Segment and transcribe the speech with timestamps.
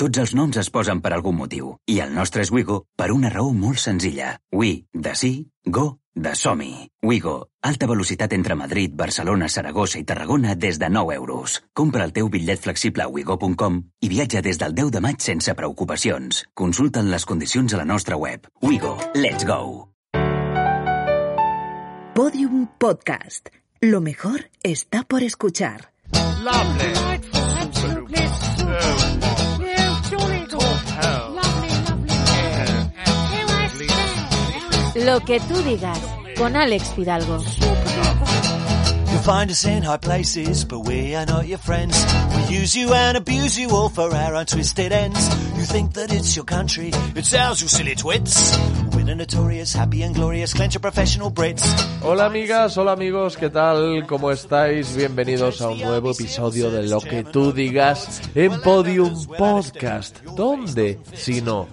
[0.00, 3.28] Tots els noms es posen per algun motiu, i el nostre és Wigo per una
[3.28, 4.30] raó molt senzilla.
[4.56, 5.32] We, de sí,
[5.66, 6.86] go, de som-hi.
[7.04, 7.34] Wigo,
[7.68, 11.58] alta velocitat entre Madrid, Barcelona, Saragossa i Tarragona des de 9 euros.
[11.76, 15.52] Compra el teu bitllet flexible a wigo.com i viatja des del 10 de maig sense
[15.52, 16.46] preocupacions.
[16.56, 18.48] Consulta'n les condicions a la nostra web.
[18.62, 19.90] Wigo, let's go!
[22.14, 23.52] Podium Podcast.
[23.82, 25.92] Lo mejor está por escuchar.
[26.40, 26.90] Lovely.
[34.94, 35.98] Lo que tú digas,
[36.36, 37.38] con Alex Fidalgo.
[39.10, 41.94] You'll find us in high places, but we are not your friends.
[42.34, 45.28] We use you and abuse you all for our untwisted ends.
[45.56, 48.56] You think that it's your country, it's ours, you silly twits.
[48.94, 51.64] We're the notorious, happy and glorious, clench of professional Brits.
[52.02, 54.06] Hola amigas, hola amigos, ¿qué tal?
[54.06, 54.96] ¿Cómo estáis?
[54.96, 60.22] Bienvenidos a un nuevo episodio de Lo que tú digas en Podium Podcast.
[60.36, 60.98] ¿Dónde?
[61.14, 61.68] Si no.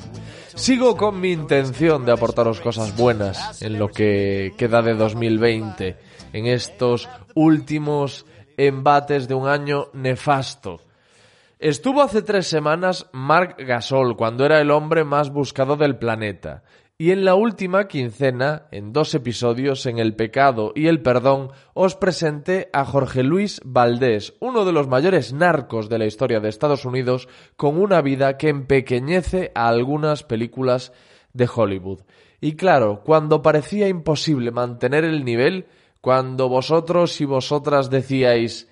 [0.57, 5.95] Sigo con mi intención de aportaros cosas buenas en lo que queda de 2020,
[6.33, 8.25] en estos últimos
[8.57, 10.81] embates de un año nefasto.
[11.59, 16.63] Estuvo hace tres semanas Mark Gasol, cuando era el hombre más buscado del planeta.
[16.99, 21.95] Y en la última quincena, en dos episodios, en El pecado y el perdón, os
[21.95, 26.85] presenté a Jorge Luis Valdés, uno de los mayores narcos de la historia de Estados
[26.85, 30.91] Unidos, con una vida que empequeñece a algunas películas
[31.33, 32.01] de Hollywood.
[32.41, 35.67] Y claro, cuando parecía imposible mantener el nivel,
[36.01, 38.71] cuando vosotros y vosotras decíais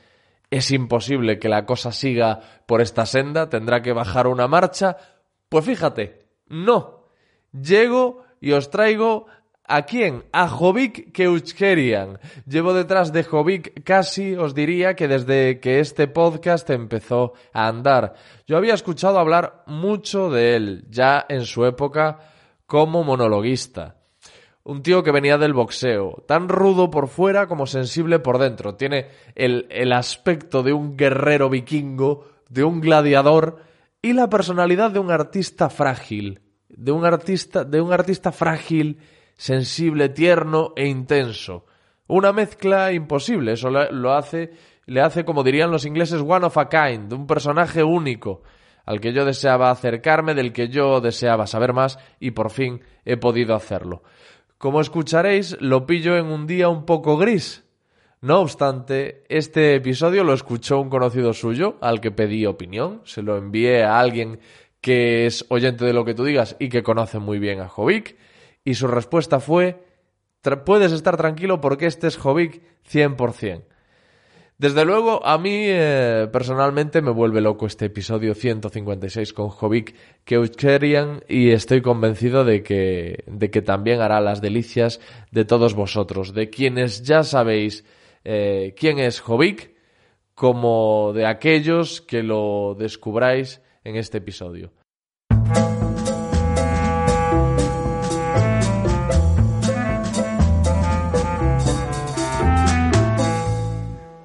[0.49, 4.97] es imposible que la cosa siga por esta senda, tendrá que bajar una marcha,
[5.47, 6.94] pues fíjate, no,
[7.61, 9.27] llego y os traigo
[9.67, 10.25] ¿A quién?
[10.31, 12.19] A Jovic Keuchkerian.
[12.45, 18.13] Llevo detrás de Jovic casi, os diría, que desde que este podcast empezó a andar.
[18.45, 22.19] Yo había escuchado hablar mucho de él, ya en su época
[22.67, 23.95] como monologuista.
[24.63, 28.75] Un tío que venía del boxeo, tan rudo por fuera como sensible por dentro.
[28.75, 33.57] Tiene el, el aspecto de un guerrero vikingo, de un gladiador
[33.99, 38.99] y la personalidad de un artista frágil de un artista, de un artista frágil,
[39.35, 41.65] sensible, tierno e intenso.
[42.07, 44.51] Una mezcla imposible, eso lo hace,
[44.85, 48.43] le hace, como dirían los ingleses, one of a kind, un personaje único,
[48.85, 53.17] al que yo deseaba acercarme, del que yo deseaba saber más, y por fin he
[53.17, 54.03] podido hacerlo.
[54.57, 57.63] Como escucharéis, lo pillo en un día un poco gris.
[58.21, 63.37] No obstante, este episodio lo escuchó un conocido suyo, al que pedí opinión, se lo
[63.37, 64.39] envié a alguien
[64.85, 68.18] que es oyente de lo que tú digas y que conoce muy bien a Jovic,
[68.63, 69.84] y su respuesta fue,
[70.63, 73.63] puedes estar tranquilo porque este es Jovic 100%.
[74.59, 81.24] Desde luego, a mí eh, personalmente me vuelve loco este episodio 156 con Jovic Keucherian
[81.28, 85.00] y estoy convencido de que, de que también hará las delicias
[85.31, 87.85] de todos vosotros, de quienes ya sabéis
[88.24, 89.72] eh, quién es Jovic,
[90.35, 94.73] como de aquellos que lo descubráis en este episodio.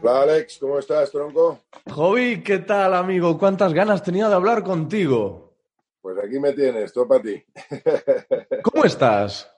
[0.03, 1.61] Hola Alex, ¿cómo estás, tronco?
[1.91, 3.39] Jovi, ¿qué tal, amigo?
[3.39, 5.55] ¿Cuántas ganas tenía de hablar contigo?
[6.01, 7.45] Pues aquí me tienes, todo para ti.
[8.63, 9.49] ¿Cómo estás?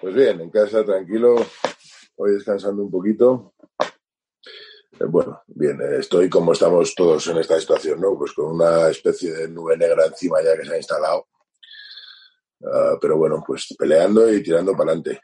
[0.00, 1.36] Pues bien, en casa, tranquilo,
[2.16, 3.53] hoy descansando un poquito
[5.08, 8.16] bueno, bien, eh, estoy como estamos todos en esta situación, ¿no?
[8.16, 11.26] Pues con una especie de nube negra encima ya que se ha instalado.
[12.64, 15.20] Ah, pero bueno, pues peleando y tirando para adelante.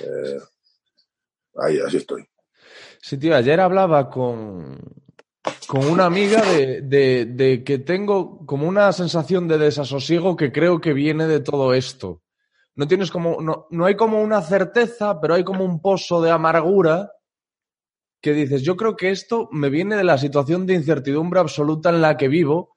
[0.00, 0.38] Eh,
[1.56, 2.26] ahí, así estoy.
[3.00, 4.78] Sí, tío, ayer hablaba con,
[5.66, 10.92] con una amiga de, de, que tengo como una sensación de desasosiego que creo que
[10.92, 12.22] viene de todo esto.
[12.74, 16.30] No tienes como, no, no hay como una certeza, pero hay como un pozo de
[16.30, 17.12] amargura
[18.20, 22.00] que dices, yo creo que esto me viene de la situación de incertidumbre absoluta en
[22.00, 22.74] la que vivo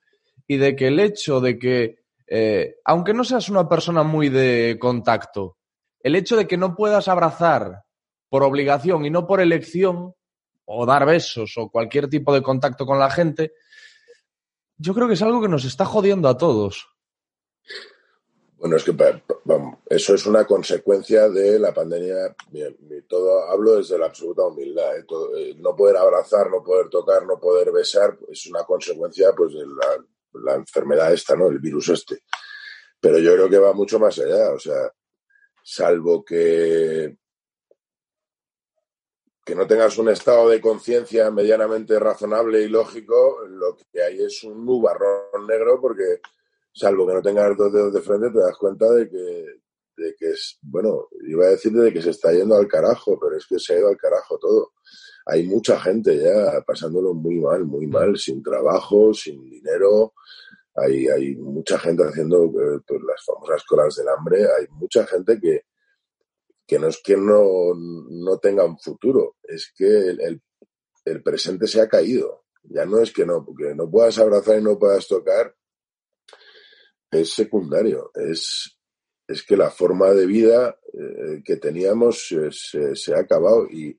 [0.47, 4.78] y de que el hecho de que, eh, aunque no seas una persona muy de
[4.79, 5.58] contacto,
[5.99, 7.84] el hecho de que no puedas abrazar
[8.29, 10.14] por obligación y no por elección,
[10.66, 13.53] o dar besos o cualquier tipo de contacto con la gente,
[14.78, 16.87] yo creo que es algo que nos está jodiendo a todos.
[18.61, 18.96] Bueno, es que
[19.90, 22.35] eso es una consecuencia de la pandemia.
[23.08, 24.99] Todo hablo desde la absoluta humildad.
[24.99, 25.05] ¿eh?
[25.37, 29.66] Eh, no poder abrazar, no poder tocar, no poder besar es una consecuencia pues de
[30.43, 31.47] la, enfermedad esta, ¿no?
[31.47, 32.19] El virus este.
[32.99, 34.52] Pero yo creo que va mucho más allá.
[34.52, 34.93] O sea,
[35.63, 37.17] salvo que
[39.43, 44.43] que no tengas un estado de conciencia medianamente razonable y lógico, lo que hay es
[44.43, 46.22] un nubarrón negro porque,
[46.73, 49.46] salvo que no tengas dos dedos de frente, te das cuenta de que,
[49.97, 53.38] de que es, bueno, iba a decir de que se está yendo al carajo, pero
[53.38, 54.73] es que se ha ido al carajo todo.
[55.26, 60.14] Hay mucha gente ya pasándolo muy mal, muy mal, sin trabajo, sin dinero.
[60.76, 64.46] Hay, hay mucha gente haciendo eh, pues, las famosas colas del hambre.
[64.46, 65.66] Hay mucha gente que,
[66.72, 70.41] que no es que no, no tenga un futuro, es que el,
[71.03, 72.46] el, presente se ha caído.
[72.64, 75.53] Ya no es que no, porque no puedas abrazar y no puedas tocar,
[77.11, 78.11] es secundario.
[78.16, 78.78] Es,
[79.28, 83.97] es que la forma de vida eh, que teníamos se, se, ha acabado y,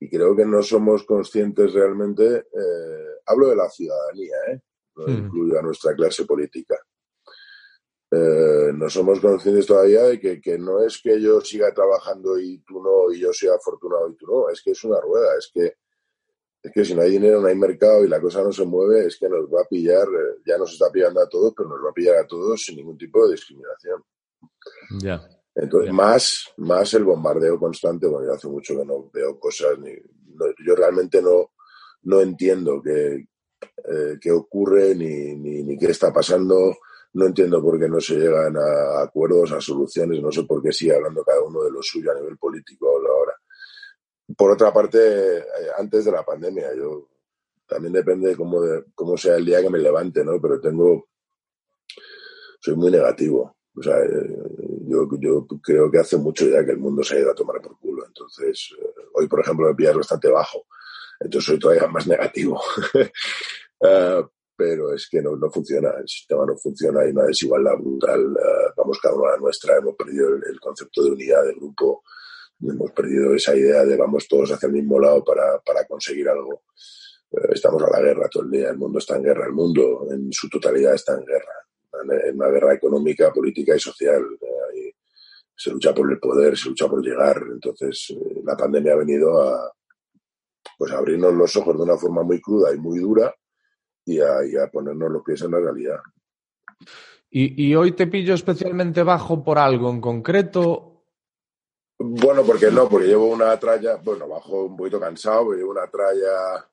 [0.00, 2.24] y, creo que no somos conscientes realmente.
[2.38, 4.60] Eh, hablo de la ciudadanía, ¿eh?
[4.96, 5.18] no hmm.
[5.18, 6.76] incluyo a nuestra clase política.
[8.10, 12.58] Eh, no somos conscientes todavía de que, que, no es que yo siga trabajando y
[12.60, 15.50] tú no, y yo sea afortunado y tú no, es que es una rueda, es
[15.52, 15.74] que,
[16.62, 19.06] es que si no hay dinero, no hay mercado y la cosa no se mueve,
[19.06, 21.84] es que nos va a pillar, eh, ya nos está pillando a todos, pero nos
[21.84, 24.02] va a pillar a todos sin ningún tipo de discriminación.
[25.00, 25.28] Ya.
[25.54, 29.92] Entonces, más, más el bombardeo constante, bueno, yo hace mucho que no veo cosas, ni,
[30.64, 31.52] yo realmente no,
[32.02, 36.76] no entiendo qué, eh, qué ocurre ni, ni, ni qué está pasando
[37.14, 40.72] no entiendo por qué no se llegan a acuerdos, a soluciones, no sé por qué
[40.72, 43.32] sigue hablando cada uno de lo suyo a nivel político ahora.
[44.36, 45.44] Por otra parte, eh,
[45.78, 47.08] antes de la pandemia, yo
[47.66, 50.40] también depende de cómo, de cómo sea el día que me levante, ¿no?
[50.40, 51.08] Pero tengo,
[52.60, 53.56] soy muy negativo.
[53.74, 54.36] O sea, eh,
[54.86, 57.60] yo, yo creo que hace mucho ya que el mundo se ha ido a tomar
[57.62, 58.04] por culo.
[58.06, 60.66] Entonces, eh, hoy, por ejemplo, me pillas bastante bajo.
[61.20, 62.60] Entonces soy todavía más negativo.
[64.58, 68.72] pero es que no, no funciona, el sistema no funciona, hay una desigualdad brutal, uh,
[68.76, 72.02] vamos cada uno a la nuestra, hemos perdido el, el, concepto de unidad de grupo,
[72.60, 76.62] hemos perdido esa idea de vamos todos hacia el mismo lado para, para conseguir algo.
[77.30, 80.06] Uh, estamos a la guerra todo el día, el mundo está en guerra, el mundo
[80.10, 84.22] en su totalidad está en guerra, en una guerra económica, política y social.
[84.24, 84.58] Uh,
[85.58, 89.42] se lucha por el poder, se lucha por llegar, entonces eh, la pandemia ha venido
[89.42, 89.72] a,
[90.78, 93.34] pues, abrirnos los ojos de una forma muy cruda y muy dura
[94.04, 95.98] y a, ponernos los pies en la realidad.
[97.28, 100.97] ¿Y, ¿Y, hoy te pillo especialmente bajo por algo en concreto?
[102.00, 105.90] Bueno, porque no, porque llevo una tralla, bueno, bajo un poquito cansado, porque llevo una
[105.90, 106.68] tralla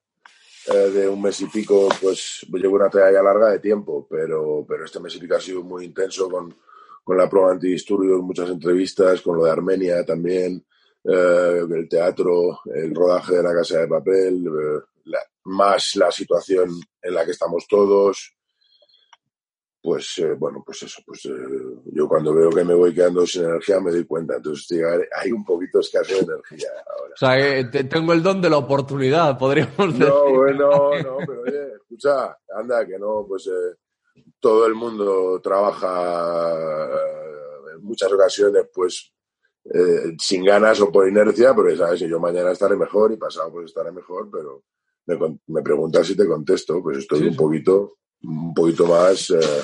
[0.67, 4.85] eh, de un mes y pico, pues llevo una tralla larga de tiempo, pero, pero
[4.85, 6.55] este mes y pico ha sido muy intenso con,
[7.03, 10.63] con la prueba antidisturbios, muchas entrevistas, con lo de Armenia también,
[11.03, 16.69] eh, el teatro, el rodaje de la casa de papel, eh, la, más la situación
[17.01, 18.34] en la que estamos todos,
[19.85, 21.29] pues eh, bueno, pues eso, pues eh,
[21.91, 24.81] yo cuando veo que me voy quedando sin energía me doy cuenta, entonces
[25.15, 27.13] hay un poquito escaso de energía ahora.
[27.13, 30.07] O sea, que te, tengo el don de la oportunidad, podríamos decir.
[30.07, 30.69] No, bueno,
[31.03, 36.89] no, pero oye, escucha, anda, que no, pues eh, todo el mundo trabaja
[37.75, 39.13] en muchas ocasiones, pues
[39.71, 43.51] eh, sin ganas o por inercia, porque sabes que yo mañana estaré mejor y pasado
[43.51, 44.63] pues estaré mejor, pero
[45.05, 49.63] me, me preguntas si te contesto, pues estoy sí, un poquito, un poquito más, eh,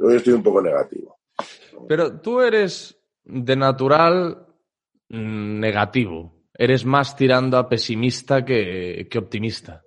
[0.00, 1.18] hoy estoy un poco negativo.
[1.88, 4.46] Pero tú eres de natural
[5.08, 9.84] mm, negativo, eres más tirando a pesimista que, que optimista.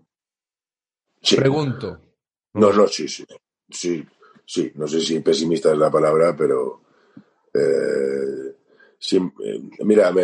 [1.22, 1.36] Sí.
[1.36, 2.02] Pregunto.
[2.54, 3.26] No, no, sí, sí,
[3.70, 4.06] sí,
[4.46, 6.82] sí, no sé si pesimista es la palabra, pero
[7.54, 8.54] eh,
[9.06, 10.24] Sí, eh, mira, me,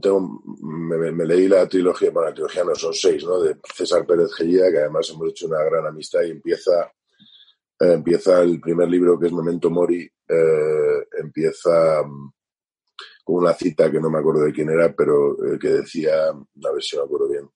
[0.00, 3.38] tengo, me, me, leí la trilogía, bueno, la trilogía no son seis, ¿no?
[3.38, 6.90] De César Pérez Gellida, que además hemos hecho una gran amistad y empieza,
[7.80, 12.30] eh, empieza el primer libro que es Memento Mori, eh, empieza um,
[13.24, 16.72] con una cita que no me acuerdo de quién era, pero eh, que decía, a
[16.72, 17.48] ver si me acuerdo bien,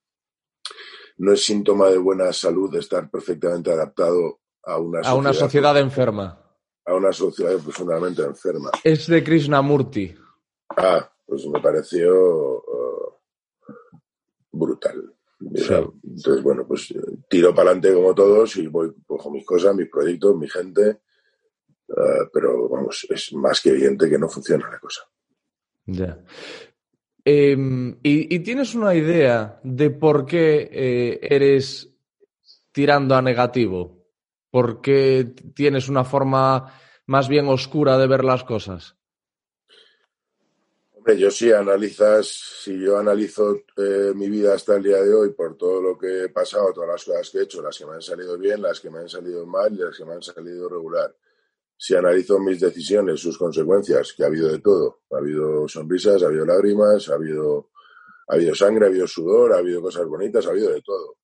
[1.19, 5.79] no es síntoma de buena salud estar perfectamente adaptado a una sociedad, a una sociedad
[5.79, 6.39] enferma.
[6.85, 8.71] A una sociedad profundamente enferma.
[8.83, 10.15] Es de Krishnamurti.
[10.77, 13.19] Ah, pues me pareció uh,
[14.51, 15.15] brutal.
[15.55, 15.75] Sí.
[15.75, 16.95] Entonces, bueno, pues
[17.29, 21.01] tiro para adelante como todos y voy, cojo mis cosas, mis proyectos, mi gente,
[21.89, 25.03] uh, pero vamos, es más que evidente que no funciona la cosa.
[25.87, 26.25] Ya.
[27.25, 27.57] Eh,
[28.03, 31.93] y, y, tienes una idea de por qué eh, eres
[32.73, 34.09] tirando a negativo?
[34.51, 36.73] ¿Por qué tienes una forma
[37.07, 38.97] más bien oscura de ver las cosas?
[41.05, 42.29] Hombre, yo sí analizas,
[42.63, 46.27] si yo analizo eh, mi vida hasta el día de hoy por todo lo que
[46.27, 48.79] he pasado, todas las cosas que he hecho, las que me han salido bien, las
[48.79, 51.13] que me han salido mal y las que me han salido regular.
[51.77, 55.01] Si analizo mis decisiones, sus consecuencias, que ha habido de todo.
[55.11, 57.71] Ha habido sonrisas, ha habido lágrimas, ha habido
[58.29, 61.17] Ha habido sangre, ha habido sudor, ha habido cosas bonitas, ha habido de todo.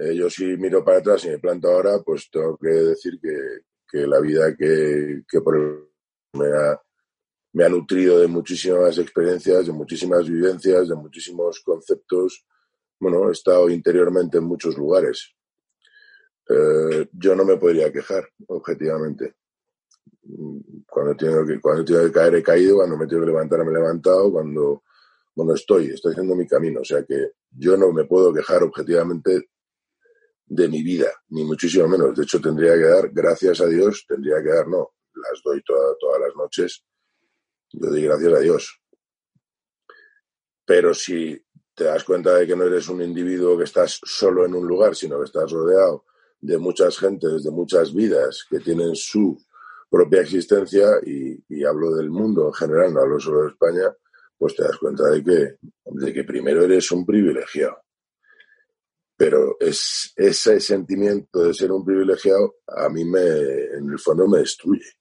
[0.00, 3.36] Eh, yo si miro para atrás y me planto ahora, pues tengo que decir que,
[3.88, 5.78] que la vida que, que por el,
[6.32, 6.80] me, ha,
[7.52, 12.46] me ha nutrido de muchísimas experiencias, de muchísimas vivencias, de muchísimos conceptos.
[12.98, 15.34] Bueno, he estado interiormente en muchos lugares.
[16.48, 19.34] Eh, yo no me podría quejar, objetivamente.
[20.86, 23.70] Cuando tengo que, cuando tengo que caer he caído, cuando me tengo que levantar me
[23.70, 24.84] he levantado, cuando,
[25.34, 26.80] bueno, estoy, estoy haciendo mi camino.
[26.80, 29.50] O sea que yo no me puedo quejar objetivamente
[30.46, 32.16] de mi vida, ni muchísimo menos.
[32.16, 35.94] De hecho, tendría que dar, gracias a Dios, tendría que dar, no, las doy toda,
[35.98, 36.84] todas las noches.
[37.72, 38.80] Yo doy gracias a Dios.
[40.64, 41.40] Pero si
[41.74, 44.94] te das cuenta de que no eres un individuo que estás solo en un lugar,
[44.94, 46.04] sino que estás rodeado
[46.40, 49.38] de muchas gentes, de muchas vidas que tienen su
[49.88, 53.94] propia existencia, y, y hablo del mundo en general, no hablo solo de España,
[54.38, 57.76] pues te das cuenta de que, de que primero eres un privilegiado.
[59.16, 64.38] Pero es, ese sentimiento de ser un privilegiado a mí me, en el fondo me
[64.38, 64.92] destruye,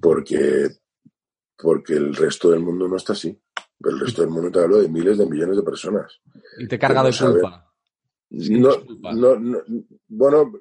[0.00, 0.68] porque,
[1.58, 3.38] porque el resto del mundo no está así.
[3.80, 6.20] El resto del mundo te hablo de miles de millones de personas.
[6.58, 7.72] Y te carga de culpa.
[8.30, 8.70] No,
[9.14, 9.58] no, no,
[10.08, 10.52] bueno,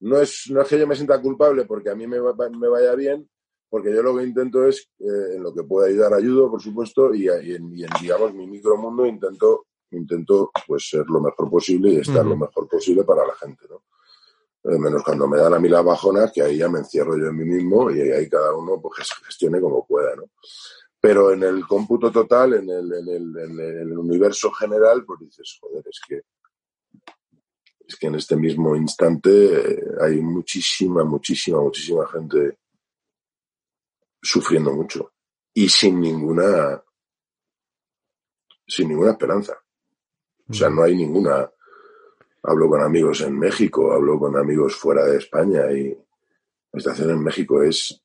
[0.00, 2.94] no es, no es que yo me sienta culpable porque a mí me, me vaya
[2.94, 3.28] bien,
[3.68, 7.12] porque yo lo que intento es, eh, en lo que pueda ayudar, ayudo, por supuesto,
[7.14, 11.92] y, y, en, y en, digamos, mi micromundo intento intento pues ser lo mejor posible
[11.92, 12.30] y estar uh -huh.
[12.30, 13.82] lo mejor posible para la gente, ¿no?
[14.64, 17.26] Eh, menos cuando me dan a mí las bajonas, que ahí ya me encierro yo
[17.26, 20.24] en mí mismo y ahí cada uno pues gestione como pueda, ¿no?
[21.00, 25.58] Pero en el cómputo total, en el, en el, en el universo general, pues dices,
[25.60, 26.22] joder, es que
[27.86, 32.58] es que en este mismo instante eh, hay muchísima, muchísima, muchísima gente
[34.22, 35.12] sufriendo mucho
[35.52, 36.82] y sin ninguna
[38.66, 39.58] sin ninguna esperanza.
[40.48, 41.50] O sea, no hay ninguna.
[42.46, 45.96] Hablo con amigos en México, hablo con amigos fuera de España y
[46.72, 48.02] la situación en México es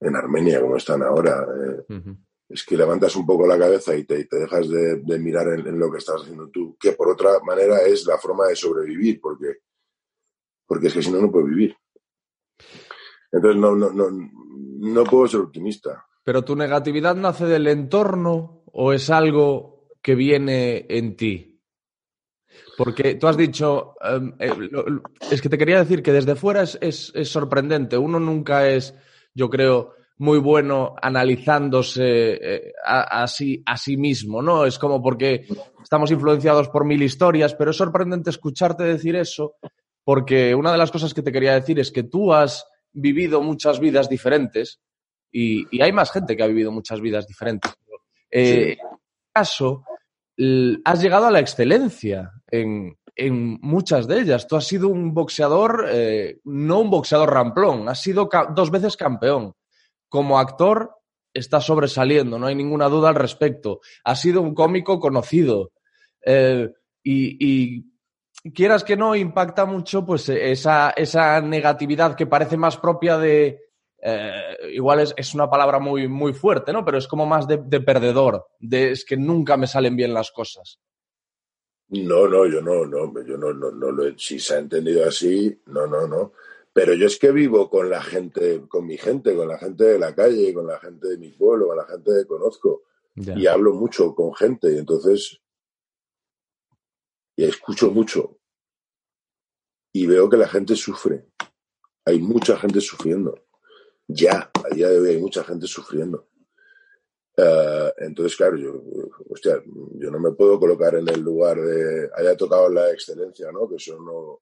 [0.00, 1.42] en Armenia, como están ahora.
[1.42, 2.18] Eh, uh -huh.
[2.48, 5.48] Es que levantas un poco la cabeza y te, y te dejas de, de mirar
[5.48, 8.54] en, en, lo que estás haciendo tú, que por otra manera es la forma de
[8.54, 9.60] sobrevivir, porque,
[10.66, 11.76] porque es que si no, no puedes vivir.
[13.32, 16.06] Entonces, no, no, no, no puedo ser optimista.
[16.22, 21.53] ¿Pero tu negatividad nace del entorno o es algo que viene en ti?
[22.76, 26.62] Porque tú has dicho, um, eh, lo, es que te quería decir que desde fuera
[26.62, 27.96] es, es, es, sorprendente.
[27.96, 28.94] Uno nunca es,
[29.34, 34.64] yo creo, muy bueno analizándose eh, a, a, sí, a sí mismo, ¿no?
[34.64, 35.46] Es como porque
[35.82, 39.56] estamos influenciados por mil historias, pero es sorprendente escucharte decir eso,
[40.04, 43.80] porque una de las cosas que te quería decir es que tú has vivido muchas
[43.80, 44.80] vidas diferentes
[45.32, 47.72] y, y hay más gente que ha vivido muchas vidas diferentes.
[48.30, 48.52] Eh, sí.
[48.52, 48.78] En este
[49.32, 49.84] caso,
[50.84, 54.46] has llegado a la excelencia en, en, muchas de ellas.
[54.46, 59.54] Tú has sido un boxeador, eh, no un boxeador ramplón, has sido dos veces campeón.
[60.08, 60.96] Como actor
[61.32, 63.80] estás sobresaliendo, no hay ninguna duda al respecto.
[64.04, 65.72] Has sido un cómico conocido.
[66.24, 66.70] Eh,
[67.02, 67.94] y, y,
[68.52, 73.63] quieras que no, impacta mucho pues esa, esa negatividad que parece más propia de,
[74.06, 76.84] eh, igual es, es, una palabra muy, muy fuerte, ¿no?
[76.84, 80.30] Pero es como más de, de, perdedor, de es que nunca me salen bien las
[80.30, 80.78] cosas.
[81.88, 85.08] No, no, yo no, no, yo no, no, no lo he, si se ha entendido
[85.08, 86.32] así, no, no, no.
[86.70, 89.98] Pero yo es que vivo con la gente, con mi gente, con la gente de
[89.98, 92.82] la calle, con la gente de mi pueblo, con la gente que conozco.
[93.16, 95.40] Y hablo mucho con gente y entonces
[97.36, 98.38] y escucho mucho.
[99.94, 101.24] Y veo que la gente sufre.
[102.04, 103.43] Hay mucha gente sufriendo
[104.06, 106.28] ya, a día de hoy hay mucha gente sufriendo.
[107.36, 108.80] Uh, entonces, claro, yo,
[109.28, 109.60] hostia,
[109.94, 113.68] yo no me puedo colocar en el lugar de haya tocado la excelencia, ¿no?
[113.68, 114.40] Que eso no,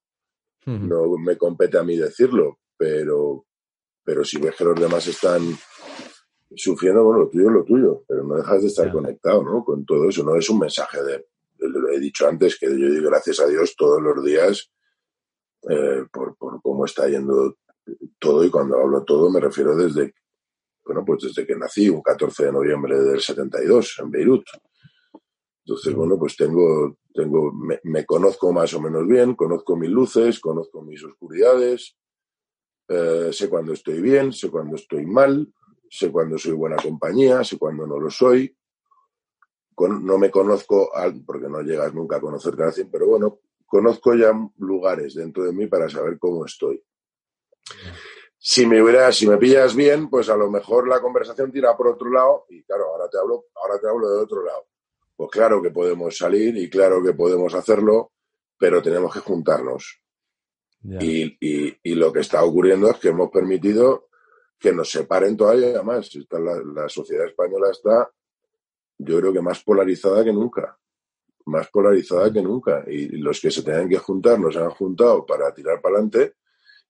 [0.66, 3.46] no me compete a mí decirlo, pero,
[4.04, 5.42] pero si ves que los demás están
[6.54, 9.64] sufriendo, bueno, lo tuyo es lo tuyo, pero no dejas de estar conectado, ¿no?
[9.64, 11.26] Con todo eso, no es un mensaje de,
[11.58, 14.70] lo he dicho antes, que yo digo gracias a Dios todos los días
[15.68, 17.56] eh, por, por cómo está yendo
[18.18, 20.14] todo, y cuando hablo todo me refiero desde,
[20.84, 24.44] bueno, pues desde que nací, un 14 de noviembre del 72, en Beirut.
[25.64, 27.52] Entonces, bueno, pues tengo, tengo,
[27.84, 31.96] me, conozco más o menos bien, conozco mis luces, conozco mis oscuridades,
[32.88, 35.52] eh, sé cuando estoy bien, sé cuando estoy mal,
[35.88, 38.56] sé cuando soy buena compañía, sé cuando no lo soy.
[39.78, 44.14] No me conozco, al, porque no llegas nunca a conocerte a alguien, pero bueno, conozco
[44.14, 46.82] ya lugares dentro de mí para saber cómo estoy.
[48.38, 52.10] Si me si me pillas bien, pues a lo mejor la conversación tira por otro
[52.10, 54.66] lado y claro, ahora te hablo, ahora te hablo de otro lado.
[55.14, 58.12] pues claro que podemos salir y claro que podemos hacerlo,
[58.58, 60.00] pero tenemos que juntarnos.
[60.98, 64.08] Y, y, lo que está ocurriendo es que hemos permitido
[64.58, 66.10] que nos separen todavía más.
[66.30, 68.10] La, la sociedad española está,
[68.98, 70.76] yo creo que más polarizada que nunca
[71.46, 72.84] más polarizada que nunca.
[72.86, 76.34] Y los que se tenían que juntar nos han juntado para tirar para adelante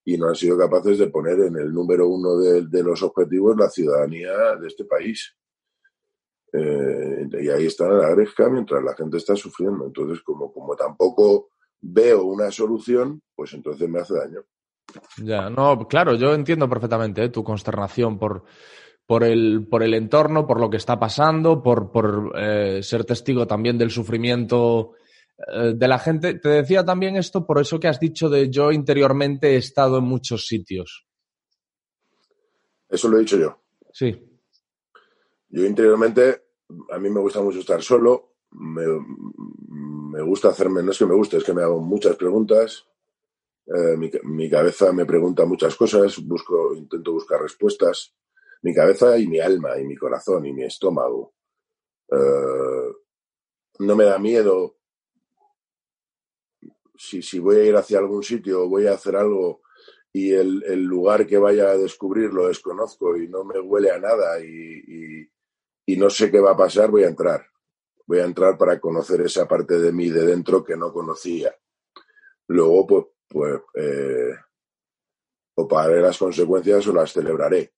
[0.04, 3.70] y no han sido capaces de poner en el número uno de, los objetivos la
[3.70, 5.34] ciudadanía de este país.
[6.52, 9.86] Eh, y ahí está la gresca mientras la gente está sufriendo.
[9.86, 14.42] Entonces, como, como tampoco veo una solución, pues entonces me hace daño.
[15.18, 18.44] Ya, no, claro, yo entiendo perfectamente eh, tu consternación por,
[19.06, 23.46] por, el, por el entorno, por lo que está pasando, por, por eh, ser testigo
[23.46, 24.92] también del sufrimiento
[25.74, 26.34] de la gente.
[26.34, 30.04] Te decía también esto por eso que has dicho de yo interiormente he estado en
[30.04, 31.06] muchos sitios.
[32.88, 33.58] Eso lo he dicho yo.
[33.92, 34.14] Sí.
[35.48, 36.44] Yo interiormente,
[36.90, 41.38] a mí me gusta mucho estar solo, me, gusta hacerme, no es que me guste,
[41.38, 42.86] es que me hago muchas preguntas,
[43.66, 48.14] eh, mi, mi, cabeza me pregunta muchas cosas, busco, intento buscar respuestas,
[48.62, 51.34] mi cabeza y mi alma y mi corazón y mi estómago.
[52.10, 52.92] Eh,
[53.78, 54.76] no me da miedo
[57.02, 59.62] si, si, voy a ir hacia algún sitio o voy a hacer algo
[60.12, 64.38] y el, lugar que vaya a descubrir lo desconozco y no me huele a nada
[64.40, 65.28] y,
[65.96, 67.44] no sé qué va a pasar, voy a entrar.
[68.06, 71.54] Voy a entrar para conocer esa parte de mí de dentro que no conocía.
[72.48, 74.34] Luego, pues, pues eh,
[75.54, 77.72] o pagaré las consecuencias o las celebraré.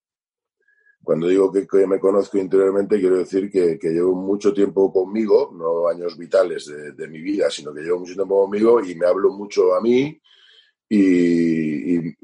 [1.04, 6.16] Cuando digo que, me conozco interiormente, quiero decir que, llevo mucho tiempo conmigo, no años
[6.16, 9.80] vitales de, mi vida, sino que llevo mucho tiempo conmigo y me hablo mucho a
[9.82, 10.18] mí
[10.88, 12.14] y,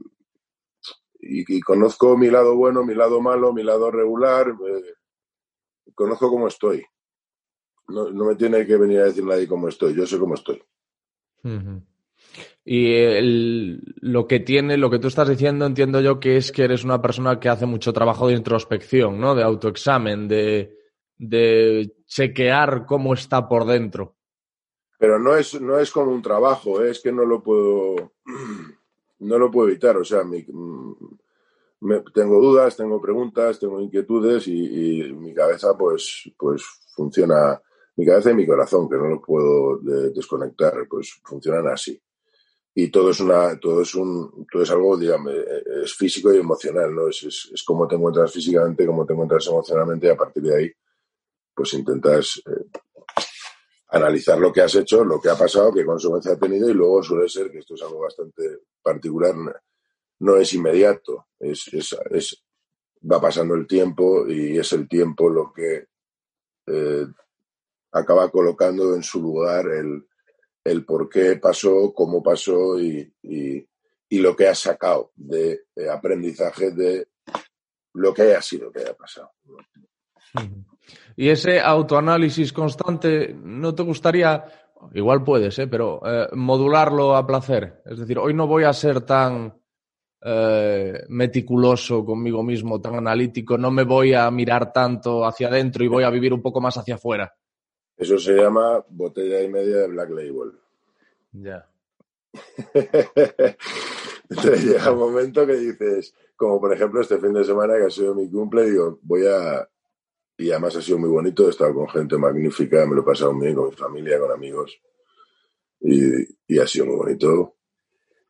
[1.60, 4.48] conozco mi lado bueno, mi lado malo, mi lado regular.
[4.48, 4.94] Eh,
[5.94, 6.82] conozco cómo estoy.
[7.88, 10.62] No, me tiene que venir a decir nadie cómo estoy, yo sé cómo estoy.
[12.64, 16.84] Y lo que tiene, lo que tú estás diciendo, entiendo yo que es que eres
[16.84, 19.34] una persona que hace mucho trabajo de introspección, ¿no?
[19.34, 20.76] De autoexamen, de,
[22.06, 24.16] chequear cómo está por dentro.
[24.98, 26.90] Pero no es, no es como un trabajo, ¿eh?
[26.90, 28.12] es que no lo puedo,
[29.20, 29.96] no lo puedo evitar.
[29.96, 30.46] O sea, mi,
[31.80, 36.62] me, tengo dudas, tengo preguntas, tengo inquietudes y, y, mi cabeza, pues, pues
[36.94, 37.60] funciona,
[37.96, 39.78] mi cabeza y mi corazón, que no lo puedo
[40.12, 42.00] desconectar, pues funcionan así
[42.74, 45.32] y todo es una todo es un todo es algo digamos
[45.84, 50.06] es físico y emocional no es, es, cómo te encuentras físicamente cómo te encuentras emocionalmente
[50.06, 50.72] y a partir de ahí
[51.54, 52.78] pues intentas eh,
[53.88, 57.02] analizar lo que has hecho lo que ha pasado qué consecuencia ha tenido y luego
[57.02, 59.34] suele ser que esto es algo bastante particular
[60.20, 62.44] no es inmediato es, es, es
[63.10, 65.86] va pasando el tiempo y es el tiempo lo que
[66.66, 67.06] eh,
[67.92, 70.06] acaba colocando en su lugar el
[70.64, 73.12] el por qué pasó, cómo pasó y,
[74.12, 77.08] lo que ha sacado de, aprendizaje de
[77.94, 79.32] lo que haya sido que haya pasado.
[81.16, 84.44] Y ese autoanálisis constante, ¿no te gustaría,
[84.94, 85.66] igual puedes, ¿eh?
[85.66, 87.82] pero eh, modularlo a placer?
[87.84, 89.60] Es decir, hoy no voy a ser tan
[90.22, 95.88] eh, meticuloso conmigo mismo, tan analítico, no me voy a mirar tanto hacia adentro y
[95.88, 97.32] voy a vivir un poco más hacia afuera.
[98.00, 100.58] Eso se llama botella y media de Black Label.
[101.32, 101.70] Ya.
[104.30, 107.90] Entonces llega un momento que dices, como por ejemplo este fin de semana que ha
[107.90, 109.68] sido mi cumple, digo, voy a...
[110.38, 113.38] Y además ha sido muy bonito, he estado con gente magnífica, me lo he pasado
[113.38, 114.80] bien con mi familia, con amigos.
[115.80, 117.56] Y, ha sido muy bonito.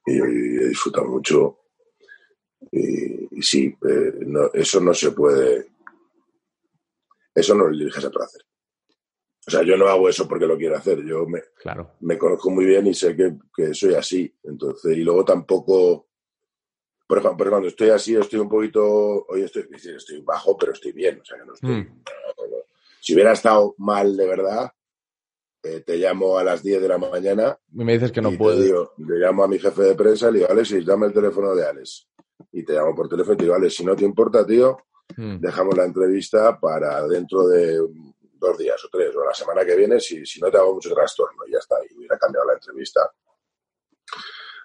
[0.04, 1.60] Y, he disfrutado mucho.
[2.72, 4.14] Y, sí, eh,
[4.54, 5.68] eso no se puede...
[7.32, 8.44] Eso no lo diriges a placer.
[9.46, 11.04] O sea, yo no hago eso porque lo quiero hacer.
[11.04, 11.96] Yo me, claro.
[12.00, 14.32] me conozco muy bien y sé que, que, soy así.
[14.42, 16.08] Entonces, y luego tampoco.
[17.06, 19.26] Por ejemplo, cuando estoy así, estoy un poquito.
[19.28, 21.20] Hoy estoy, estoy bajo, pero estoy bien.
[21.20, 21.70] O sea, que no estoy.
[21.70, 22.02] Mm.
[23.00, 24.70] Si hubiera estado mal de verdad,
[25.62, 27.58] eh, te llamo a las 10 de la mañana.
[27.72, 28.92] Y me dices que no puedo.
[28.98, 31.66] le llamo a mi jefe de prensa y le digo, Alex, dame el teléfono de
[31.66, 32.08] Alex.
[32.52, 34.76] Y te llamo por teléfono y te digo, Alex, si no te importa, tío,
[35.16, 35.38] mm.
[35.40, 37.80] dejamos la entrevista para dentro de
[38.40, 40.92] dos días o tres, o la semana que viene, si, si no te hago mucho
[40.94, 43.12] trastorno, y ya está, y hubiera cambiado la entrevista.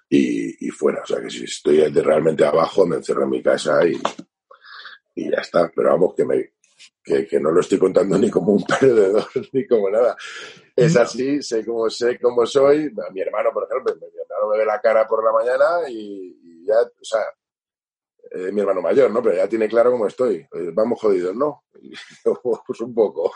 [0.08, 4.00] Y, fuera, o sea que si estoy realmente abajo, me encierro en mi casa y,
[5.16, 5.70] y ya está.
[5.74, 6.52] Pero vamos, que, me,
[7.02, 10.16] que, no lo estoy contando ni como un perdedor, ni como nada.
[10.74, 12.90] Es así, sé cómo, sé cómo soy.
[13.12, 16.80] Mi hermano, por ejemplo, mi hermano me ve la cara por la mañana y, ya,
[16.80, 17.22] o sea,
[18.30, 19.22] eh, mi hermano mayor, ¿no?
[19.22, 20.36] Pero ya tiene claro cómo estoy.
[20.36, 21.64] Eh, vamos jodidos, ¿no?
[21.80, 21.92] Y
[22.24, 23.32] yo, pues un poco.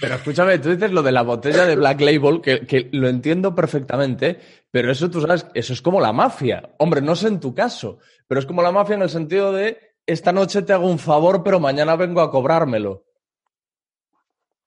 [0.00, 3.54] Pero escúchame, tú dices lo de la botella de Black Label, que, que lo entiendo
[3.54, 4.38] perfectamente,
[4.70, 6.74] pero eso tú sabes, eso es como la mafia.
[6.78, 9.78] Hombre, no sé en tu caso, pero es como la mafia en el sentido de
[10.06, 13.04] esta noche te hago un favor, pero mañana vengo a cobrármelo.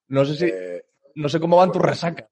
[0.08, 0.84] No sé si, Eh,
[1.16, 2.28] no sé cómo van tus resacas.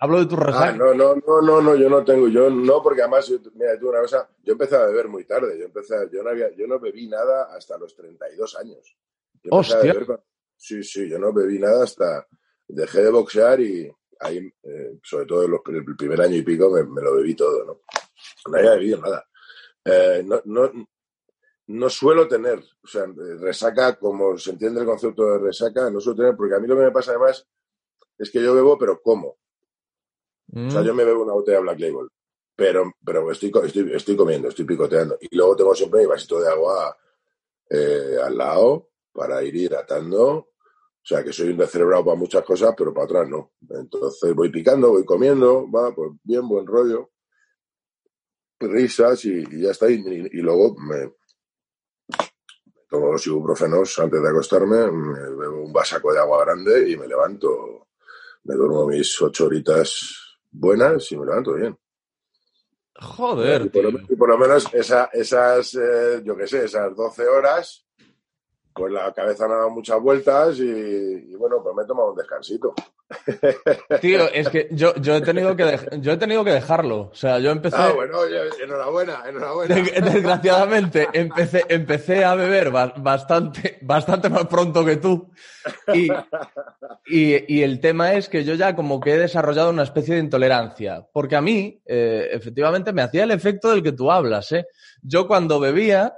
[0.00, 0.76] Hablo de tus ah, resacas.
[0.76, 3.88] no, no, no, no, no, yo no tengo, yo no, porque además, yo, mira, tú
[3.90, 6.78] una cosa, yo empecé a beber muy tarde, yo empecé, yo no había, yo no
[6.78, 8.96] bebí nada hasta los 32 años.
[9.42, 9.78] Yo Hostia.
[9.78, 10.20] beber con-
[10.56, 12.26] sí, sí, yo no bebí nada hasta,
[12.68, 13.90] dejé de boxear y
[14.20, 17.34] ahí, eh, sobre todo en los- el primer año y pico, me, me lo bebí
[17.34, 17.80] todo, ¿no?
[18.50, 19.26] No había bebido nada.
[19.84, 20.70] Eh, no, no,
[21.68, 23.06] no suelo tener, o sea,
[23.38, 26.76] resaca, como se entiende el concepto de resaca, no suelo tener, porque a mí lo
[26.76, 27.46] que me pasa además
[28.18, 29.38] es que yo bebo, pero como.
[30.52, 30.68] Mm.
[30.68, 32.08] O sea, yo me bebo una botella de Black Label,
[32.56, 35.18] pero, pero estoy, estoy, estoy comiendo, estoy picoteando.
[35.20, 36.96] Y luego tengo siempre mi vasito de agua
[37.70, 40.28] eh, al lado para ir hidratando.
[41.02, 43.52] O sea, que soy un descerebrado para muchas cosas, pero para otras no.
[43.70, 47.10] Entonces voy picando, voy comiendo, va, pues bien, buen rollo.
[48.60, 49.90] Risas y, ya está.
[49.90, 51.14] Y, y- y luego me
[52.88, 57.08] tomo los ibuprofenos antes de acostarme, me bebo un vasaco de agua grande y me
[57.08, 57.88] levanto.
[58.44, 61.76] Me duermo mis ocho horitas buenas y me levanto bien.
[62.96, 64.06] Joder, Y por, lo, tío.
[64.08, 67.86] y por lo menos esa, esas, eh, yo qué sé, esas 12 horas,
[68.80, 72.16] pues la cabeza no da muchas vueltas y, y bueno, pues me he tomado un
[72.16, 72.74] descansito.
[74.00, 77.10] Tío, es que yo, yo, he tenido que yo he tenido que dejarlo.
[77.10, 77.76] O sea, yo empecé.
[77.78, 78.18] Ah, bueno,
[78.62, 79.74] enhorabuena, enhorabuena.
[79.74, 85.30] Des- Desgraciadamente, empecé, empecé a beber ba- bastante, bastante más pronto que tú.
[85.92, 86.08] Y,
[87.06, 90.20] y- y el tema es que yo ya como que he desarrollado una especie de
[90.20, 91.06] intolerancia.
[91.12, 94.52] Porque a mí, eh, efectivamente, me hacía el efecto del que tú hablas.
[94.52, 94.66] ¿eh?
[95.02, 96.14] Yo cuando bebía,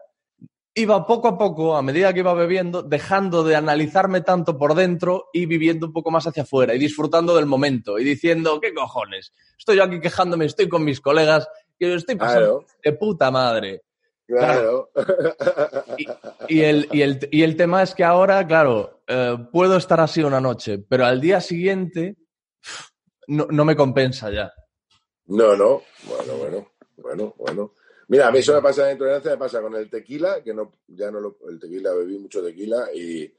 [0.74, 5.28] iba poco a poco, a medida que iba bebiendo, dejando de analizarme tanto por dentro
[5.32, 9.32] y viviendo un poco más hacia afuera y disfrutando del momento y diciendo, ¿qué cojones?
[9.58, 11.46] Estoy yo aquí quejándome, estoy con mis colegas,
[11.78, 13.82] que yo estoy pasando Claro, de puta madre.
[14.26, 14.90] claro.
[16.48, 20.22] Y el, y, el, y el tema es que ahora, claro, eh, puedo estar así
[20.22, 22.16] una noche, pero al día siguiente
[23.26, 24.52] no, no me compensa ya.
[25.26, 27.72] No, no, bueno, bueno, bueno, bueno.
[28.08, 30.72] Mira, a mí eso me pasa de intolerancia, me pasa con el tequila, que no,
[30.88, 33.32] ya no lo, el tequila bebí mucho tequila y,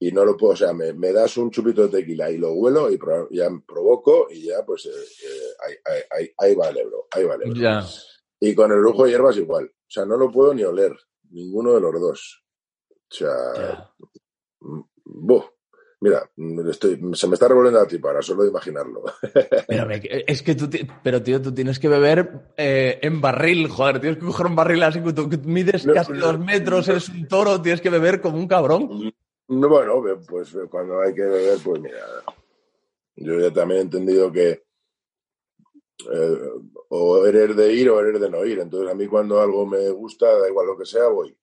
[0.00, 2.52] y no lo puedo, o sea, me, me das un chupito de tequila y lo
[2.52, 6.68] huelo y pro- ya provoco y ya pues eh, eh, ahí, ahí- ahí- ahí va
[6.68, 7.54] el ebro, ahí va el ebro.
[7.60, 7.84] Ya.
[8.40, 10.92] Y con el lujo de hierbas igual, o sea, no lo puedo ni oler,
[11.30, 12.44] ninguno de los dos.
[12.90, 13.90] O sea,
[14.60, 15.44] mm, buh.
[16.02, 16.28] Mira,
[16.70, 19.04] estoy, se me está revolviendo la tripa ahora, solo de imaginarlo.
[19.68, 20.68] Pero es que tú,
[21.02, 24.82] pero tío, tú tienes que beber eh, en barril, joder, tienes que coger un barril
[24.82, 26.18] así que tú que mides No, casi no.
[26.26, 29.12] dos metros, eres un toro, tienes que beber como un cabrón.
[29.48, 31.98] No, Bueno, pues cuando hay que beber, pues mira,
[33.16, 34.62] yo ya también he entendido que
[36.12, 36.38] eh,
[36.88, 38.58] o eres de ir o eres de no ir.
[38.58, 41.36] Entonces a mí cuando algo me gusta, da igual lo que sea, voy.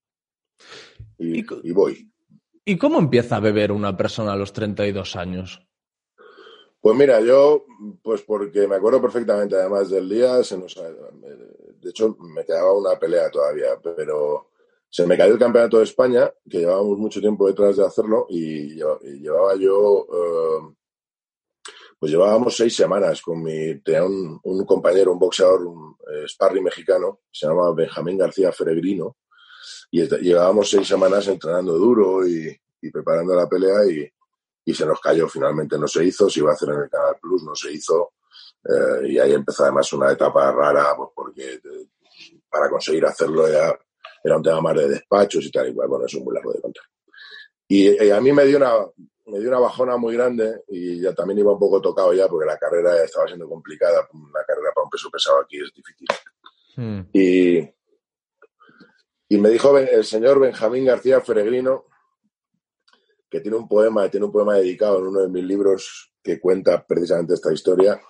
[1.17, 2.08] Y, Y co- y voy.
[2.69, 5.59] ¿Y cómo empieza a beber una persona a los 32 años?
[6.79, 7.65] Pues mira, yo,
[8.03, 12.99] pues porque me acuerdo perfectamente además del día, se nos, de hecho me quedaba una
[12.99, 14.51] pelea todavía, pero
[14.87, 18.75] se me cayó el campeonato de España, que llevábamos mucho tiempo detrás de hacerlo, y,
[18.75, 20.75] lleva- y llevaba yo, eh,
[21.97, 26.63] pues llevábamos seis semanas con mi, tenía un, un compañero, un boxeador, un eh, sparring
[26.65, 29.17] mexicano, se llama Benjamín García Feregrino,
[29.91, 34.11] y llevábamos seis semanas entrenando duro y, y preparando la pelea y,
[34.65, 37.17] y se nos cayó, finalmente no se hizo, se iba a hacer en el Canal
[37.19, 38.13] Plus, no se hizo,
[38.63, 41.87] eh, y ahí empezó además una etapa rara, pues porque eh,
[42.49, 43.77] para conseguir hacerlo ya
[44.23, 46.83] era un tema más de despachos y tal, y bueno, es muy largo de contar.
[47.67, 48.73] Y, y a mí me dio una
[49.29, 52.47] me dio una bajona muy grande y ya también iba un poco tocado ya porque
[52.47, 56.07] la carrera estaba siendo complicada, una carrera para un peso pesado aquí es difícil.
[56.75, 57.01] Hmm.
[57.13, 57.59] Y,
[59.29, 61.85] y me dijo el señor Benjamín García Feregrino,
[63.29, 66.83] que tiene un poema, tiene un poema dedicado en uno de mis libros que cuenta
[66.85, 68.01] precisamente esta historia.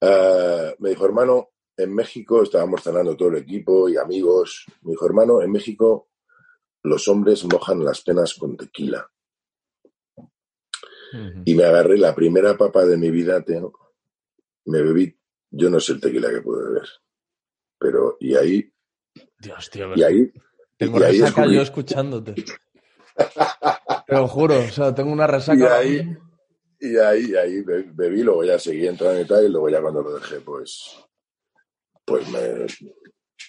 [0.00, 4.64] Eh, me dijo, hermano, en México estábamos cenando todo el equipo y amigos.
[4.80, 6.08] Me dijo, hermano, en México
[6.82, 9.06] los hombres mojan las penas con tequila.
[11.44, 13.44] Y me agarré la primera papa de mi vida.
[14.64, 15.14] Me bebí,
[15.50, 16.88] yo no sé el tequila que pude beber.
[17.78, 18.72] Pero, y ahí,
[19.40, 20.32] Dios, tío, y ahí,
[20.76, 22.34] tengo y ahí resaca descubrí- yo escuchándote.
[24.06, 25.58] Te lo juro, o sea, tengo una resaca.
[25.58, 25.62] Y
[25.98, 26.18] ahí-.
[26.82, 30.02] Y ahí, ahí be- bebí, luego ya seguí entrando y tal, y luego ya cuando
[30.02, 30.96] lo dejé, pues,
[32.06, 32.66] pues me,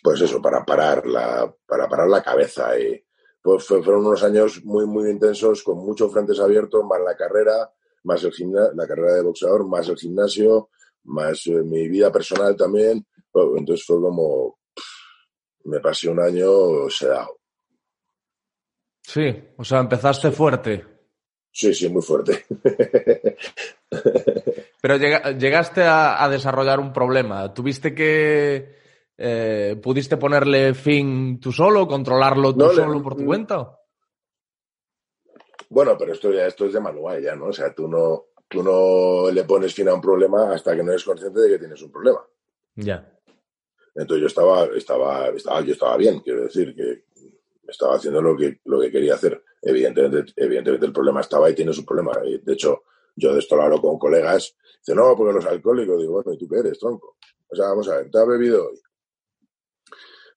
[0.04, 2.78] pues eso, para parar la, para parar la cabeza.
[2.78, 3.02] Y,
[3.42, 7.72] pues fueron unos años muy, muy intensos, con muchos frentes abiertos, más la carrera,
[8.04, 8.34] más el
[8.76, 10.70] la carrera de boxeador, más el gimnasio,
[11.06, 13.08] más eh, mi vida personal también.
[13.32, 14.60] Pues, entonces fue como,
[15.66, 17.40] me pasé un año sedado.
[19.02, 20.86] Sí, o sea, empezaste fuerte.
[21.52, 22.46] Sí, sí, muy fuerte.
[24.82, 27.54] Pero llegaste a, desarrollar un problema.
[27.54, 28.80] ¿Tuviste que...
[29.24, 33.78] Eh, ¿Pudiste ponerle fin tú solo, controlarlo tú solo por tu cuenta?
[35.70, 37.46] Bueno, pero esto ya esto es de manual ya, ¿no?
[37.46, 40.92] O sea, tú no, tú no le pones fin a un problema hasta que no
[40.92, 42.20] eres consciente de que tienes un problema.
[42.76, 43.10] Ya.
[43.96, 47.06] Entonces yo estaba, estaba, estaba, yo estaba bien, quiero decir que
[47.68, 49.44] estaba haciendo lo que, lo que quería hacer.
[49.62, 52.12] Evidentemente, evidentemente el problema estaba y tiene su problema.
[52.22, 52.84] De hecho,
[53.16, 54.56] yo de esto lo hablo con colegas.
[54.80, 56.00] Dice, no, porque los alcohólicos.
[56.00, 57.18] Digo, bueno, ¿y tú eres, tronco?
[57.48, 58.82] O sea, vamos a ver, te has bebido hoy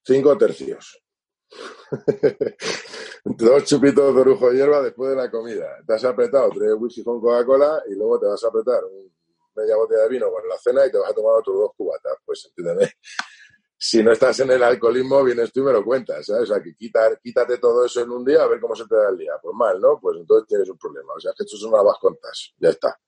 [0.05, 1.01] cinco tercios.
[3.25, 5.67] Dos chupitos de orujo de hierba después de la comida.
[5.85, 8.81] Te has apretado tres whisky con Coca-Cola y luego te vas a apretar
[9.55, 12.17] media botella de vino con la cena y te vas a tomar otros dos cubatas.
[12.23, 12.91] Pues entiéndeme,
[13.87, 16.49] si no estás en el alcoholismo, vienes tú y me lo cuentas, ¿sabes?
[16.49, 19.09] O sea, que quítate todo eso en un día a ver cómo se te da
[19.09, 19.33] el día.
[19.39, 19.99] Pues mal, ¿no?
[20.01, 21.13] Pues entonces tienes un problema.
[21.13, 22.55] O sea, que esto es una contas.
[22.57, 22.99] Ya está.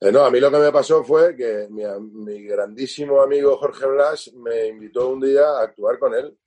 [0.00, 3.86] Eh, no, a mí lo que me pasó fue que mi, mi, grandísimo amigo Jorge
[3.88, 6.38] Blas me invitó un día a actuar con él,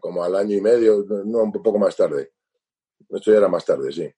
[0.00, 2.32] como al año y medio, no, un poco más tarde.
[3.08, 4.12] Esto ya era más tarde, sí.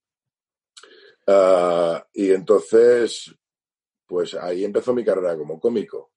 [1.26, 3.34] Ah, y entonces,
[4.06, 6.13] pues ahí empezó mi carrera como cómico.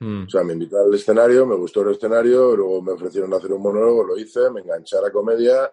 [0.00, 0.24] Mm.
[0.24, 3.62] O sea, me invitaron al escenario, me gustó el escenario, luego me ofrecieron hacer un
[3.62, 5.70] monólogo, lo hice, me enganché a la comedia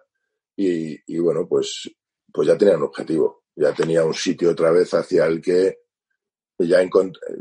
[0.56, 1.90] y, bueno, pues,
[2.32, 5.80] pues ya tenía un objetivo, ya tenía un sitio otra vez hacia el que
[6.58, 6.78] ya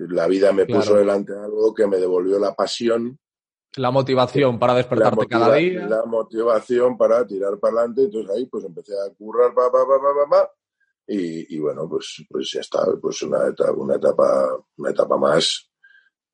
[0.09, 3.17] la vida me puso delante algo que me devolvió la pasión.
[3.77, 5.87] La motivación para despertarte cada día.
[5.87, 8.03] La motivación para tirar para adelante.
[8.03, 10.51] Entonces ahí pues empecé a currar, pa, pa, pa, pa, pa,
[11.07, 15.69] y, y, bueno, pues, pues ya está, pues una etapa, una etapa, una etapa más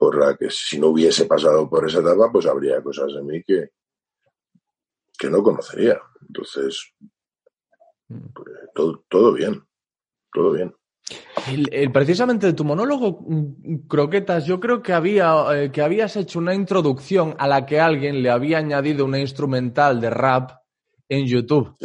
[0.01, 3.43] por la que si no hubiese pasado por esa etapa, pues habría cosas en mí
[3.43, 3.69] que,
[5.15, 6.01] que no conocería.
[6.27, 6.91] Entonces,
[8.07, 9.63] pues, todo, todo bien,
[10.33, 10.73] todo bien.
[11.47, 13.23] El, precisamente de tu monólogo,
[13.87, 18.23] Croquetas, yo creo que, había, eh, que habías hecho una introducción a la que alguien
[18.23, 20.49] le había añadido una instrumental de rap
[21.09, 21.77] en YouTube.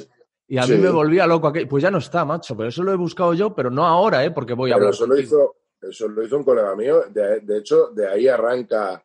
[0.48, 1.68] Y a mí me volvía loco aquello.
[1.68, 4.30] Pues ya no está, macho, pero eso lo he buscado yo, pero no ahora, ¿eh?
[4.30, 4.94] Porque voy a hablar.
[4.94, 5.56] Eso lo hizo,
[5.88, 7.04] eso lo hizo un colega mío.
[7.10, 9.04] De, hecho, de ahí arranca,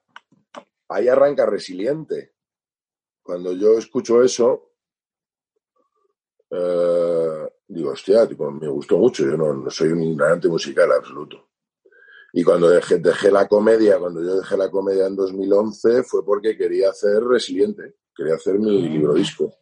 [0.90, 2.34] ahí arranca resiliente.
[3.22, 4.74] Cuando yo escucho eso,
[6.50, 8.28] eh, digo, hostia,
[8.60, 9.24] me gustó mucho.
[9.24, 11.50] Yo no, soy un ignorante musical absoluto.
[12.34, 16.58] Y cuando dejé, dejé, la comedia, cuando yo dejé la comedia en 2011, fue porque
[16.58, 19.54] quería hacer resiliente, quería hacer mi libro disco.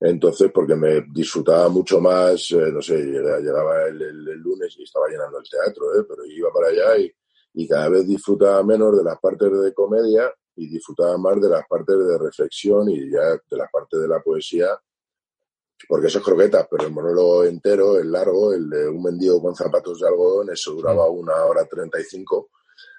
[0.00, 3.98] Entonces, porque me disfrutaba mucho más, eh, no sé, llegaba el,
[4.40, 6.04] lunes y estaba llenando el teatro, ¿eh?
[6.06, 7.10] pero iba para allá y,
[7.54, 11.66] y, cada vez disfrutaba menos de las partes de comedia y disfrutaba más de las
[11.66, 14.68] partes de reflexión y ya de las partes de la poesía,
[15.88, 19.54] porque eso es croquetas, pero el monólogo entero, el largo, el de un mendigo con
[19.54, 22.50] zapatos de algodón, eso duraba una hora treinta y cinco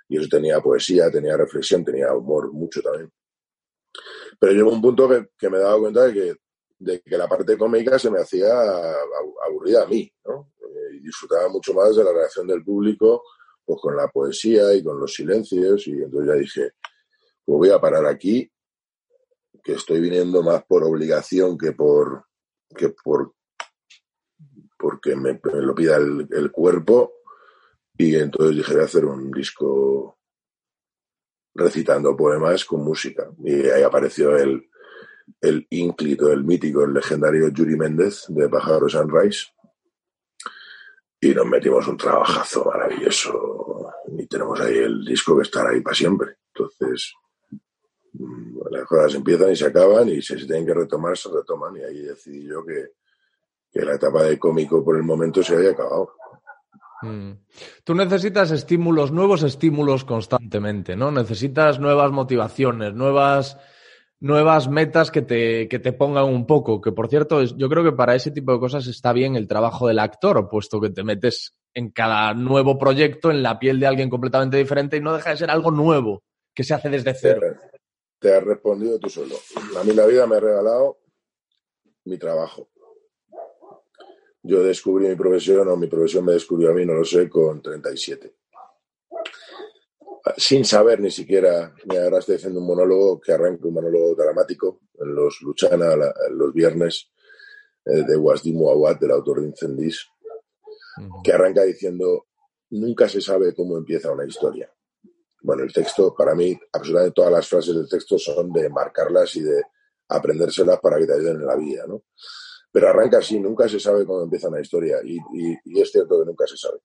[0.09, 3.11] y eso tenía poesía, tenía reflexión, tenía humor, mucho también.
[4.39, 6.35] Pero llegó un punto que, que me daba cuenta de que
[6.79, 8.49] de que la parte cómica se me hacía
[9.47, 10.01] aburrida a mí.
[10.01, 13.23] Eh, y disfrutaba mucho más de la reacción del público,
[13.65, 16.71] pues con la poesía y con los silencios, y entonces ya dije,
[17.43, 18.49] pues voy a parar aquí,
[19.63, 22.25] que estoy viniendo más por obligación que por
[22.75, 23.33] que por
[24.79, 27.15] porque me, lo pida el, el, cuerpo,
[27.97, 30.19] y entonces dije, voy a hacer un disco
[31.55, 34.69] recitando poemas con música, y ahí apareció el
[35.41, 39.47] el ínclito, el mítico, el legendario Yuri Méndez de Pájaro Sunrise.
[41.19, 43.91] Y nos metimos un trabajazo maravilloso.
[44.17, 46.37] Y tenemos ahí el disco que estará ahí para siempre.
[46.53, 47.13] Entonces,
[48.13, 51.75] mm, las cosas empiezan y se acaban y si se tienen que retomar, se retoman.
[51.77, 52.91] Y ahí decidí yo que,
[53.71, 56.13] que la etapa de cómico por el momento se había acabado.
[57.01, 57.31] Mm.
[57.83, 61.11] Tú necesitas estímulos, nuevos estímulos constantemente, ¿no?
[61.11, 63.57] Necesitas nuevas motivaciones, nuevas
[64.19, 66.81] nuevas metas que te, que te pongan un poco.
[66.81, 69.87] Que por cierto, yo creo que para ese tipo de cosas está bien el trabajo
[69.87, 74.09] del actor, puesto que te metes en cada nuevo proyecto en la piel de alguien
[74.09, 77.41] completamente diferente y no deja de ser algo nuevo que se hace desde cero.
[78.19, 79.35] Te has respondido tú solo.
[79.79, 80.97] A mí la vida me ha regalado
[82.05, 82.69] mi trabajo.
[84.41, 87.61] Yo descubrí mi profesión o mi profesión me descubrió a mí, no lo sé, con
[87.61, 88.33] 37.
[90.35, 94.81] Sin saber ni siquiera, y ahora estoy haciendo un monólogo que arranca un monólogo dramático
[94.99, 97.11] en los Luchana, la, en los viernes,
[97.85, 100.07] eh, de Wasdim Awad, del autor de Incendis,
[101.23, 102.25] que arranca diciendo,
[102.71, 104.71] nunca se sabe cómo empieza una historia.
[105.41, 109.41] Bueno, el texto, para mí, absolutamente todas las frases del texto son de marcarlas y
[109.41, 109.61] de
[110.09, 112.03] aprendérselas para que te ayuden en la vida, ¿no?
[112.71, 116.19] Pero arranca así, nunca se sabe cómo empieza una historia y, y, y es cierto
[116.19, 116.79] que nunca se sabe.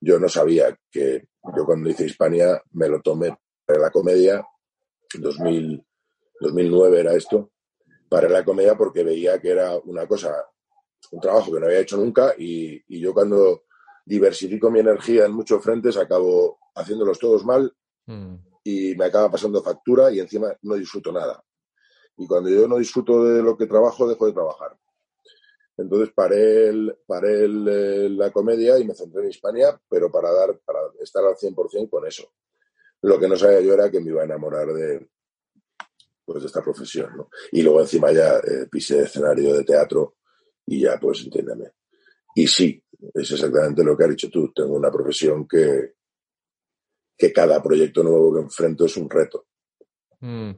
[0.00, 4.46] Yo no sabía que yo cuando hice Hispania me lo tomé para la comedia,
[5.18, 5.84] 2000,
[6.40, 7.50] 2009 era esto,
[8.08, 10.34] para la comedia porque veía que era una cosa,
[11.12, 13.64] un trabajo que no había hecho nunca y, y yo cuando
[14.04, 17.74] diversifico mi energía en muchos frentes acabo haciéndolos todos mal
[18.06, 18.34] Mm.
[18.64, 21.42] y me acaba pasando factura y encima no disfruto nada.
[22.16, 24.78] Y cuando yo no disfruto de lo que trabajo, dejo de trabajar.
[25.76, 30.30] Entonces paré, el, paré el, eh, la comedia y me centré en Hispania, pero para,
[30.32, 32.32] dar, para estar al 100% con eso.
[33.02, 35.08] Lo que no sabía yo era que me iba a enamorar de,
[36.24, 37.16] pues, de esta profesión.
[37.16, 37.28] ¿no?
[37.52, 40.16] Y luego encima ya eh, pisé escenario de teatro
[40.66, 41.72] y ya, pues entiéndeme.
[42.36, 42.82] Y sí,
[43.12, 44.52] es exactamente lo que has dicho tú.
[44.52, 45.94] Tengo una profesión que,
[47.16, 49.46] que cada proyecto nuevo que enfrento es un reto.
[50.20, 50.50] Mm.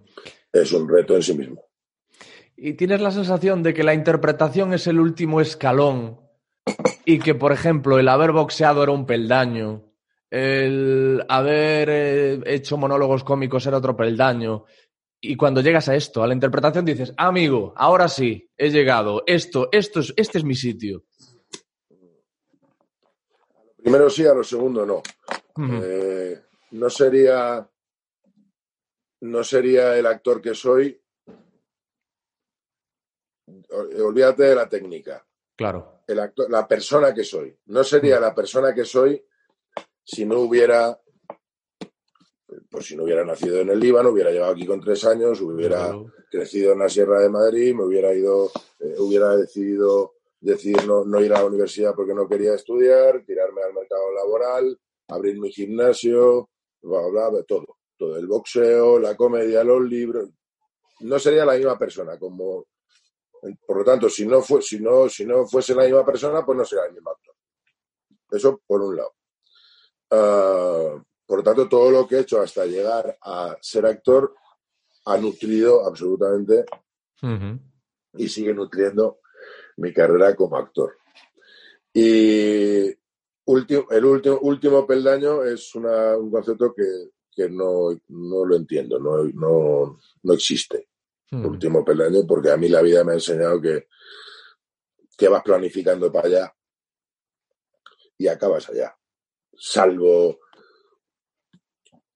[0.52, 1.65] Es un reto en sí mismo.
[2.56, 6.20] ¿Y tienes la sensación de que la interpretación es el último escalón
[7.04, 9.92] y que, por ejemplo, el haber boxeado era un peldaño,
[10.30, 14.64] el haber eh, hecho monólogos cómicos era otro peldaño?
[15.20, 19.68] Y cuando llegas a esto, a la interpretación, dices, amigo, ahora sí, he llegado, esto,
[19.72, 21.04] esto es, este es mi sitio.
[23.76, 25.02] Primero sí, a lo segundo no.
[25.82, 26.40] Eh,
[26.72, 27.68] no sería
[29.20, 31.00] no sería el actor que soy.
[33.70, 35.26] Ol- Olvídate de la técnica.
[35.56, 36.02] Claro.
[36.06, 37.56] El actor, la persona que soy.
[37.66, 39.24] No sería la persona que soy
[40.04, 40.98] si no hubiera
[42.70, 45.78] pues si no hubiera nacido en el Líbano, hubiera llegado aquí con tres años, hubiera
[45.86, 46.06] Claro.
[46.30, 48.50] crecido en la Sierra de Madrid, me hubiera ido,
[48.80, 53.62] eh, hubiera decidido decidir no, no ir a la universidad porque no quería estudiar, tirarme
[53.62, 56.50] al mercado laboral, abrir mi gimnasio,
[56.82, 57.66] bla, bla, bla, todo.
[57.98, 60.28] Todo el boxeo, la comedia, los libros.
[61.00, 62.18] No sería la misma persona.
[62.18, 62.66] Como,
[63.66, 66.58] por lo tanto, si no, fue, si, no, si no fuese la misma persona, pues
[66.58, 67.34] no sería el mismo actor.
[68.30, 69.14] Eso por un lado.
[70.10, 74.34] Ah, por lo tanto, todo lo que he hecho hasta llegar a ser actor
[75.06, 76.64] ha nutrido absolutamente
[78.14, 79.20] y sigue nutriendo
[79.78, 80.96] mi carrera como actor.
[81.92, 82.92] Y
[83.46, 86.84] último, el último, último peldaño es una- un concepto que,
[87.32, 90.88] que no, no lo entiendo, no, no, no existe.
[91.32, 91.48] Ujú.
[91.48, 93.88] Último peldaño, porque a mí la vida me ha enseñado que,
[95.16, 96.56] que vas planificando para allá
[98.18, 98.94] y acabas allá.
[99.58, 100.38] Salvo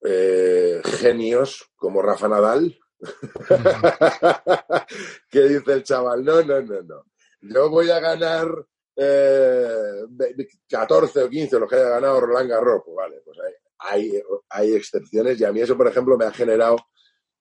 [0.03, 2.79] eh, genios como Rafa Nadal,
[5.31, 7.05] que dice el chaval, no, no, no, no.
[7.43, 8.49] Yo voy a ganar
[8.97, 12.83] eh, ve- 14 o 15, los que haya ganado Roland Garros.
[12.85, 16.33] Pues vale, pues hay, hay, hay excepciones y a mí eso, por ejemplo, me ha
[16.33, 16.77] generado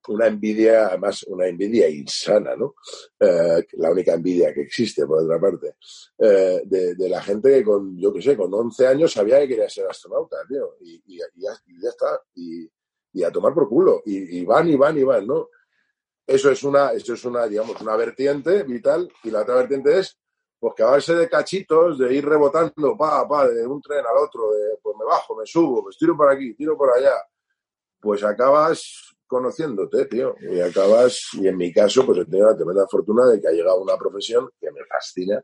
[0.07, 2.75] una envidia, además una envidia insana, ¿no?
[3.19, 5.75] Eh, la única envidia que existe, por otra parte,
[6.17, 9.69] eh, de, la gente que con, yo qué sé, con 11 años sabía que quería
[9.69, 12.69] ser astronauta, tío, y, ya, está, y,
[13.23, 15.49] a tomar por culo, y, y van y van y van, ¿no?
[16.25, 20.17] Eso es una, eso es una, digamos, una vertiente vital, y la otra vertiente es,
[20.59, 24.17] pues que a base de cachitos, de ir rebotando, pa, pa, de un tren al
[24.17, 27.15] otro, de, pues me bajo, me subo, pues tiro por aquí, tiro por allá,
[27.99, 32.87] pues acabas conociéndote, tío, y acabas, y en mi caso, pues he tenido la tremenda
[32.89, 35.39] fortuna de que ha llegado una profesión que me fascina,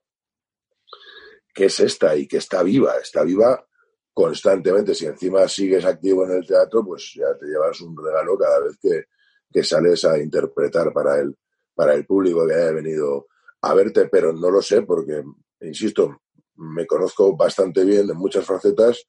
[1.54, 3.64] que es esta y que está viva, está viva
[4.12, 4.96] constantemente.
[4.96, 8.76] Si encima sigues activo en el teatro, pues ya te llevas un regalo cada vez
[8.82, 9.04] que,
[9.52, 11.38] que sales a interpretar para el,
[11.76, 13.28] para el público que haya venido
[13.62, 15.24] a verte, pero no lo sé porque,
[15.62, 16.22] insisto,
[16.56, 19.06] me conozco bastante bien en muchas facetas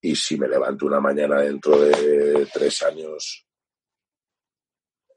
[0.00, 3.47] y si me levanto una mañana dentro de tres años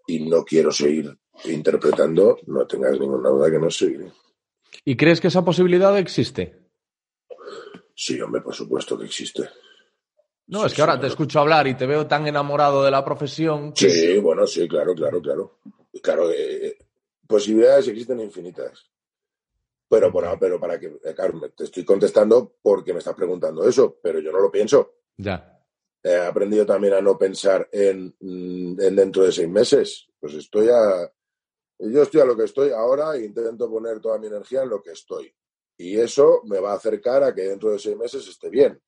[0.08, 4.12] y no quiero seguir interpretando, no tengas ninguna duda que no seguiré.
[4.86, 6.60] ¿Y crees que esa posibilidad existe?
[7.96, 9.50] Sí, hombre, por supuesto que existe.
[10.48, 11.14] No, Sí, es que ahora sí, te claro.
[11.14, 13.74] escucho hablar y te veo tan enamorado de la profesión.
[13.74, 15.60] que- Sí, bueno, sí, claro, claro, claro.
[16.02, 16.78] Claro, eh,
[17.28, 18.86] posibilidades existen infinitas.
[19.88, 24.00] Pero, por, pero para que, eh, claro, te estoy contestando porque me estás preguntando eso,
[24.02, 25.00] pero yo no lo pienso.
[25.18, 25.51] Ya.
[26.04, 30.08] He aprendido también a no pensar en, mm, en dentro de seis meses.
[30.20, 31.12] Pues estoy a.
[31.80, 34.82] Yo estoy a lo que estoy ahora e intento poner toda mi energía en lo
[34.82, 35.34] que estoy.
[35.78, 38.80] Y eso me va a acercar a que dentro de seis meses esté bien.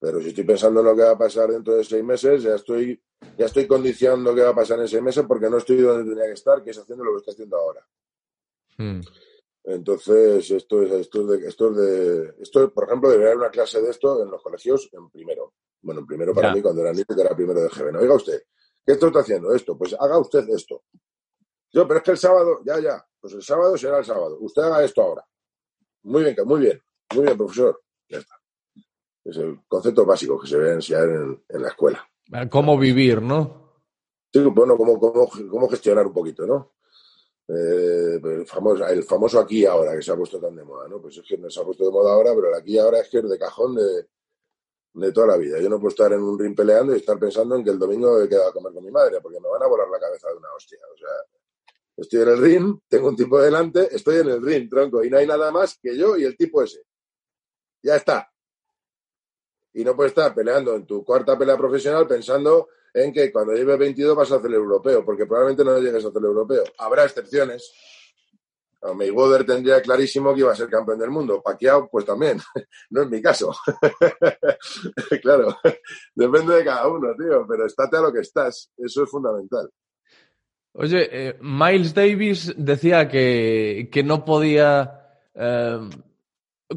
[0.00, 2.56] Pero si estoy pensando en lo que va a pasar dentro de seis meses, ya
[2.56, 3.00] estoy,
[3.38, 6.26] ya estoy condicionando qué va a pasar en seis meses porque no estoy donde tenía
[6.26, 7.86] que estar, que es haciendo lo que estoy haciendo ahora.
[8.78, 9.00] Mm.
[9.64, 13.50] Entonces, esto es, esto es de, esto es de, esto, por ejemplo, debería haber una
[13.50, 15.54] clase de esto en los colegios en primero.
[15.84, 16.54] Bueno, en primero para Ya.
[16.54, 17.92] mí cuando era niño, que era primero de GB.
[17.92, 18.42] No, oiga usted,
[18.84, 19.54] ¿qué esto está haciendo?
[19.54, 20.82] Esto, pues haga usted esto.
[21.72, 24.38] Yo, pero es que el sábado, ya, ya, pues el sábado será el sábado.
[24.40, 25.24] Usted haga esto ahora.
[26.04, 26.82] Muy bien, muy bien,
[27.14, 27.80] muy bien, profesor.
[28.08, 28.34] Ya está.
[29.24, 32.06] Es el concepto básico que se debe enseñar en, en la escuela.
[32.32, 33.82] Ah, ¿Cómo vivir, no?
[34.32, 36.72] Sí, bueno, cómo, cómo, cómo gestionar un poquito, ¿no?
[37.48, 41.00] Eh, el, famoso, el famoso aquí ahora, que se ha puesto tan de moda, ¿no?
[41.00, 43.00] Pues es que no se ha puesto de moda ahora, pero el aquí y ahora
[43.00, 44.06] es que es de cajón de,
[44.94, 45.60] de toda la vida.
[45.60, 48.22] Yo no puedo estar en un ring peleando y estar pensando en que el domingo
[48.22, 50.36] he quedado a comer con mi madre, porque me van a volar la cabeza de
[50.36, 50.78] una hostia.
[50.92, 51.08] O sea,
[51.96, 55.18] estoy en el ring, tengo un tipo delante, estoy en el ring, tronco, y no
[55.18, 56.82] hay nada más que yo y el tipo ese.
[57.82, 58.30] Ya está.
[59.72, 63.76] Y no puedes estar peleando en tu cuarta pelea profesional pensando en que cuando lleves
[63.76, 66.62] 22 vas a hacer el europeo, porque probablemente no llegues a hacer el europeo.
[66.78, 67.72] Habrá excepciones.
[68.92, 71.40] Mayweather tendría clarísimo que iba a ser campeón del mundo.
[71.42, 72.38] Pacquiao, pues también.
[72.90, 73.54] No es mi caso.
[75.22, 75.56] claro,
[76.14, 78.70] depende de cada uno, tío, pero estate a lo que estás.
[78.76, 79.70] Eso es fundamental.
[80.74, 85.00] Oye, eh, Miles Davis decía que, que no podía
[85.34, 85.78] eh,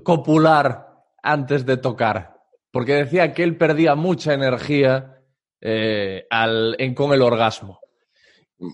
[0.04, 2.38] copular antes de tocar,
[2.72, 5.20] porque decía que él perdía mucha energía
[5.62, 7.80] eh, al- en- con el orgasmo.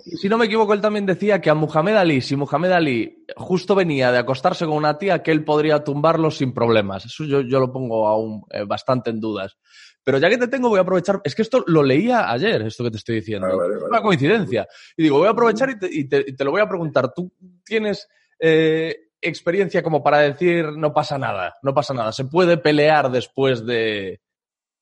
[0.05, 3.75] Si no me equivoco, él también decía que a Muhammad Ali, si Muhammad Ali justo
[3.75, 7.05] venía de acostarse con una tía, que él podría tumbarlo sin problemas.
[7.05, 9.57] Eso yo, yo lo pongo aún eh, bastante en dudas.
[10.05, 11.19] Pero ya que te tengo, voy a aprovechar.
[11.25, 13.47] Es que esto lo leía ayer, esto que te estoy diciendo.
[13.47, 13.89] Ah, vale, Es vale.
[13.91, 14.67] una coincidencia.
[14.95, 17.13] Y digo, voy a aprovechar y te, y te- y te lo voy a preguntar.
[17.13, 17.33] ¿Tú
[17.65, 18.07] tienes
[18.39, 21.55] eh, experiencia como para decir no pasa nada?
[21.61, 22.11] No pasa nada.
[22.13, 24.21] Se puede pelear después de,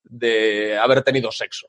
[0.04, 1.68] de haber tenido sexo.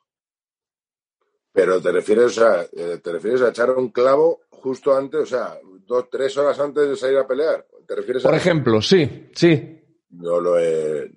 [1.52, 5.26] Pero te refieres, o sea, eh, te refieres a echar un clavo justo antes, o
[5.26, 7.66] sea, dos, tres horas antes de salir a pelear.
[7.86, 9.80] ¿Te refieres Por a ejemplo, sí, sí.
[10.10, 11.12] No lo he.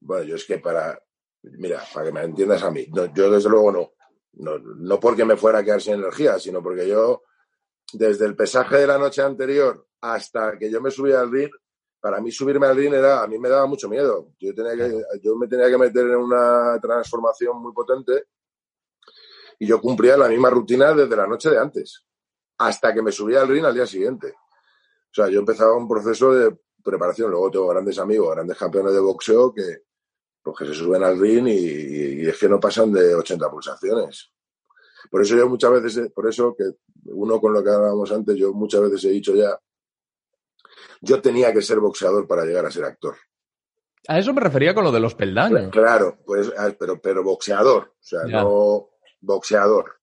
[0.00, 1.00] Bueno, yo es que para.
[1.42, 3.92] Mira, para que me entiendas a mí, no, yo desde luego no.
[4.34, 4.58] no.
[4.58, 7.22] No porque me fuera a quedar sin energía, sino porque yo,
[7.92, 11.50] desde el pesaje de la noche anterior hasta que yo me subía al ring,
[12.00, 14.32] para mí subirme al ring era, a mí me daba mucho miedo.
[14.38, 18.26] Yo, tenía que, yo me tenía que meter en una transformación muy potente
[19.58, 22.04] y yo cumplía la misma rutina desde la noche de antes,
[22.58, 24.28] hasta que me subía al ring al día siguiente.
[24.28, 27.30] O sea, yo empezaba un proceso de preparación.
[27.30, 29.82] Luego tengo grandes amigos, grandes campeones de boxeo que,
[30.42, 34.30] pues, que se suben al ring y, y es que no pasan de 80 pulsaciones.
[35.10, 36.64] Por eso yo muchas veces, por eso que
[37.06, 39.58] uno con lo que hablábamos antes, yo muchas veces he dicho ya,
[41.00, 43.16] yo tenía que ser boxeador para llegar a ser actor.
[44.08, 45.70] A eso me refería con lo de los peldaños.
[45.72, 48.42] Claro, pues, ah, pero, pero boxeador, o sea, Ya.
[48.42, 48.90] no
[49.26, 50.00] boxeador,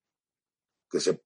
[0.89, 1.23] que, se,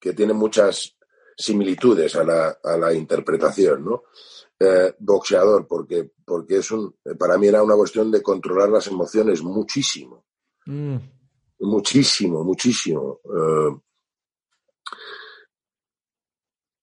[0.00, 0.96] que tiene muchas
[1.36, 4.02] similitudes a la, a la interpretación, ¿no?
[4.58, 9.42] Eh, boxeador, porque, porque es un, para mí era una cuestión de controlar las emociones
[9.42, 10.24] muchísimo,
[10.66, 10.96] Mm,
[11.60, 13.20] muchísimo, muchísimo.
[13.24, 13.80] Eh,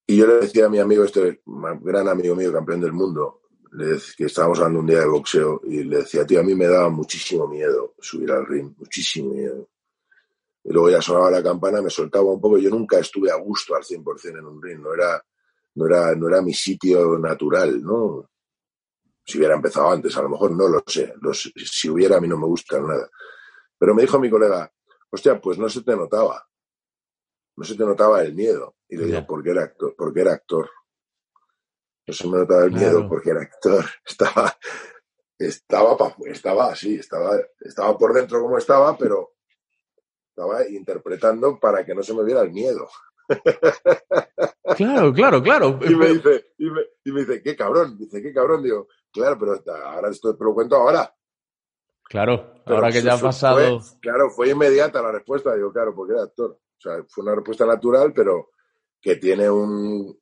[0.07, 1.41] y yo le decía a mi amigo, este
[1.81, 3.41] gran amigo mío, campeón del mundo,
[4.17, 6.89] que estábamos hablando un día de boxeo, y le decía, tío, a mí me daba
[6.89, 9.69] muchísimo miedo subir al ring, muchísimo miedo.
[10.63, 12.57] Y luego ya sonaba la campana, me soltaba un poco.
[12.57, 15.23] Yo nunca estuve a gusto al 100% en un ring, no era,
[15.75, 18.29] no, era, no era mi sitio natural, ¿no?
[19.25, 21.13] Si hubiera empezado antes, a lo mejor no lo sé.
[21.21, 23.09] Los- si hubiera, a mí no me gusta nada.
[23.77, 24.71] Pero me dijo mi colega,
[25.09, 26.47] hostia, pues no se te notaba.
[27.57, 28.75] No se te notaba el miedo.
[28.87, 29.25] Y le digo, Ya.
[29.27, 30.69] porque era actor, porque era actor.
[32.07, 33.09] No se me notaba el miedo Claro.
[33.09, 33.85] porque era actor.
[34.05, 34.57] Estaba,
[35.37, 39.33] estaba, estaba así, estaba, estaba por dentro como estaba, pero
[40.35, 42.87] estaba interpretando para que no se me viera el miedo.
[44.77, 45.79] Claro, claro, claro.
[45.81, 49.37] Y me dice, y me, y me dice, qué cabrón, dice, qué cabrón, digo, claro,
[49.37, 51.13] pero hasta ahora esto te lo cuento ahora.
[52.03, 53.79] Claro, Pero ahora que ya ha pasado.
[53.79, 56.51] fue- claro, fue inmediata la respuesta, digo, claro, porque era actor.
[56.51, 58.51] O sea, fue una respuesta natural, pero
[59.01, 60.17] que tiene un,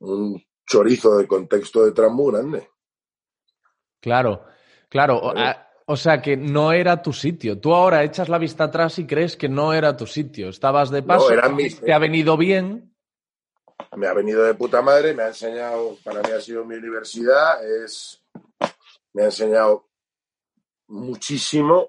[0.00, 2.68] un chorizo de contexto detrás muy grande.
[4.00, 4.44] Claro,
[4.88, 5.16] claro.
[5.16, 5.40] O, Claro.
[5.58, 7.58] a- o sea que no era tu sitio.
[7.58, 10.50] Tú ahora echas la vista atrás y crees que no era tu sitio.
[10.50, 12.94] Estabas de paso, eran mis- te ha venido bien.
[13.96, 17.64] me ha venido de puta madre, me ha enseñado, para mí ha sido mi universidad,
[17.84, 18.22] es,
[19.14, 19.88] me ha enseñado
[20.88, 21.88] muchísimo,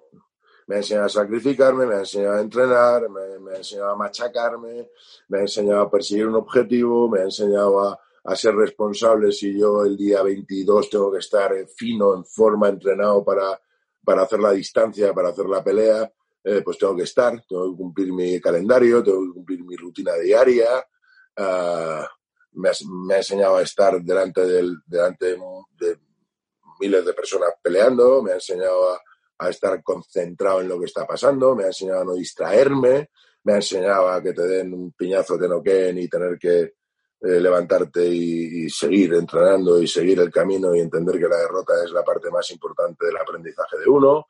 [0.68, 3.96] me ha enseñado a sacrificarme, me ha enseñado a entrenar, me, me ha enseñado a
[3.98, 4.90] machacarme,
[5.28, 9.60] me ha enseñado a perseguir un objetivo, me ha enseñado a, a ser responsable si
[9.60, 13.60] yo el día 22 tengo que estar eh, fino, en forma, entrenado para,
[14.04, 16.12] para hacer la distancia, para hacer la pelea,
[16.44, 20.16] eh, pues tengo que estar, tengo que cumplir mi calendario, tengo que cumplir mi rutina
[20.16, 20.86] diaria.
[21.38, 22.04] Uh,
[22.54, 25.38] me, ha, enseñado a estar delante, del, delante
[25.80, 26.00] de
[26.80, 29.02] miles de personas peleando, me ha enseñado a,
[29.38, 33.10] a, estar concentrado en lo que está pasando, me ha enseñado a no distraerme,
[33.44, 36.74] me ha enseñado a que te den un piñazo, te noqueen y tener que
[37.22, 41.74] eh, levantarte y, y, seguir entrenando y seguir el camino y entender que la derrota
[41.84, 44.26] es la parte más importante del aprendizaje de uno.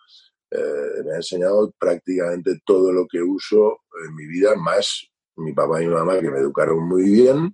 [0.51, 5.81] Eh, me ha enseñado prácticamente todo lo que uso en mi vida, más mi papá
[5.81, 7.53] y mi mamá que me educaron muy bien,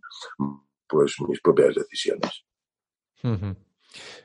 [0.87, 2.45] pues mis propias decisiones.
[3.23, 3.64] Uh -huh.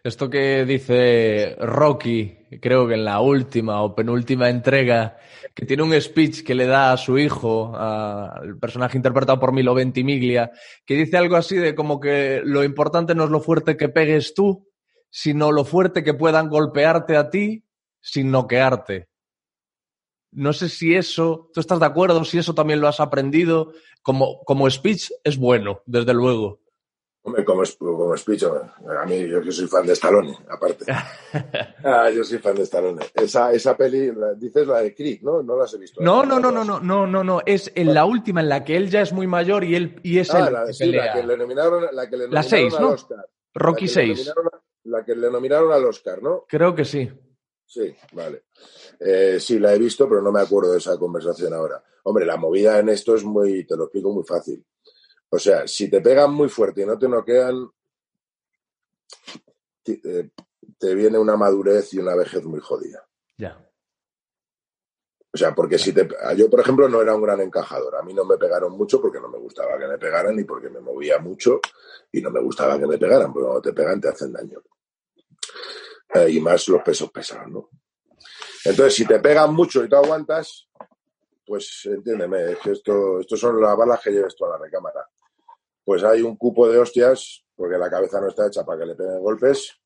[0.03, 5.19] Esto que dice Rocky, creo que en la última o penúltima entrega,
[5.55, 9.75] que tiene un speech que le da a su hijo, al personaje interpretado por Milo
[9.75, 10.51] Ventimiglia,
[10.87, 14.33] que dice algo así de como que lo importante no es lo fuerte que pegues
[14.33, 14.67] tú,
[15.11, 17.65] sino lo fuerte que puedan golpearte a ti
[18.01, 19.09] sin noquearte.
[20.33, 23.73] No sé si eso, tú estás de acuerdo, si eso también lo has aprendido.
[24.01, 26.60] Como, como speech es bueno, desde luego.
[27.23, 30.87] Hombre, como, como speech, a mí yo que soy fan de Stallone, aparte.
[31.85, 33.05] ah, yo soy fan de Stallone.
[33.15, 35.43] Esa, esa peli, la, dices la de Creed, ¿no?
[35.43, 36.01] No las he visto.
[36.01, 37.43] No, no, no, no, no, no, no, no.
[37.45, 40.19] Es en la última en la que él ya es muy mayor y él y
[40.19, 41.07] es ah, el la, que sí, pelea.
[41.15, 42.89] la que le nominaron, la que le La nominaron seis, al ¿no?
[42.91, 43.29] Oscar.
[43.53, 44.29] Rocky La que le 6.
[44.35, 46.45] nominaron- La que le nominaron al Oscar, ¿no?
[46.49, 47.11] Creo que sí.
[47.67, 48.45] Sí, vale.
[48.99, 51.83] Eh, sí, la he visto, pero no me acuerdo de esa conversación ahora.
[52.05, 54.65] Hombre, la movida en esto es muy, te lo explico muy fácil.
[55.31, 57.71] O sea, si te pegan muy fuerte y no te noquean,
[59.87, 60.31] eh,
[60.79, 63.07] te viene una madurez y una vejez muy jodida.
[63.39, 63.65] Ya.
[65.33, 66.09] O sea, porque si te...
[66.37, 67.95] Yo, por ejemplo, no era un gran encajador.
[67.97, 70.69] A mí no me pegaron mucho porque no me gustaba que me pegaran y porque
[70.69, 71.61] me movía mucho
[72.11, 74.61] y no me gustaba que me pegaran, porque cuando te pegan te hacen daño.
[76.15, 77.71] Eh, y más los pesos pesados, ¿no?
[78.65, 80.69] Entonces, si te pegan mucho y tú aguantas,
[81.47, 85.09] pues entiéndeme, es que esto, esto son las balas que lleves tú a la recámara.
[85.91, 88.95] Pues hay un cupo de hostias, porque la cabeza no está hecha para que le
[88.95, 89.77] peguen golpes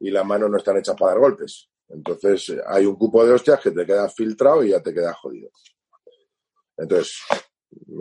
[0.00, 1.70] y las manos no están hechas para dar golpes.
[1.88, 5.14] Entonces, eh, hay un cupo de hostias que te queda filtrado y ya te queda
[5.14, 5.48] jodido.
[6.76, 7.20] Entonces,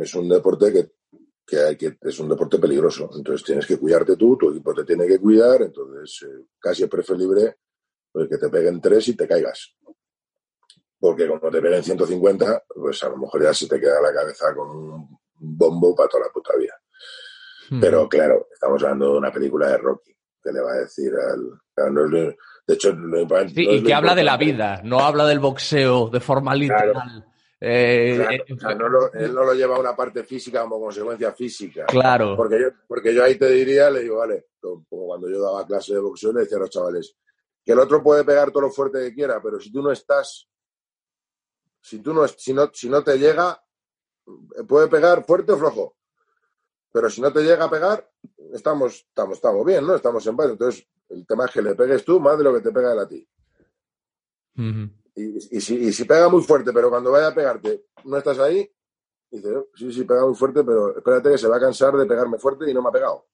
[0.01, 0.91] es un deporte que,
[1.47, 3.09] que, hay que es un deporte peligroso.
[3.15, 5.61] Entonces, tienes que cuidarte tú, tu equipo te tiene que cuidar.
[5.61, 7.59] Entonces, eh, casi es preferible
[8.11, 9.77] pues, que te peguen tres y te caigas.
[10.99, 14.53] Porque como te peguen 150, pues a lo mejor ya se te queda la cabeza
[14.53, 16.73] con un bombo para toda la puta vida.
[17.69, 17.79] Hmm.
[17.79, 21.59] Pero claro, estamos hablando de una película de Rocky, que le va a decir al...
[21.73, 22.35] claro, no lo-
[22.67, 26.09] de hecho, Sí, no es y que habla de la vida, no habla del boxeo
[26.09, 27.25] de forma literal.
[27.59, 30.61] Eh, Claro, eh, o sea, no lo- él no lo lleva a una parte física
[30.63, 31.85] como consecuencia física.
[31.85, 32.35] claro.
[32.35, 35.65] Porque yo, porque yo ahí te diría, le digo, vale, como como cuando yo daba
[35.65, 37.15] clase de boxeo, le decía a los chavales,
[37.63, 40.47] que el otro puede pegar todo lo fuerte que quiera, pero si tú no estás,
[41.81, 43.59] si tú no, si no, si no te llega,
[44.67, 45.94] puede pegar fuerte o flojo.
[46.95, 48.09] Pero si no te llega a pegar,
[48.53, 49.95] estamos, estamos, estamos bien, ¿no?
[49.95, 50.51] Estamos en paz.
[50.51, 52.99] Entonces, el tema es que le pegues tú más de lo que te pega él
[52.99, 53.27] a ti.
[55.13, 58.39] Y, y si, y si pega muy fuerte, pero cuando vaya a pegarte, no estás
[58.39, 58.71] ahí,
[59.29, 62.05] dice, "Oh, sí, sí, pega muy fuerte, pero espérate que se va a cansar de
[62.05, 63.25] pegarme fuerte y no me ha pegado.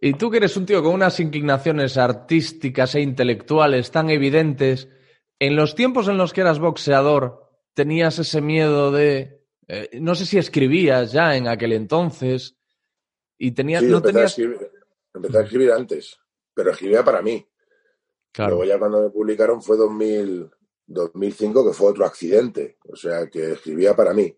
[0.00, 4.88] Y tú que eres un tío con unas inclinaciones artísticas e intelectuales tan evidentes,
[5.38, 9.41] en los tiempos en los que eras boxeador, tenías ese miedo de...
[9.74, 12.58] eh, no sé si escribías ya en aquel entonces
[13.38, 13.82] y tenías...
[13.82, 14.30] Sí, no empecé, a tenías...
[14.30, 14.70] escribir,
[15.14, 16.18] empecé a escribir antes,
[16.52, 17.42] pero escribía para mí.
[18.30, 18.56] Claro.
[18.56, 20.50] Luego ya cuando me publicaron fue 2000,
[20.88, 22.76] 2005, que fue otro accidente.
[22.86, 24.36] O sea, que escribía para mí.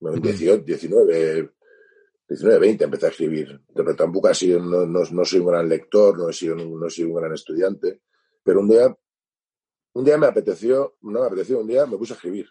[0.00, 1.52] No, en 18, 19,
[2.28, 3.60] 19, 20 empecé a escribir.
[3.72, 7.04] Pero tampoco así, no, no, no soy un gran lector, no he sido, no soy
[7.04, 8.00] un gran estudiante.
[8.42, 8.98] Pero un día,
[9.92, 12.48] un día me apeteció, no me apeteció, un día me puse a escribir.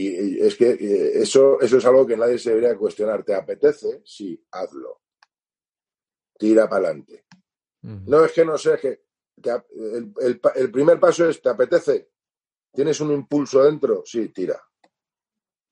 [0.00, 3.24] Y, es que eh, eso, eso es algo que nadie se debería cuestionar.
[3.24, 4.02] ¿Te apetece?
[4.04, 5.00] Sí, hazlo.
[6.38, 7.24] Tira para adelante.
[7.82, 9.02] No es que no sé, es que
[9.40, 12.10] te el, el el primer paso es, ¿te apetece?
[12.72, 14.02] ¿Tienes un impulso dentro?
[14.04, 14.60] Sí, tira.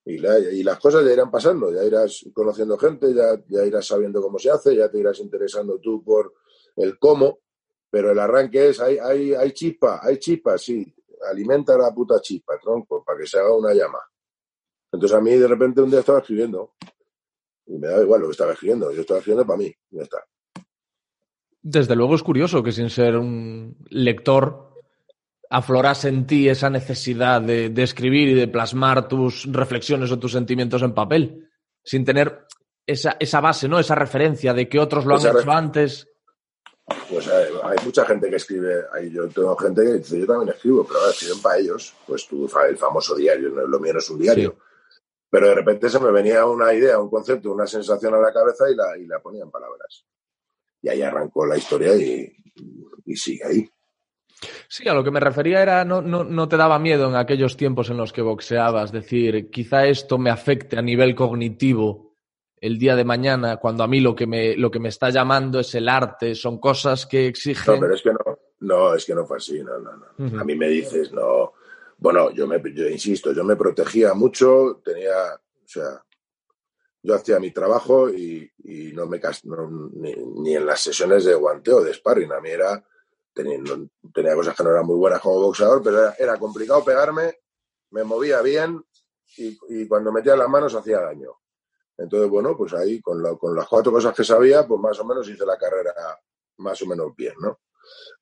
[0.04, 3.86] Y, la- y las cosas ya irán pasando, ya irás conociendo gente, ya, ya irás
[3.86, 6.34] sabiendo cómo se hace, ya te irás interesando tú por
[6.76, 7.40] el cómo,
[7.90, 10.86] pero el arranque es, hay, hay, hay chispa, hay chispa, sí,
[11.28, 13.98] alimenta la puta chispa, tronco, para que se haga una llama.
[14.92, 16.72] Entonces a mí de repente un día estaba escribiendo
[17.66, 20.18] y me da igual lo que estaba escribiendo, yo estaba escribiendo para mí, ya está.
[21.62, 24.72] Desde luego es curioso que sin ser un lector
[25.50, 30.32] aflorase en ti esa necesidad de, de escribir y de plasmar tus reflexiones o tus
[30.32, 31.50] sentimientos en papel,
[31.84, 32.46] sin tener
[32.86, 33.78] esa, esa base, ¿no?
[33.80, 36.08] Esa referencia de que otros lo han hecho antes.
[37.10, 40.54] pues hay, hay mucha gente que escribe, hay, yo tengo gente que dice, yo también
[40.54, 43.98] escribo, pero ahora escriben para ellos, pues tú, fa- el famoso diario, lo mío no
[43.98, 44.50] es un diario.
[44.56, 44.65] Sí.
[45.28, 48.70] Pero de repente se me venía una idea, un concepto, una sensación a la cabeza
[48.70, 50.04] y la, y la ponía en palabras.
[50.82, 52.32] Y ahí arrancó la historia y,
[53.04, 53.70] y sigue ahí.
[54.68, 57.56] Sí, a lo que me refería era, no, no, no te daba miedo en aquellos
[57.56, 62.06] tiempos en los que boxeabas, decir, quizá esto me afecte a nivel cognitivo
[62.60, 65.60] el día de mañana, cuando a mí lo que me, lo que me está llamando
[65.60, 67.80] es el arte, son cosas que No, exigen...
[67.80, 70.40] pero es que no, no, es que no fue así, no, no, no.
[70.40, 71.52] A mí me dices, no.
[71.98, 76.02] Bueno, yo me, yo insisto, yo me protegía mucho, tenía, o sea,
[77.02, 78.50] yo hacía mi trabajo y,
[78.94, 82.84] no me no, ni, ni en las sesiones de guanteo, de sparring, a mí era,
[83.32, 86.84] tenía, no- tenía cosas que no eran muy buenas como boxeador, pero era, era complicado
[86.84, 87.38] pegarme,
[87.90, 88.84] me movía bien
[89.36, 91.30] y, cuando metía las manos hacía daño.
[91.98, 95.04] Entonces, bueno, pues ahí con, lo- con las cuatro cosas que sabía, pues más o
[95.04, 95.94] menos hice la carrera
[96.58, 97.60] más o menos bien, ¿no?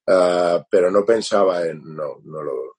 [0.07, 2.74] Ah, pero no pensaba en, no, no lo,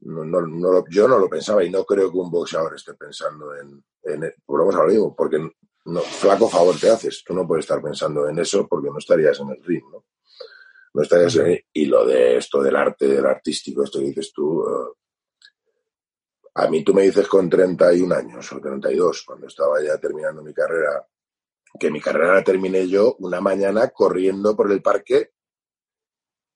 [0.00, 3.84] no, no, yo no lo pensaba y no creo que un boxeador esté pensando en,
[4.04, 5.38] en volvemos a lo mismo, porque
[5.84, 9.38] no, flaco favor te haces, tú no puedes estar pensando en eso porque no estarías
[9.40, 10.04] en el ring, ¿no?
[10.94, 14.32] No estarías en el- y lo de esto del arte, del artístico, esto que dices
[14.32, 14.92] tú, eh,
[16.54, 20.52] a mí tú me dices con 31 años o 32, cuando estaba ya terminando mi
[20.52, 21.06] carrera,
[21.78, 25.31] que mi carrera la terminé yo una mañana corriendo por el parque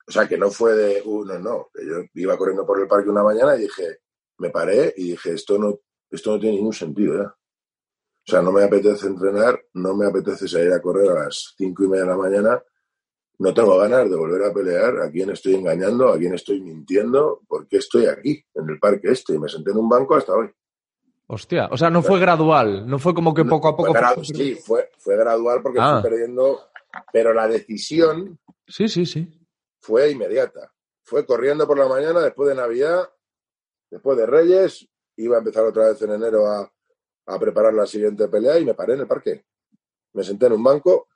[0.08, 1.68] o sea, que no fue de uno, no.
[1.74, 3.98] que Yo iba corriendo por el parque una mañana y dije,
[4.38, 5.80] me paré y dije, esto no,
[6.10, 7.28] esto no tiene ningún sentido ya.
[7.28, 11.84] O sea, no me apetece entrenar, no me apetece salir a correr a las cinco
[11.84, 12.62] y media de la mañana.
[13.38, 14.98] No tengo ganas de volver a pelear.
[15.00, 16.08] ¿A quién estoy engañando?
[16.08, 17.42] ¿A quién estoy mintiendo?
[17.46, 19.34] ¿Por qué estoy aquí, en el parque este?
[19.34, 20.50] Y me senté en un banco hasta hoy.
[21.28, 23.92] Hostia, o sea, no fue gradual, no fue como que poco a poco...
[23.92, 26.00] Fue sí, fue, fue gradual porque Ah.
[26.00, 26.60] fui perdiendo,
[27.12, 28.38] pero la decisión
[28.68, 29.28] Sí, sí, sí.
[29.86, 30.72] Fue inmediata.
[31.04, 33.08] Fue corriendo por la mañana después de Navidad,
[33.88, 36.68] después de Reyes, iba a empezar otra vez en enero a,
[37.26, 39.44] a preparar la siguiente pelea y me paré en el parque.
[40.12, 41.06] Me senté en un banco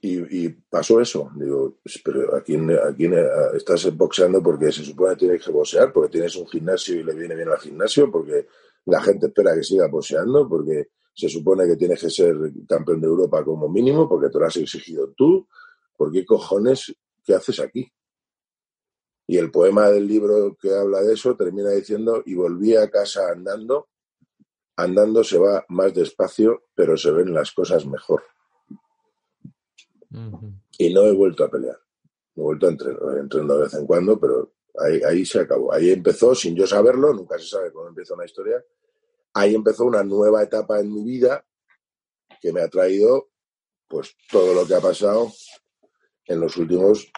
[0.00, 1.30] y, pasó eso.
[1.36, 5.44] Digo, "Pues, pero ¿a quién, a quién eh, estás boxeando porque se supone que tienes
[5.44, 8.48] que boxear, porque tienes un gimnasio y le viene bien al gimnasio, porque
[8.86, 12.36] la gente espera que siga boxeando, porque se supone que tienes que ser
[12.68, 15.48] campeón de Europa como mínimo, porque te lo has exigido tú.
[15.96, 16.94] ¿Por qué cojones?
[17.24, 17.90] ¿Qué haces aquí?
[19.26, 23.30] Y el poema del libro que habla de eso termina diciendo, y volví a casa
[23.30, 23.88] andando,
[24.76, 28.22] andando se va más despacio, pero se ven las cosas mejor.
[30.78, 31.78] Y no he vuelto a pelear.
[32.36, 35.72] He vuelto a entrenar, entreno de vez en cuando, pero ahí, ahí se acabó.
[35.72, 38.62] Ahí empezó, sin yo saberlo, nunca se sabe cómo empieza una historia,
[39.32, 41.44] ahí empezó una nueva etapa en mi vida
[42.40, 43.30] que me ha traído
[43.88, 45.32] pues todo lo que ha pasado
[46.26, 47.10] en los últimos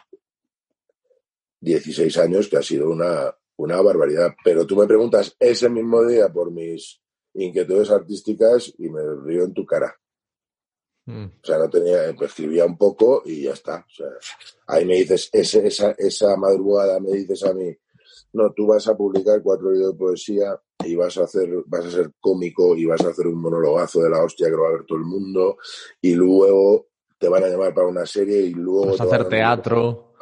[1.60, 4.34] 16 años, que ha sido una, una barbaridad.
[4.44, 7.00] Pero tú me preguntas ese mismo día por mis
[7.34, 9.94] inquietudes artísticas y me río en tu cara.
[11.06, 11.24] Mm.
[11.24, 13.86] O sea, no tenía, pues, escribía un poco y ya está.
[13.88, 14.08] O sea,
[14.66, 17.76] ahí me dices, ese, esa, esa madrugada me dices a mí,
[18.32, 21.90] no, tú vas a publicar cuatro libros de poesía y vas a hacer, vas a
[21.90, 24.72] ser cómico y vas a hacer un monologazo de la hostia que lo va a
[24.72, 25.56] ver todo el mundo
[26.00, 26.88] y luego
[27.18, 30.12] te van a llamar para una serie y luego Vas a te van hacer teatro.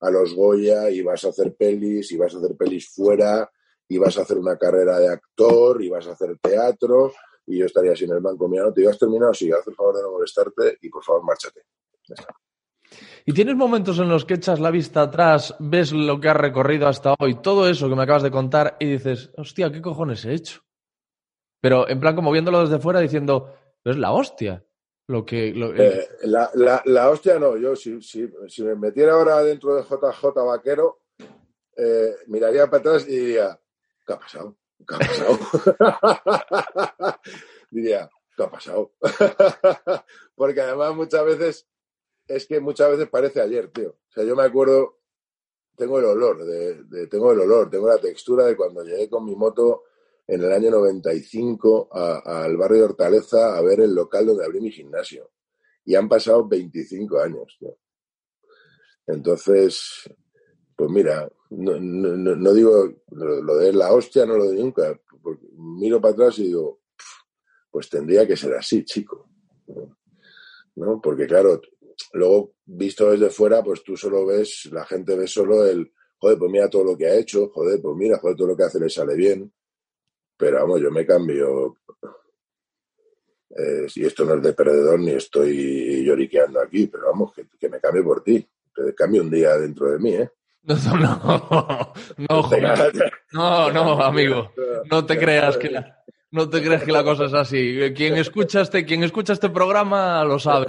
[0.00, 3.50] a los Goya y vas a hacer pelis y vas a hacer pelis fuera
[3.88, 7.12] y vas a hacer una carrera de actor y vas a hacer teatro
[7.46, 9.74] y yo estaría así en el banco mira, no te has terminado, sí, haz el
[9.74, 11.62] favor de no molestarte y por favor márchate.
[13.24, 16.86] ¿Y tienes momentos en los que echas la vista atrás, ves lo que has recorrido
[16.86, 20.34] hasta hoy, todo eso que me acabas de contar y dices, hostia, ¿qué cojones he
[20.34, 20.60] hecho?
[21.60, 23.52] Pero en plan como viéndolo desde fuera diciendo,
[23.84, 24.64] es la hostia.
[25.08, 25.52] Lo que...
[25.52, 29.74] lo- Eh, la, la, la hostia no, yo si, si, si me metiera ahora dentro
[29.74, 31.00] de JJ Vaquero,
[31.76, 33.60] eh, miraría para atrás y diría,
[34.06, 34.56] ¿qué ha pasado?
[34.86, 35.38] ¿Qué ha pasado?
[37.70, 38.92] diría, ¿qué ha pasado?
[40.34, 41.68] Porque además muchas veces,
[42.26, 43.90] es que muchas veces parece ayer, tío.
[43.90, 44.98] O sea, yo me acuerdo,
[45.76, 49.24] tengo el olor, de, de- tengo el olor, tengo la textura de cuando llegué con
[49.24, 49.84] mi moto
[50.28, 54.60] en el año 95 a- al barrio de Hortaleza a ver el local donde abrí
[54.60, 55.30] mi gimnasio.
[55.84, 57.58] Y han pasado 25 años.
[59.06, 60.10] Entonces,
[60.76, 65.00] pues mira, no, digo lo, de la hostia, no lo de nunca.
[65.56, 66.80] miro para atrás y digo,
[67.70, 69.28] pues tendría que ser así, chico.
[70.74, 71.00] ¿No?
[71.00, 71.60] Porque claro,
[72.12, 76.50] luego visto desde fuera, pues tú solo ves, la gente ve solo el, joder, pues
[76.50, 78.90] mira todo lo que ha hecho, joder, pues mira, joder, todo lo que hace le
[78.90, 79.52] sale bien.
[80.36, 81.76] Pero vamos, yo me cambio.
[83.50, 87.68] Eh, si esto no es de perdedor ni estoy lloriqueando aquí, pero vamos, que, que
[87.68, 88.46] me cambie por ti.
[88.74, 90.30] Que cambie un día dentro de mí, ¿eh?
[90.66, 91.94] No, no,
[93.32, 94.50] no, no, no, amigo,
[94.90, 96.02] no te creas que la,
[96.36, 97.76] no te creas que la cosa es así.
[97.96, 100.66] Quien escucha este, quien escucha este programa lo sabe.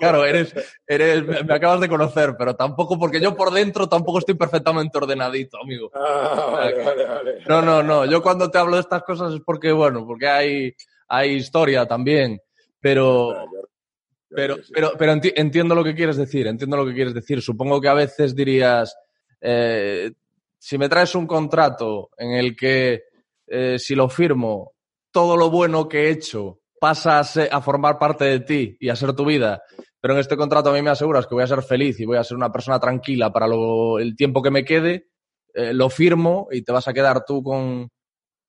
[0.00, 0.54] Claro, eres,
[0.86, 5.58] eres, me acabas de conocer, pero tampoco, porque yo por dentro tampoco estoy perfectamente ordenadito,
[5.62, 5.90] amigo.
[5.94, 7.38] Ah, vale, vale, vale.
[7.46, 8.06] No, no, no.
[8.06, 10.74] Yo cuando te hablo de estas cosas es porque, bueno, porque hay,
[11.08, 12.40] hay historia también.
[12.80, 13.50] Pero, ya
[14.34, 17.40] pero, pero, pero enti- entiendo lo que quieres decir, entiendo lo que quieres decir.
[17.40, 18.96] Supongo que a veces dirías,
[19.40, 20.10] eh,
[20.58, 23.04] si me traes un contrato en el que
[23.46, 24.73] eh, si lo firmo,
[25.14, 29.14] todo lo bueno que he hecho pasa a, formar parte de ti y a ser
[29.14, 29.62] tu vida,
[30.00, 32.18] pero en este contrato a mí me aseguras que voy a ser feliz y voy
[32.18, 35.08] a ser una persona tranquila para lo- el tiempo que me quede,
[35.54, 37.88] eh, lo firmo y te vas a quedar tú con,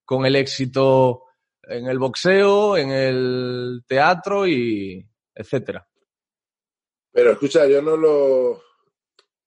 [0.03, 1.21] con el éxito
[1.61, 5.87] en el boxeo, en el teatro y etcétera.
[7.11, 8.55] Pero escucha, yo no lo.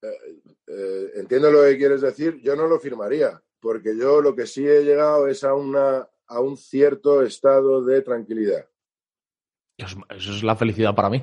[0.02, 4.46] eh, eh, entiendo lo que quieres decir, yo no lo firmaría, porque yo lo que
[4.46, 8.68] sí he llegado es a, una, a un cierto estado de tranquilidad.
[9.76, 11.22] Eso es- eso es la felicidad para mí.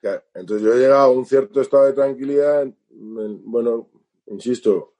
[0.00, 2.76] Claro, Entonces yo he llegado a un cierto estado de tranquilidad, en-
[3.44, 3.90] bueno,
[4.26, 4.94] insisto,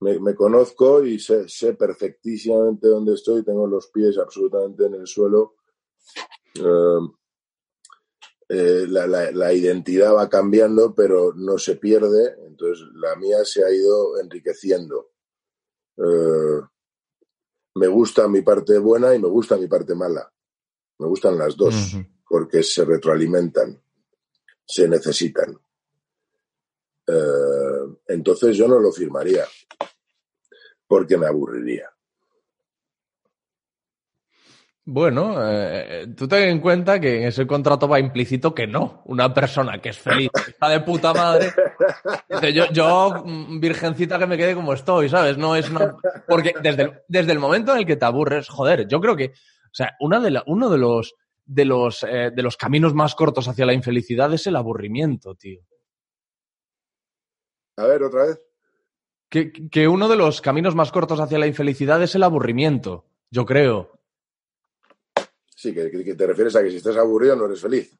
[0.00, 5.06] me, me conozco y sé, sé perfectísimamente dónde estoy, tengo los pies absolutamente en el
[5.06, 5.56] suelo.
[6.56, 6.98] Eh,
[8.50, 13.64] eh, la, la- la identidad va cambiando, pero no se pierde, entonces la mía se
[13.64, 15.10] ha ido enriqueciendo.
[15.96, 16.60] Eh,
[17.74, 20.30] me gusta mi parte buena y me gusta mi parte mala.
[20.98, 21.96] Me gustan las dos,
[22.28, 23.82] porque se retroalimentan,
[24.64, 25.58] se necesitan.
[27.06, 29.44] Eh, entonces yo no lo firmaría,
[30.86, 31.93] porque me aburriría.
[34.86, 39.00] Bueno, eh, tú ten en cuenta que en ese contrato va implícito que no.
[39.06, 41.52] Una persona que es feliz, que está de puta madre.
[42.28, 45.38] dice, yo, yo, mm, virgencita, que me quede como estoy, ¿sabes?
[45.38, 45.96] No es una.
[46.28, 49.28] Porque desde el, desde el momento en el que te aburres, joder, yo creo que.
[49.28, 51.14] O sea, una de la- uno de los,
[51.46, 55.62] de, los, eh, de los caminos más cortos hacia la infelicidad es el aburrimiento, tío.
[57.78, 58.40] A ver, otra vez.
[59.30, 63.46] Que, que uno de los caminos más cortos hacia la infelicidad es el aburrimiento, yo
[63.46, 63.93] creo.
[65.64, 67.98] Sí, que, te refieres a que si estás aburrido no eres feliz.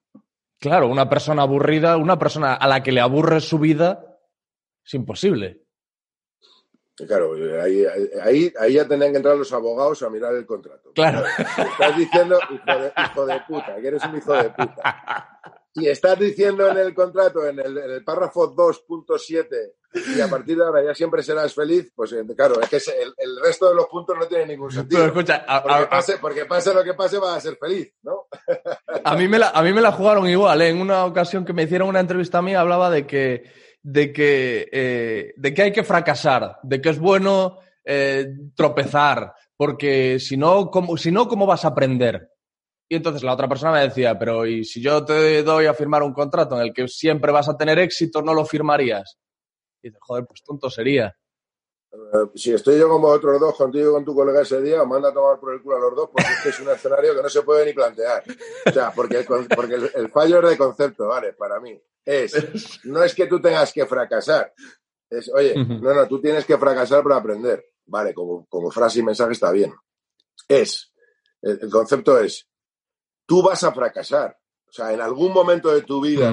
[0.61, 4.19] Claro, una persona aburrida, una persona a la que le aburre su vida,
[4.85, 5.63] es imposible.
[6.99, 7.87] Y Claro, ahí,
[8.23, 10.93] ahí, ahí ya tenían que entrar los abogados a mirar el contrato.
[10.93, 11.25] Claro.
[11.39, 15.41] Estás diciendo, hijo de, hijo de puta, que eres un hijo de puta.
[15.73, 19.73] Y estás diciendo en el contrato, en el, en el párrafo 2.7,
[20.17, 23.15] y a partir de ahora ya siempre serás feliz, pues eh, claro, es que el,
[23.17, 25.01] el resto de los puntos no tiene ningún sentido.
[25.03, 27.93] Pero escucha, a, porque, a- pase, porque pase lo que pase, vas a ser feliz,
[28.03, 28.27] ¿no?
[29.05, 30.61] a mí me la, a mí me la jugaron igual.
[30.63, 30.69] ¿eh?
[30.71, 33.45] En una ocasión que me hicieron una entrevista a mí, hablaba de que,
[33.83, 38.27] de que, eh, de que hay que fracasar, de que es bueno eh,
[38.57, 42.31] tropezar, porque si no, ¿cómo, si no, ¿cómo vas a aprender?
[42.89, 46.03] Y entonces la otra persona me decía, pero ¿y si yo te doy a firmar
[46.03, 49.19] un contrato en el que siempre vas a tener éxito, no lo firmarías?
[49.85, 51.15] Y dices, joder, pues tonto sería.
[51.93, 54.89] Eh, si estoy yo como otros dos contigo y con tu colega ese día, os
[54.89, 57.15] manda a tomar por el culo a los dos porque es que es un escenario
[57.15, 58.25] que no se puede ni plantear.
[58.67, 61.35] O sea, porque, el, con- porque el, el fallo es de concepto, ¿vale?
[61.35, 61.79] Para mí.
[62.05, 64.53] Es, no es que tú tengas que fracasar.
[65.11, 67.65] Es, oye, no, no, tú tienes que fracasar para aprender.
[67.87, 69.73] Vale, como, como frase y mensaje está bien.
[70.49, 70.93] Es,
[71.43, 72.49] el, el concepto es,
[73.27, 74.37] tú vas a fracasar.
[74.67, 76.31] O sea, en algún momento de tu vida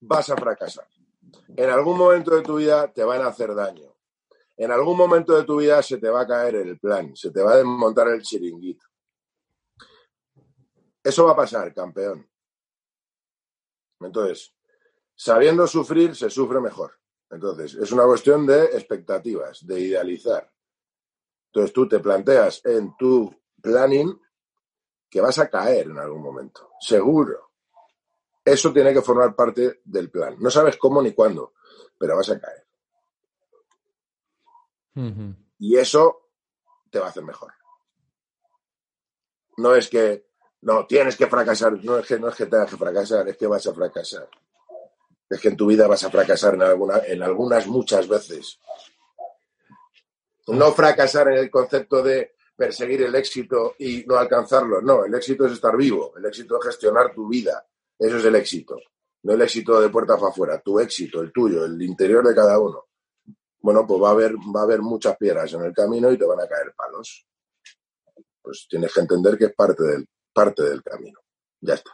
[0.00, 0.86] vas a fracasar.
[1.56, 3.94] En algún momento de tu vida te van a hacer daño.
[4.56, 7.42] En algún momento de tu vida se te va a caer el plan, se te
[7.42, 8.84] va a desmontar el chiringuito.
[11.02, 12.28] Eso va a pasar, campeón.
[14.00, 14.54] Entonces,
[15.14, 16.98] sabiendo sufrir, se sufre mejor.
[17.30, 20.50] Entonces, es una cuestión de expectativas, de idealizar.
[21.46, 24.20] Entonces, tú te planteas en tu planning
[25.08, 27.47] que vas a caer en algún momento, seguro.
[28.52, 30.36] Eso tiene que formar parte del plan.
[30.38, 31.52] No sabes cómo ni cuándo,
[31.98, 32.66] pero vas a caer.
[35.58, 36.30] Y eso
[36.90, 37.52] te va a hacer mejor.
[39.58, 40.28] No es que,
[40.62, 43.46] no, tienes que fracasar, no es que, no es que tengas que fracasar, es que
[43.46, 44.28] vas a fracasar.
[45.28, 48.58] Es que en tu vida vas a fracasar en, alguna, en algunas muchas veces.
[50.46, 54.80] No fracasar en el concepto de perseguir el éxito y no alcanzarlo.
[54.80, 57.67] No, el éxito es estar vivo, el éxito es gestionar tu vida.
[57.98, 58.76] Eso es el éxito.
[59.22, 62.58] No el éxito de puerta para afuera, tu éxito, el tuyo, el interior de cada
[62.58, 62.84] uno.
[63.60, 66.24] Bueno, pues va a haber, va a haber muchas piedras en el camino y te
[66.24, 67.26] van a caer palos.
[68.40, 71.18] Pues tienes que entender que es parte del, parte del camino.
[71.60, 71.90] Ya está.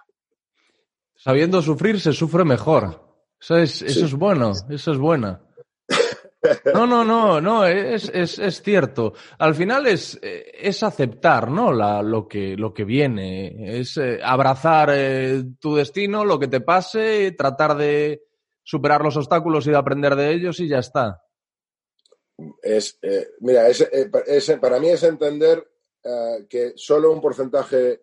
[1.16, 3.02] Sabiendo sufrir se sufre mejor.
[3.40, 4.04] Eso es, eso Sí.
[4.04, 5.40] es bueno, eso es bueno.
[6.74, 9.12] No, no, no, no, es, es, es cierto.
[9.38, 11.72] Al final es, eh, es aceptar, ¿no?
[11.72, 13.78] La, lo, que, lo que viene.
[13.80, 18.22] Es eh, abrazar eh, tu destino, lo que te pase, tratar de
[18.62, 21.22] superar los obstáculos y de aprender de ellos y ya está.
[22.62, 22.98] Es,
[23.40, 25.66] mira, es, pa- es- para mí es entender
[26.50, 28.02] que solo un porcentaje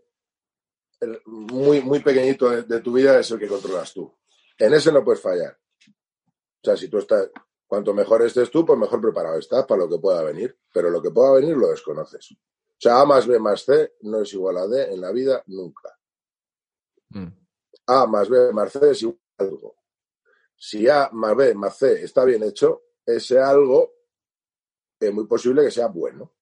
[1.25, 4.15] muy, muy pequeñito de, de tu vida es el que controlas tú.
[4.57, 5.57] En ese no puedes fallar.
[5.87, 7.29] O sea, si tú estás,
[7.71, 10.59] cuanto mejor estés tú, pues mejor preparado estás para lo que pueda venir.
[10.73, 12.33] Pero lo que pueda venir lo desconoces.
[12.33, 12.35] O
[12.77, 15.97] sea, A más B más C no es igual a D en la vida nunca.
[17.11, 17.27] Mm.
[17.87, 19.75] A más B más C es igual a algo.
[20.57, 23.93] Si A más B más C está bien hecho, ese algo
[24.99, 26.35] es muy posible que sea bueno,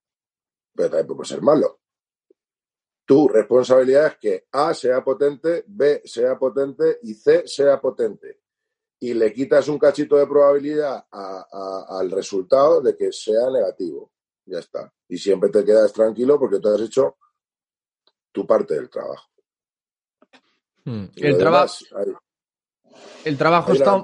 [0.74, 1.80] pero también puede ser malo.
[3.04, 8.40] Tu responsabilidad es que A sea potente, B sea potente y C sea potente.
[9.00, 14.12] Y le quitas un cachito de probabilidad a- a- al resultado de que sea negativo.
[14.44, 14.92] Ya está.
[15.08, 17.16] Y siempre te quedas tranquilo porque tú has hecho
[18.32, 19.28] tu parte del trabajo.
[20.84, 21.04] Mm.
[21.16, 21.84] Y El, traba- demás,
[23.24, 24.02] el trabajo está...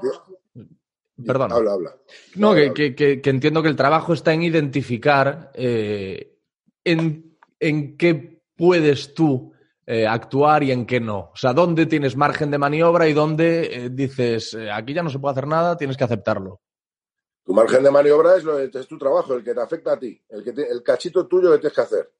[1.25, 1.55] Perdona.
[1.55, 1.97] Habla, habla.
[2.35, 2.73] No, Habla, que, habla.
[2.75, 6.37] que- que- que entiendo que el trabajo está en identificar eh,
[6.83, 9.51] en, en qué puedes tú
[9.87, 11.31] eh, actuar y en qué no.
[11.33, 15.09] O sea, dónde tienes margen de maniobra y dónde eh, dices, eh, aquí ya no
[15.09, 16.61] se puede hacer nada, tienes que aceptarlo.
[17.45, 20.21] Tu margen de maniobra es, lo, es tu trabajo, el que te afecta a ti,
[20.27, 22.11] el, que te- el cachito tuyo que tienes que hacer.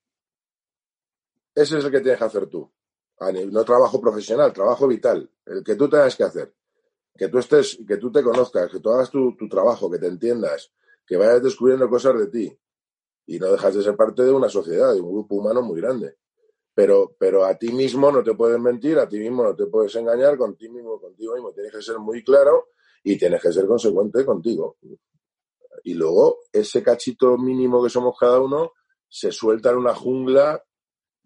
[1.53, 2.71] Ese es el que tienes que hacer tú.
[3.51, 6.53] No trabajo profesional, trabajo vital, el que tú tengas que hacer.
[7.17, 10.05] Que tú estés, que tú te conozcas, que tú hagas tu, tu trabajo, que te
[10.07, 10.71] entiendas,
[11.05, 12.59] que vayas descubriendo cosas de ti.
[13.25, 16.15] Y no dejas de ser parte de una sociedad, de un grupo humano muy grande.
[16.77, 19.95] Pero, pero a ti mismo no te puedes mentir, a ti mismo no te puedes
[19.95, 21.51] engañar, con ti mismo, contigo mismo.
[21.51, 22.67] Tienes que ser muy claro
[23.03, 24.77] y tienes que ser consecuente contigo.
[25.85, 28.73] Y luego ese cachito mínimo que somos cada uno
[29.09, 30.63] se suelta en una jungla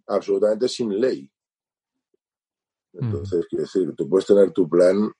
[0.08, 1.30] absolutamente sin ley.
[2.93, 5.12] Entonces, quiero decir, tú puedes tener tu plan,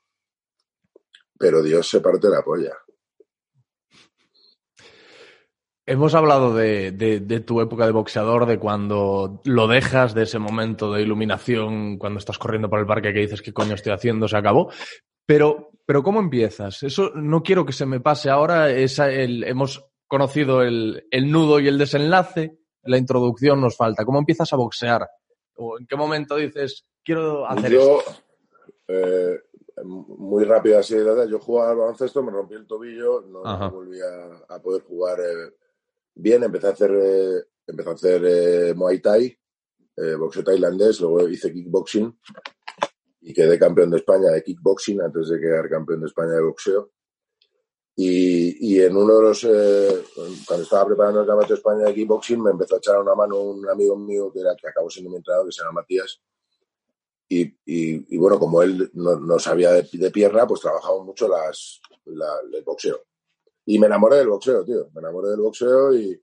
[1.38, 2.78] pero Dios se parte la polla.
[5.92, 10.40] Hemos hablado de, de- de tu época de boxeador, de cuando lo dejas, de ese
[10.40, 14.28] momento de iluminación, cuando estás corriendo por el parque que dices, ¿qué coño estoy haciendo?
[14.28, 14.72] Se acabó.
[15.26, 16.82] Pero, pero ¿cómo empiezas?
[16.84, 18.70] Eso no quiero que se me pase ahora.
[18.72, 22.58] Esa, el, hemos conocido el, el nudo y el desenlace.
[22.84, 24.06] La introducción nos falta.
[24.06, 25.08] ¿Cómo empiezas a boxear?
[25.58, 28.12] ¿O en qué momento dices, quiero hacer yo, esto?
[28.88, 29.40] eh,
[29.84, 34.00] muy rápido así de edad, yo jugaba al baloncesto, me rompí el tobillo, no, volví
[34.02, 35.54] a, a poder jugar eh,
[36.16, 39.38] bien, empecé a hacer, eh, empecé a hacer eh, Muay Thai,
[39.98, 42.20] eh, boxeo tailandés, luego hice kickboxing
[43.22, 46.92] y quedé campeón de España de kickboxing antes de quedar campeón de España de boxeo.
[47.96, 50.04] Y, y en uno de los, eh,
[50.48, 53.40] cuando estaba preparando el campeonato de España de kickboxing, me empezó a echar una mano
[53.40, 56.22] un amigo mío que, era, que acabó siendo mi entrenador, que se llama Matías.
[57.28, 62.28] Y, y, bueno, como él no, no sabía de, pierna, pues trabajamos mucho las, la,
[62.52, 63.06] el boxeo.
[63.72, 64.90] Y me enamoré del boxeo, tío.
[64.94, 66.22] Me enamoré del boxeo y,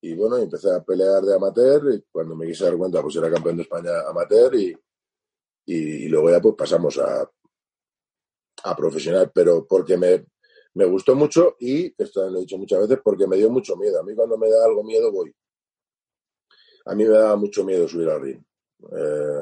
[0.00, 3.30] y bueno, empecé a pelear de amateur y cuando me quise dar cuenta, pues era
[3.30, 4.74] campeón de España amateur y,
[5.66, 7.30] y, luego ya pues pasamos a,
[8.64, 10.24] a profesional, pero porque me,
[10.72, 14.00] me gustó mucho y, esto lo he dicho muchas veces, porque me dio mucho miedo.
[14.00, 15.30] A mí cuando me da algo miedo voy.
[16.86, 18.42] A mí me daba mucho miedo subir al ring.
[18.90, 19.40] Eh,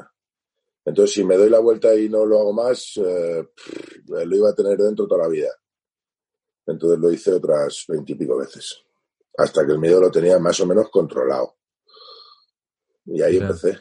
[0.83, 3.47] entonces, si me doy la vuelta y no lo hago más, eh,
[4.07, 5.49] lo iba a tener dentro toda la vida.
[6.67, 8.83] Entonces lo hice otras veintipico veces,
[9.37, 11.55] hasta que el miedo lo tenía más o menos controlado.
[13.05, 13.79] Y ahí empecé.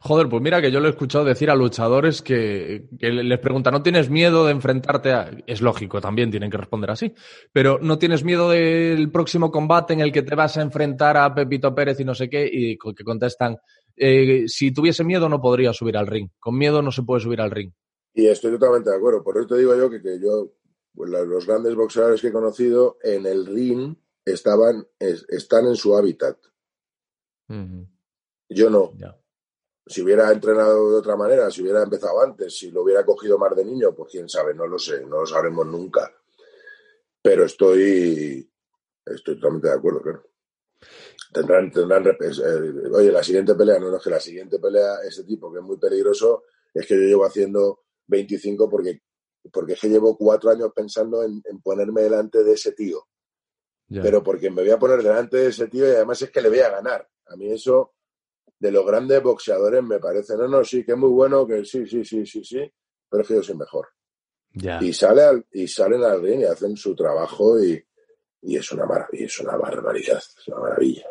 [0.00, 3.72] Joder, pues mira que yo lo he escuchado decir a luchadores que, que les preguntan,
[3.72, 5.30] ¿no tienes miedo de enfrentarte a...?
[5.46, 7.14] Es lógico, también tienen que responder así.
[7.52, 11.34] Pero ¿no tienes miedo del próximo combate en el que te vas a enfrentar a
[11.34, 12.48] Pepito Pérez y no sé qué?
[12.52, 13.56] Y que contestan,
[13.96, 16.28] eh, si tuviese miedo no podría subir al ring.
[16.38, 17.72] Con miedo no se puede subir al ring.
[18.12, 19.22] Y estoy totalmente de acuerdo.
[19.22, 20.50] Por eso te digo yo que, que yo,
[20.94, 26.38] los grandes boxeadores que he conocido en el ring estaban, es- están en su hábitat.
[28.48, 28.92] Yo no.
[29.86, 33.56] Si hubiera entrenado de otra manera, si hubiera empezado antes, si lo hubiera cogido más
[33.56, 36.12] de niño, pues quién sabe, no lo sé, no lo sabremos nunca.
[37.22, 38.48] Pero estoy,
[39.04, 40.26] estoy totalmente de acuerdo, claro.
[41.32, 45.24] Tendrán, tendrán, eh, oye, la siguiente pelea, no, no, es que la siguiente pelea, ese
[45.24, 49.02] tipo que es muy peligroso, es que yo llevo haciendo 25 porque,
[49.52, 53.06] porque es que llevo cuatro años pensando en, en ponerme delante de ese tío.
[53.88, 54.02] Ya.
[54.02, 56.48] Pero porque me voy a poner delante de ese tío y además es que le
[56.48, 57.08] voy a ganar.
[57.26, 57.94] A mí eso,
[58.58, 61.86] de los grandes boxeadores me parece, no, no, sí, que es muy bueno, que sí,
[61.86, 62.72] sí, sí, sí, sí,
[63.08, 63.88] pero es que yo soy mejor.
[64.52, 64.78] Ya.
[64.82, 67.82] Y, sale al, y salen al ring y hacen su trabajo y,
[68.42, 71.06] y es una maravilla, es una barbaridad, es una maravilla.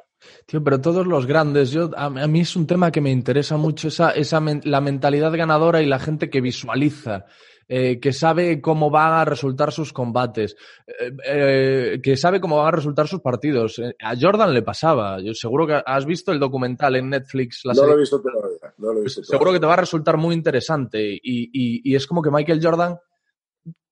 [0.46, 3.56] Tío, pero todos los grandes, yo, a, a mí es un tema que me interesa
[3.56, 7.26] mucho, esa, esa men- la mentalidad ganadora y la gente que visualiza,
[7.72, 10.56] eh, que sabe cómo van a resultar sus combates,
[10.88, 13.80] eh, eh, que sabe cómo van a resultar sus partidos.
[14.04, 17.76] A Jordan le pasaba, yo seguro que has visto el documental en Netflix, la no
[17.82, 20.18] serie lo he visto todavía, no lo he visto seguro que te va a resultar
[20.18, 22.98] muy interesante y, y- y es como que Michael Jordan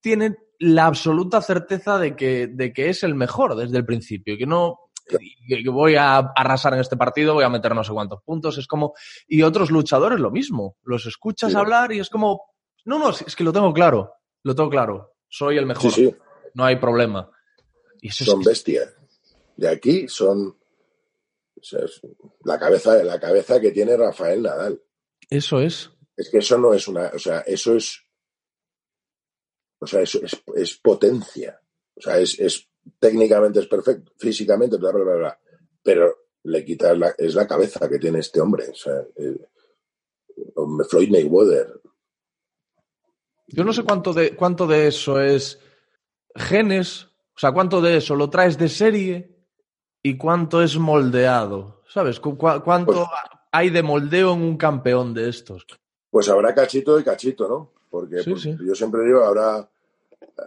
[0.01, 4.47] tiene la absoluta certeza de que, de que es el mejor desde el principio que
[4.47, 4.79] no
[5.47, 8.67] que voy a arrasar en este partido, voy a meter no sé cuántos puntos, es
[8.67, 8.93] como
[9.27, 11.57] y otros luchadores lo mismo, los escuchas Sí.
[11.57, 12.41] hablar y es como
[12.87, 14.13] no, no, es que lo tengo claro,
[14.43, 16.15] lo tengo claro, soy el mejor, Sí, sí,
[16.53, 17.29] no hay problema.
[18.01, 18.95] Y eso son es, bestias.
[19.55, 20.57] De aquí son
[21.59, 22.01] o sea, es
[22.43, 24.81] la cabeza, la cabeza que tiene Rafael Nadal.
[25.29, 25.89] eso es.
[26.15, 27.99] Es que eso no es una, o sea, eso es,
[29.79, 31.59] o sea, eso es, es potencia.
[31.95, 32.67] O sea, es, es
[32.99, 35.39] técnicamente es perfecto, físicamente, bla, bla, bla, bla.
[35.83, 38.69] Pero le quitas la, es la cabeza que tiene este hombre.
[38.69, 39.37] O sea, eh,
[40.89, 41.81] Floyd Mayweather.
[43.47, 45.59] Yo no sé cuánto de, cuánto de eso es
[46.35, 49.37] genes, o sea, cuánto de eso lo traes de serie
[50.03, 52.19] y cuánto es moldeado, ¿sabes?
[52.19, 53.07] Cu- cu- ¿Cuánto Pues-
[53.51, 55.65] hay de moldeo en un campeón de estos?
[56.11, 57.71] Pues habrá cachito y cachito, ¿no?
[57.89, 58.55] Porque Sí, pues, sí.
[58.65, 59.69] yo siempre digo, habrá,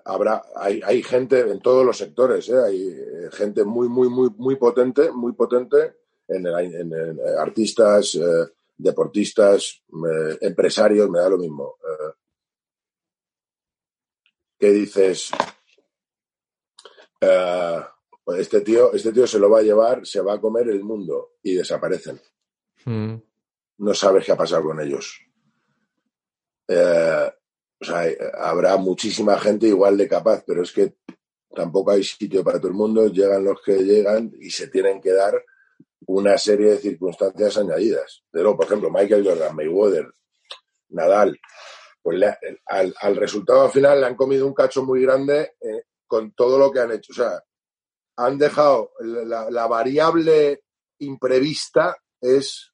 [0.04, 2.58] habrá, hay, hay gente en todos los sectores, ¿eh?
[2.64, 5.94] hay eh, gente muy, muy, muy, muy potente, muy potente
[6.28, 8.46] en, el- en- en, eh, artistas, eh,
[8.76, 11.74] deportistas, eh, empresarios, me da lo mismo.
[14.60, 15.30] ¿Qué dices?
[17.18, 20.84] Pues este tío, este tío se lo va a llevar, se va a comer el
[20.84, 22.20] mundo y desaparecen
[22.86, 23.14] Mm.
[23.78, 25.20] no sabes qué ha pasado con ellos.
[26.66, 27.30] Eh,
[27.78, 30.94] o sea, eh, habrá muchísima gente igual de capaz, pero es que
[31.54, 35.12] tampoco hay sitio para todo el mundo, llegan los que llegan y se tienen que
[35.12, 35.44] dar
[36.06, 38.24] una serie de circunstancias añadidas.
[38.30, 40.10] Pero, por ejemplo, Michael Jordan, Mayweather,
[40.88, 41.38] Nadal,
[42.02, 42.36] pues le
[42.66, 46.70] al, al resultado final le han comido un cacho muy grande eh, con todo lo
[46.70, 47.12] que han hecho.
[47.12, 47.42] O sea,
[48.16, 50.64] han dejado la, la variable
[50.98, 52.72] imprevista es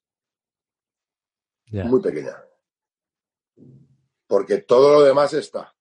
[1.71, 2.43] muy pequeña.
[4.27, 5.75] Porque todo lo demás está.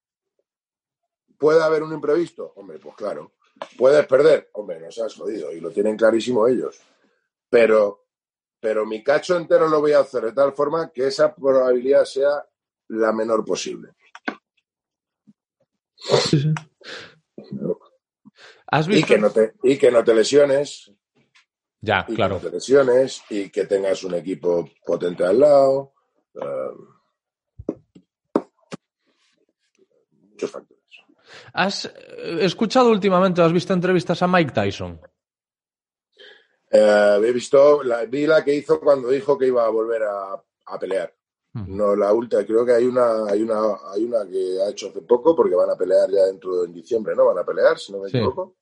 [1.37, 2.53] ¿Puede haber un imprevisto?
[2.55, 3.33] Hombre, pues claro.
[3.77, 4.49] ¿Puedes perder?
[4.53, 6.79] Hombre, nos has jodido y lo tienen clarísimo ellos.
[7.49, 8.05] Pero,
[8.59, 12.45] pero mi cacho entero lo voy a hacer de tal forma que esa probabilidad sea
[12.89, 13.89] la menor posible.
[15.95, 16.53] Sí, sí.
[18.67, 20.91] ¿Has Y que no te, y que no te lesiones,
[21.81, 22.37] Ya, y claro.
[22.39, 25.93] que no te lesiones, y que tengas un equipo potente al lado.
[26.35, 26.71] eh,
[30.31, 30.83] muchos factores.
[31.53, 34.99] ¿Has eh, escuchado últimamente, has visto entrevistas a Mike Tyson?
[36.71, 40.43] Eh, he visto, la, vi la que hizo cuando dijo que iba a volver a,
[40.65, 41.15] a pelear.
[41.55, 41.75] Mm.
[41.77, 43.55] No la última, creo que hay una, hay una,
[43.93, 46.73] hay una que ha hecho hace poco porque van a pelear ya dentro de en
[46.73, 47.25] diciembre, ¿no?
[47.27, 48.17] Van a pelear, si no me Sí.
[48.17, 48.55] equivoco.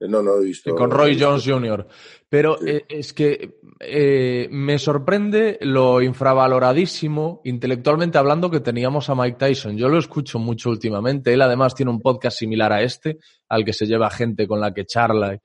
[0.00, 0.74] Eh, No, no he visto.
[0.74, 1.16] Con Roy.
[1.18, 1.86] Jones Jr.
[2.28, 2.68] Pero Sí.
[2.68, 9.76] eh, es que eh, me sorprende lo infravaloradísimo, intelectualmente hablando, que teníamos a Mike Tyson.
[9.76, 11.32] Yo lo escucho mucho últimamente.
[11.32, 13.18] Él además tiene un podcast similar a este,
[13.48, 15.38] al que se lleva gente con la que charla.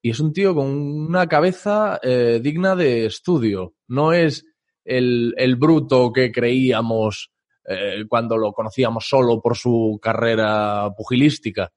[0.00, 3.74] Y es un tío con una cabeza eh, digna de estudio.
[3.88, 4.44] No es
[4.84, 7.32] el, el bruto que creíamos
[7.64, 11.72] eh, cuando lo conocíamos solo por su carrera pugilística.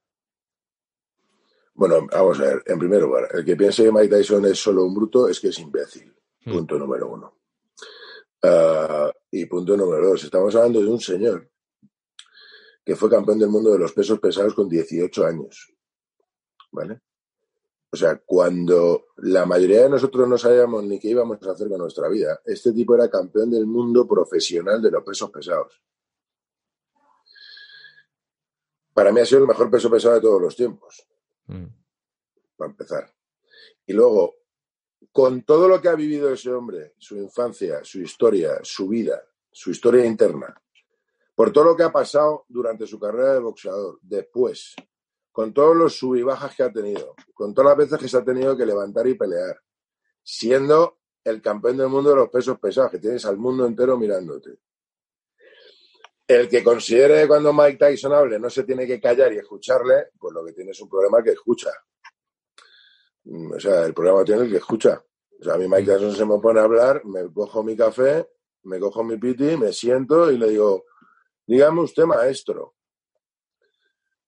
[1.75, 2.63] Bueno, vamos a ver.
[2.65, 5.49] En primer lugar, el que piense que Mike Tyson es solo un bruto es que
[5.49, 6.13] es imbécil.
[6.45, 6.51] Mm.
[6.51, 7.37] Punto número uno.
[8.41, 10.23] Ah, y punto número dos.
[10.23, 11.49] Estamos hablando de un señor
[12.83, 15.73] que fue campeón del mundo de los pesos pesados con 18 años.
[16.71, 17.01] ¿Vale?
[17.95, 21.77] O sea, cuando la mayoría de nosotros no sabíamos ni qué íbamos a hacer con
[21.77, 25.81] nuestra vida, este tipo era campeón del mundo profesional de los pesos pesados.
[28.93, 31.07] Para mí ha sido el mejor peso pesado de todos los tiempos
[31.47, 31.67] Mm.
[32.57, 33.13] para empezar.
[33.85, 34.35] Y luego,
[35.11, 39.71] con todo lo que ha vivido ese hombre, su infancia, su historia, su vida, su
[39.71, 40.59] historia interna,
[41.33, 44.75] por todo lo que ha pasado durante su carrera de boxeador, después,
[45.35, 48.15] con todos los sub y bajas que ha tenido, con todas las veces que se
[48.15, 49.61] ha tenido que levantar y pelear,
[50.23, 54.59] siendo el campeón del mundo de los pesos pesados, que tienes al mundo entero mirándote.
[56.25, 60.11] El que considere que cuando Mike Tyson hable no se tiene que callar y escucharle,
[60.17, 61.71] pues lo que tiene es un problema que escucha.
[63.25, 65.03] Mm, O sea, el problema tiene el que escucha.
[65.37, 68.25] O sea, a mí Mike Tyson se me pone a hablar, me cojo mi café,
[68.63, 70.85] me cojo mi piti, me siento y le digo,
[71.45, 72.74] dígame usted maestro.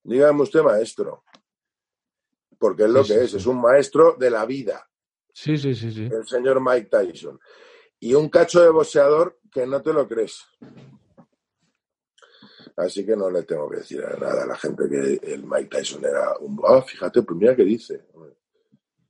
[0.07, 1.23] Dígame usted maestro.
[2.57, 3.37] Porque es lo Sí, que sí, es, sí.
[3.37, 4.89] es un maestro de la vida,
[5.33, 6.05] Sí, sí, sí, sí.
[6.11, 7.39] el señor Mike Tyson.
[7.99, 10.43] Y un cacho de boxeador que no te lo crees.
[12.75, 16.05] Así que no le tengo que decir nada a la gente que el Mike Tyson
[16.05, 16.59] era un...
[16.67, 18.05] Ah, fíjate, pues mira qué dice.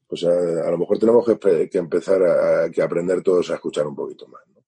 [0.07, 0.29] Pues a,
[0.67, 3.95] a lo mejor tenemos que, que empezar a, a- que aprender todos a escuchar un
[3.95, 4.41] poquito más.
[4.47, 4.63] ¿no?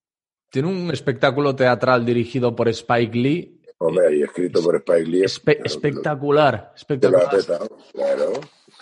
[0.50, 3.59] Tiene un espectáculo teatral dirigido por Spike Lee.
[3.82, 5.22] Hombre, y escrito por Spike Lee.
[5.22, 7.30] Espe- claro, espectacular, que lo ha espectacular.
[7.30, 7.68] petado.
[7.92, 8.32] Claro,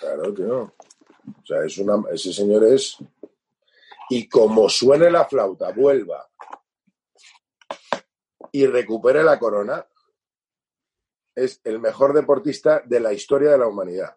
[0.01, 0.63] claro, tío.
[0.63, 2.97] O sea, es una, ese señor es...
[4.11, 6.27] Y como suene la flauta, vuelva
[8.51, 9.87] y recupere la corona,
[11.35, 14.17] es el mejor deportista de la historia de la humanidad.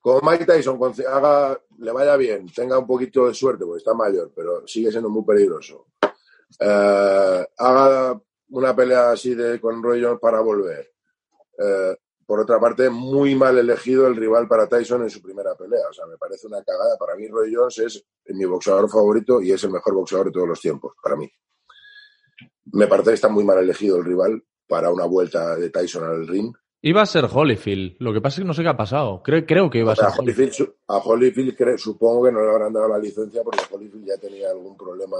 [0.00, 4.32] Como Mike Tyson haga, le vaya bien, tenga un poquito de suerte, porque está mayor,
[4.34, 5.86] pero sigue siendo muy peligroso.
[6.58, 8.20] Eh, haga
[8.50, 10.92] una pelea así de con Roy Jones para volver.
[11.58, 15.88] Eh, por otra parte, muy mal elegido el rival para Tyson en su primera pelea.
[15.90, 16.96] O sea, me parece una cagada.
[16.98, 20.48] Para mí, Roy Jones es mi boxeador favorito y es el mejor boxeador de todos
[20.48, 21.30] los tiempos, para mí.
[22.72, 26.26] Me parece que está muy mal elegido el rival para una vuelta de Tyson al
[26.26, 26.54] ring.
[26.80, 27.96] Iba a ser Holyfield.
[27.98, 29.22] Lo que pasa es que no sé qué ha pasado.
[29.22, 30.74] Creo, creo que iba a O ser sea, a Holyfield.
[30.88, 34.76] A Holyfield supongo que no le habrán dado la licencia porque Holyfield ya tenía algún
[34.76, 35.16] problema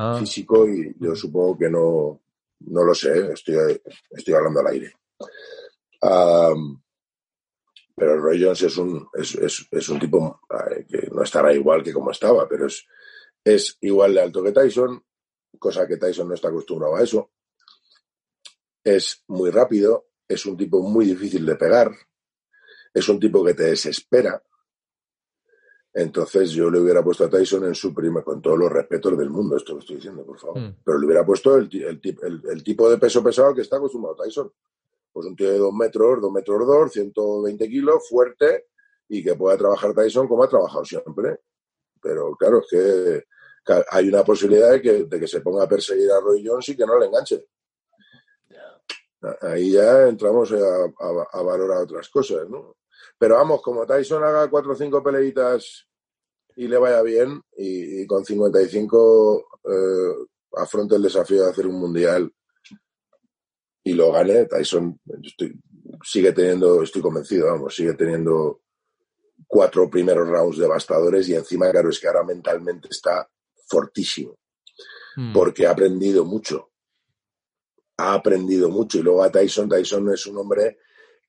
[0.00, 2.20] Ah, físico y yo supongo que no,
[2.60, 3.80] no lo sé, estoy,
[4.10, 4.92] estoy hablando al aire.
[7.96, 11.82] Pero Roy Jones es un, es, es- es un tipo eh, que no estará igual
[11.82, 12.86] que como estaba, pero es,
[13.44, 15.04] es igual de alto que Tyson,
[15.58, 17.32] cosa que Tyson no está acostumbrado a eso.
[18.84, 21.90] Es muy rápido, es un tipo muy difícil de pegar,
[22.94, 24.42] es un tipo que te desespera.
[26.00, 29.30] Entonces yo le hubiera puesto a Tyson en su prima, con todos los respetos del
[29.30, 30.58] mundo, esto lo estoy diciendo, por favor.
[30.60, 30.76] Mm.
[30.84, 34.14] Pero le hubiera puesto el, el, el- el tipo de peso pesado que está acostumbrado
[34.22, 34.52] Tyson.
[35.12, 38.66] Pues un tío de dos metros, dos metros dos, 120 kilos, fuerte,
[39.08, 41.40] y que pueda trabajar Tyson como ha trabajado siempre.
[42.00, 43.24] Pero claro, es que
[43.90, 46.76] hay una posibilidad de que, de que se ponga a perseguir a Roy Jones y
[46.76, 47.44] que no le enganche.
[49.42, 52.76] Ahí ya entramos a, a- a valorar otras cosas, ¿no?
[53.18, 55.87] Pero vamos, como Tyson haga cuatro o cinco peleitas
[56.58, 61.78] y le vaya bien, y, y con 55 eh, afronte el desafío de hacer un
[61.78, 62.32] mundial
[63.84, 65.56] y lo gane, Tyson estoy-
[66.02, 68.62] sigue teniendo, estoy convencido, vamos, sigue teniendo
[69.46, 73.30] cuatro primeros rounds devastadores y encima, claro, es que ahora mentalmente está
[73.68, 74.36] fortísimo
[75.16, 75.32] mm.
[75.32, 76.72] porque ha aprendido mucho.
[77.98, 78.98] Ha aprendido mucho.
[78.98, 80.78] Y luego a Tyson, Tyson es un hombre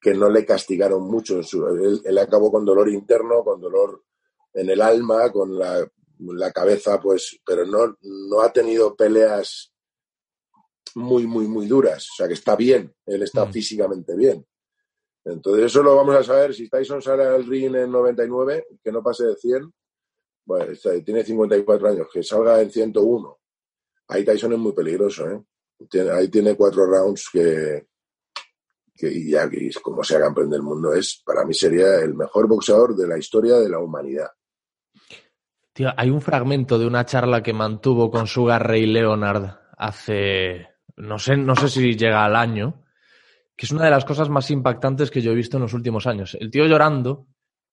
[0.01, 1.37] que no le castigaron mucho.
[1.37, 4.03] En su, él, él acabó con dolor interno, con dolor
[4.53, 5.87] en el alma, con la,
[6.19, 9.71] la cabeza, pues, pero no, no ha tenido peleas
[10.95, 12.07] muy, muy, muy duras.
[12.11, 12.93] O sea, que está bien.
[13.05, 13.53] Él está Mm.
[13.53, 14.45] físicamente bien.
[15.25, 16.53] Entonces, eso lo vamos a saber.
[16.53, 19.71] Si Tyson sale al ring en 99, que no pase de 100,
[20.45, 20.73] bueno,
[21.05, 23.37] tiene 54 años, que salga en 101
[24.07, 25.39] ahí Tyson es muy peligroso, ¿eh?
[25.87, 27.85] Tiene- ahí tiene cuatro rounds que,
[28.95, 32.15] que y ya que es como sea campeón del mundo es, para mí sería el
[32.15, 34.31] mejor boxeador de la historia de la humanidad.
[35.79, 40.67] Tío, hay un fragmento de una charla que mantuvo con Sugar Ray Leonard hace.
[40.97, 42.83] No sé, no sé si llega al año.
[43.55, 46.05] Que es una de las cosas más impactantes que yo he visto en los últimos
[46.05, 46.35] años.
[46.37, 47.27] El tío llorando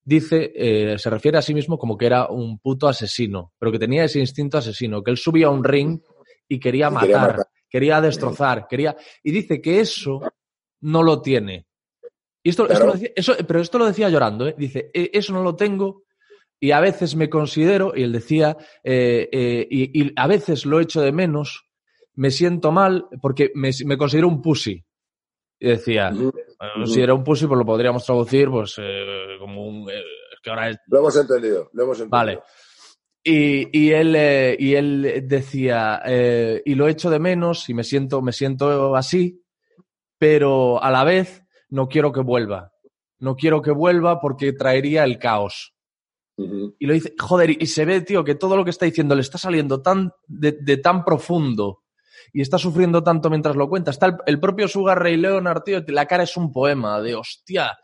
[0.05, 3.81] dice, eh, se refiere a sí mismo como que era un puto asesino, pero que
[3.81, 5.99] tenía ese instinto asesino, que él subía a un ring
[6.47, 8.95] y quería matar, quería destrozar, quería.
[9.25, 10.21] Y dice que eso
[10.83, 11.67] no lo tiene.
[12.41, 14.55] Y esto, lo decía- eso, pero esto lo decía llorando, ¿eh?
[14.57, 16.05] Dice, "E- eso no lo tengo
[16.61, 20.81] y a veces me considero, y él decía, eh, eh, y, y a veces lo
[20.81, 21.67] echo de menos,
[22.15, 24.85] me siento mal porque me, me considero un pussy.
[25.59, 29.87] Y decía, bueno, si era un pussy, pues lo podríamos traducir pues eh, como un...
[30.43, 32.11] que ahora es Lo hemos entendido, lo hemos entendido.
[32.11, 32.41] Vale.
[33.23, 37.85] Y, y él, eh, y él decía, eh, y lo echo de menos y me
[37.85, 39.43] siento, me siento así,
[40.19, 42.73] pero a la vez no quiero que vuelva.
[43.19, 45.75] No quiero que vuelva porque traería el caos.
[46.79, 49.23] Y lo dice, joder, y se ve, tío, que todo lo que está diciendo le
[49.23, 51.83] está saliendo tan de, tan profundo
[52.33, 53.91] y está sufriendo tanto mientras lo cuenta.
[53.91, 57.79] Está el, propio Sugar Ray Leonard, tío, la cara es un poema de hostia.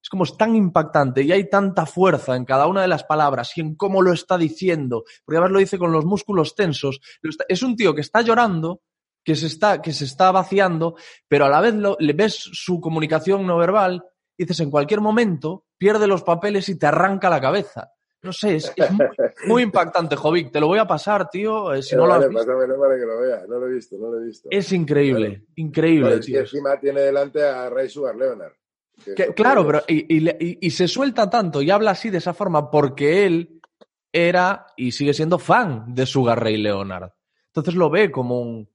[0.00, 3.50] Es como es tan impactante y hay tanta fuerza en cada una de las palabras
[3.58, 5.04] y en cómo lo está diciendo.
[5.24, 7.00] Porque además lo dice con los músculos tensos.
[7.48, 8.80] Es un tío que está llorando,
[9.24, 10.94] que se está, que se está vaciando,
[11.26, 14.02] pero a la vez lo- le ves su comunicación no verbal,
[14.38, 17.90] y dices, en cualquier momento pierde los papeles y te arranca la cabeza.
[18.22, 19.06] No sé, es, es muy,
[19.46, 20.50] muy impactante, Jovic.
[20.50, 21.72] Te lo voy a pasar, tío.
[21.72, 22.46] eh, si no lo has Vale, visto.
[22.46, 23.42] pásamelo para que lo vea.
[23.48, 24.48] No lo he visto, no lo he visto.
[24.50, 26.40] Es increíble, increíble, que tío.
[26.40, 28.52] encima tiene delante a Ray Sugar Leonard.
[29.04, 32.10] que Que- eso, claro, pero y, y y- y se suelta tanto y habla así
[32.10, 33.60] de esa forma porque él
[34.12, 37.10] era y sigue siendo fan de Sugar Ray Leonard.
[37.46, 38.68] Entonces lo ve como un,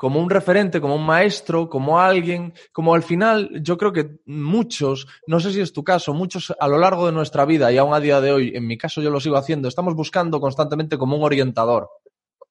[0.00, 5.06] como un referente, como un maestro, como alguien, como al final yo creo que muchos,
[5.26, 7.92] no sé si es tu caso, muchos a lo largo de nuestra vida y aún
[7.92, 11.18] a día de hoy, en mi caso yo lo sigo haciendo, estamos buscando constantemente como
[11.18, 11.90] un orientador,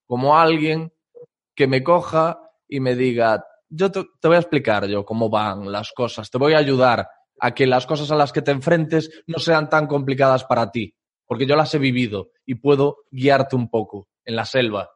[0.05, 0.93] como alguien
[1.55, 5.71] que me coja y me diga, yo te, te voy a explicar yo cómo van
[5.71, 7.07] las cosas, te voy a ayudar
[7.39, 10.93] a que las cosas a las que te enfrentes no sean tan complicadas para ti,
[11.25, 14.91] porque yo las he vivido y puedo guiarte un poco en la selva.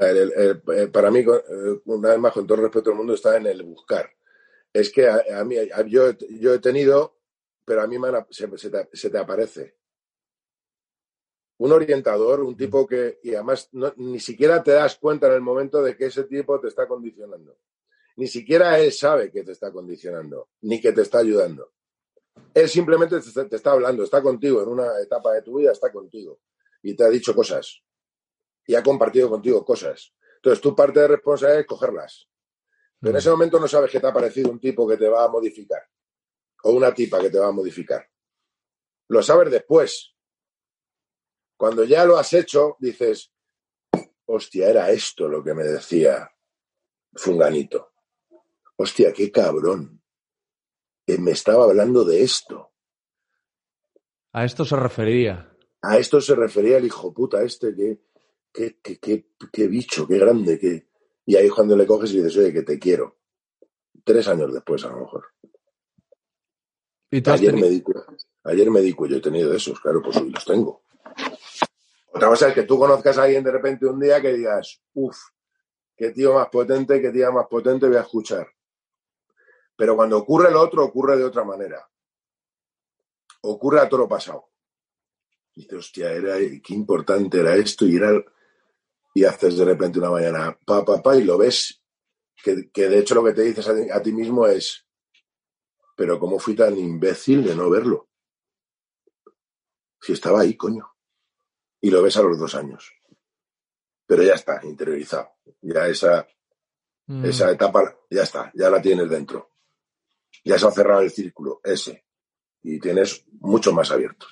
[0.00, 2.96] El- el- el- el- para mí, eh, una vez más, con todo el respeto del
[2.96, 4.10] mundo, está en el buscar.
[4.72, 7.18] Es que a, a mí, a- yo, he- yo he tenido,
[7.66, 7.96] pero a mí
[8.30, 9.76] se, se te, se te aparece.
[11.58, 15.42] Un orientador, un tipo que, y además no- ni siquiera te das cuenta en el
[15.42, 17.58] momento de que ese tipo te está condicionando.
[18.16, 21.72] Ni siquiera él sabe que te está condicionando, ni que te está ayudando.
[22.54, 26.40] Él simplemente te está hablando, está contigo en una etapa de tu vida, está contigo.
[26.82, 27.82] Y te ha dicho cosas
[28.70, 30.14] y ha compartido contigo cosas.
[30.36, 32.28] Entonces, tu parte de responsabilidad es cogerlas.
[33.00, 35.24] Pero en ese momento no sabes que te ha aparecido un tipo que te va
[35.24, 35.82] a modificar
[36.62, 38.08] o una tipa que te va a modificar.
[39.08, 40.14] Lo sabes después.
[41.56, 43.32] Cuando ya lo has hecho, dices,
[44.26, 46.30] hostia, era esto lo que me decía
[47.14, 47.90] Funganito.
[48.76, 50.00] Hostia, qué cabrón.
[51.08, 52.70] Me estaba hablando de esto.
[54.32, 55.56] A esto se refería.
[55.82, 58.09] A esto se refería el hijo puta este, que,
[58.52, 60.88] qué, qué, qué, qué bicho, qué grande, qué...
[61.26, 63.18] Y ahí es cuando le coges y dices, oye, que te quiero.
[64.04, 65.26] Tres años después, a lo mejor.
[67.10, 67.82] Y Ayer me, di,
[68.44, 70.84] ayer me di yo he tenido esos, claro, pues hoy los tengo.
[72.12, 75.16] Otra cosa es que tú conozcas a alguien de repente un día que digas, uff,
[75.96, 78.48] qué tío más potente, qué tía más potente voy a escuchar.
[79.76, 81.88] Pero cuando ocurre lo otro, ocurre de otra manera.
[83.42, 84.50] Ocurre a toro pasado.
[85.54, 88.12] Y dices, hostia, era, qué importante era esto y era...
[89.14, 91.82] Y haces de repente una mañana, pa, pa, pa, y lo ves,
[92.42, 94.86] que, que de hecho lo que te dices a ti, a ti mismo es,
[95.96, 98.08] pero ¿cómo fui tan imbécil de no verlo?
[100.00, 100.88] Si estaba ahí, coño.
[101.80, 102.92] Y lo ves a los dos años.
[104.06, 105.30] Pero ya está, interiorizado.
[105.60, 106.26] Ya esa,
[107.10, 107.24] Mm.
[107.24, 109.50] esa etapa, ya está, ya la tienes dentro.
[110.44, 112.04] Ya se ha cerrado el círculo, ese.
[112.62, 114.26] Y tienes mucho más abierto.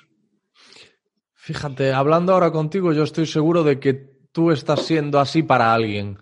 [1.33, 6.17] Fíjate, hablando ahora contigo, yo estoy seguro de que tú estás siendo así para alguien.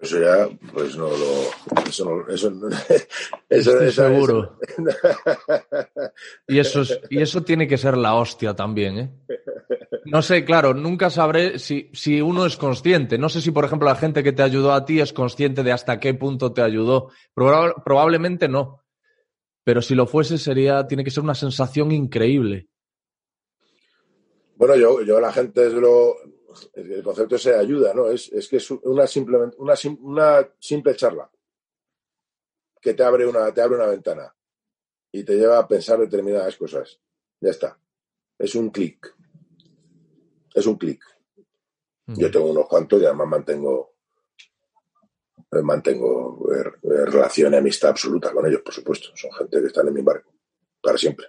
[0.00, 1.86] Eso ya, pues no lo.
[1.86, 2.26] Eso no.
[2.32, 2.68] Eso, no-
[3.50, 4.58] eso, Estoy eso- seguro.
[4.66, 4.82] eso-
[6.48, 9.10] Y eso, es- y eso tiene que ser la hostia también, ¿eh?
[10.06, 13.18] No sé, claro, nunca sabré si, si uno es consciente.
[13.18, 15.72] No sé si, por ejemplo, la gente que te ayudó a ti es consciente de
[15.72, 17.10] hasta qué punto te ayudó.
[17.36, 18.82] Proba- probablemente no.
[19.64, 22.69] Pero si lo fuese, sería, tiene que ser una sensación increíble.
[24.60, 26.16] Bueno, yo, yo la gente es lo.
[26.74, 28.10] El concepto es de ayuda, ¿no?
[28.10, 29.72] Es, es que es una, simplemente, una,
[30.02, 31.30] una simple charla
[32.78, 34.34] que te abre, una, te abre una ventana
[35.12, 37.00] y te lleva a pensar determinadas cosas.
[37.40, 37.80] Ya está.
[38.38, 39.16] Es un clic.
[40.54, 41.02] Es un clic.
[42.08, 43.94] Yo tengo unos cuantos y además mantengo
[45.52, 49.08] eh, mantengo eh, eh, relación y amistad absoluta con ellos, por supuesto.
[49.14, 50.34] Son gente que están en mi barco
[50.82, 51.28] para siempre.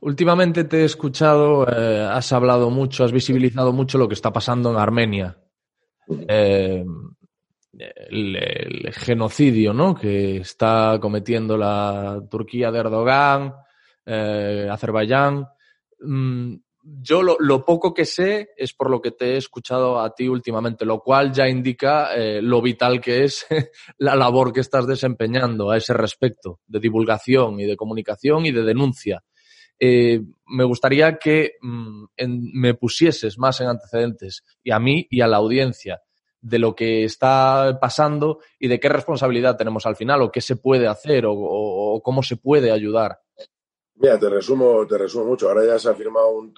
[0.00, 4.70] Últimamente te he escuchado, eh, has hablado mucho, has visibilizado mucho lo que está pasando
[4.70, 5.38] en Armenia.
[6.28, 6.84] Eh,
[7.72, 9.94] el, genocidio ¿no?
[9.94, 13.54] que está cometiendo la Turquía de Erdogan,
[14.04, 15.48] eh, Azerbaiyán.
[16.00, 20.28] Mm, yo lo, poco que sé es por lo que te he escuchado a ti
[20.28, 22.10] últimamente, lo cual ya indica
[22.42, 23.44] lo vital que es
[23.98, 28.62] la labor que estás desempeñando a ese respecto, de divulgación y de comunicación y de
[28.62, 29.24] denuncia.
[29.78, 32.04] Eh, me gustaría que mm,
[32.54, 36.02] me pusieses más en antecedentes, y a mí y a la audiencia,
[36.40, 40.56] de lo que está pasando y de qué responsabilidad tenemos al final, o qué se
[40.56, 43.20] puede hacer, o cómo se puede ayudar.
[43.98, 45.48] Mira, te resumo, te resumo mucho.
[45.48, 46.54] Ahora ya se ha firmado un,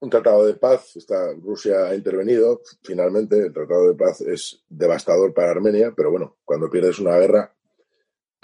[0.00, 0.96] un tratado de paz.
[0.96, 2.60] Está, Rusia ha intervenido.
[2.82, 7.54] Finalmente, el tratado de paz es devastador para Armenia, pero bueno, cuando pierdes una guerra,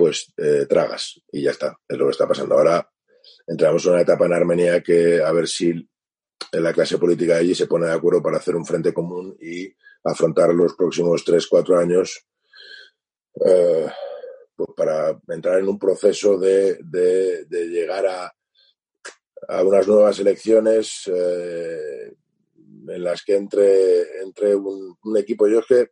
[0.01, 1.79] pues eh, tragas y ya está.
[1.87, 2.55] Es lo que está pasando.
[2.55, 2.91] Ahora
[3.47, 5.87] entramos en una etapa en Armenia que a ver si
[6.53, 9.71] la clase política allí se pone de acuerdo para hacer un frente común y
[10.03, 12.27] afrontar los próximos tres, cuatro años.
[13.45, 13.89] eh,
[14.57, 18.35] pues para entrar en un proceso de, de, llegar a,
[19.49, 22.15] a, unas nuevas elecciones eh,
[22.89, 25.47] en las que entre, entre un, equipo.
[25.47, 25.91] Yo es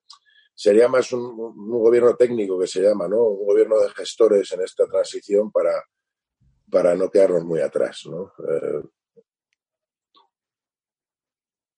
[0.58, 3.22] sería más un, un, gobierno técnico que se llama, ¿no?
[3.22, 5.84] Un gobierno de gestores en esta transición para,
[6.68, 8.32] para no quedarnos muy atrás, ¿no?
[8.38, 8.82] Eh,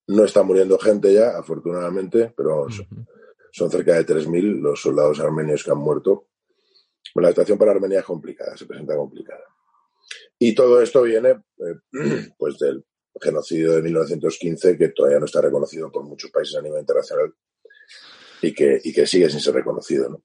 [0.06, 3.06] no está muriendo gente ya, afortunadamente, pero son, uh -huh.
[3.52, 6.28] son cerca de 3.000 los soldados armenios que han muerto.
[7.16, 9.44] La situación para Armenia es complicada, se presenta complicada.
[10.38, 11.28] Y todo esto viene
[11.58, 12.82] eh, pues del
[13.20, 17.34] genocidio de 1915, que todavía no está reconocido por muchos países a nivel internacional
[18.42, 20.08] y que, y que sigue sin ser reconocido.
[20.08, 20.22] ¿no?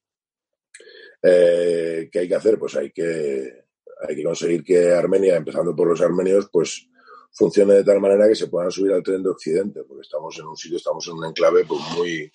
[1.21, 2.59] Eh, ¿Qué hay que hacer?
[2.59, 3.65] Pues hay que,
[4.07, 6.87] hay que conseguir que Armenia, empezando por los armenios, pues
[7.31, 10.45] funcione de tal manera que se puedan subir al tren de Occidente, porque estamos en
[10.45, 12.31] un sitio, estamos en un enclave pues, muy,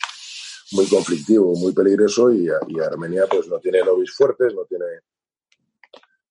[0.72, 4.84] muy conflictivo, muy peligroso y, Armenia pues no tiene lobbies fuertes, no tiene,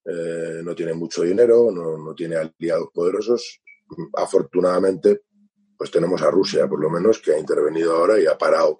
[0.05, 3.61] eh, no tiene mucho dinero, no, no, tiene aliados poderosos.
[4.13, 5.21] Afortunadamente,
[5.77, 8.79] pues tenemos a Rusia, por lo menos, que ha intervenido ahora y ha parado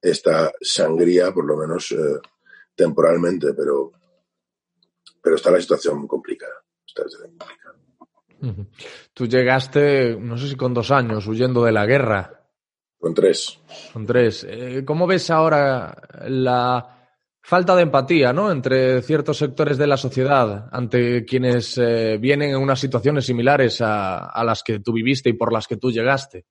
[0.00, 2.20] esta sangría, por lo menos eh,
[2.74, 3.92] temporalmente, pero,
[5.22, 6.64] pero está la situación complicada.
[6.86, 7.68] Está la situación complicada.
[9.12, 12.46] Tú llegaste, no sé si con dos años, huyendo de la guerra.
[12.98, 13.58] Con tres.
[13.92, 14.46] Con tres.
[14.48, 15.94] Eh, ¿Cómo ves ahora
[16.28, 16.98] la
[17.42, 18.50] falta de empatía ¿no?
[18.52, 24.26] entre ciertos sectores de la sociedad ante quienes eh, vienen en unas situaciones similares a,
[24.26, 26.44] a, las que tú viviste y por las que tú llegaste?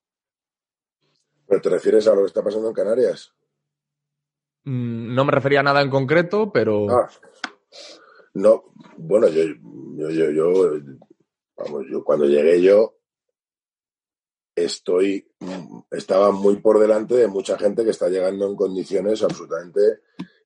[1.48, 3.34] ¿Pero te refieres a lo que está pasando en Canarias?
[4.66, 6.90] Mm, no me refería a nada en concreto, pero...
[6.90, 7.10] Ah,
[8.34, 8.66] no,
[8.98, 9.44] bueno, yo,
[9.96, 10.80] yo, yo, yo
[11.58, 13.00] Vamos, yo cuando llegué yo
[14.56, 15.28] estoy
[15.92, 20.02] estaba muy por delante de mucha gente que está llegando en condiciones absolutamente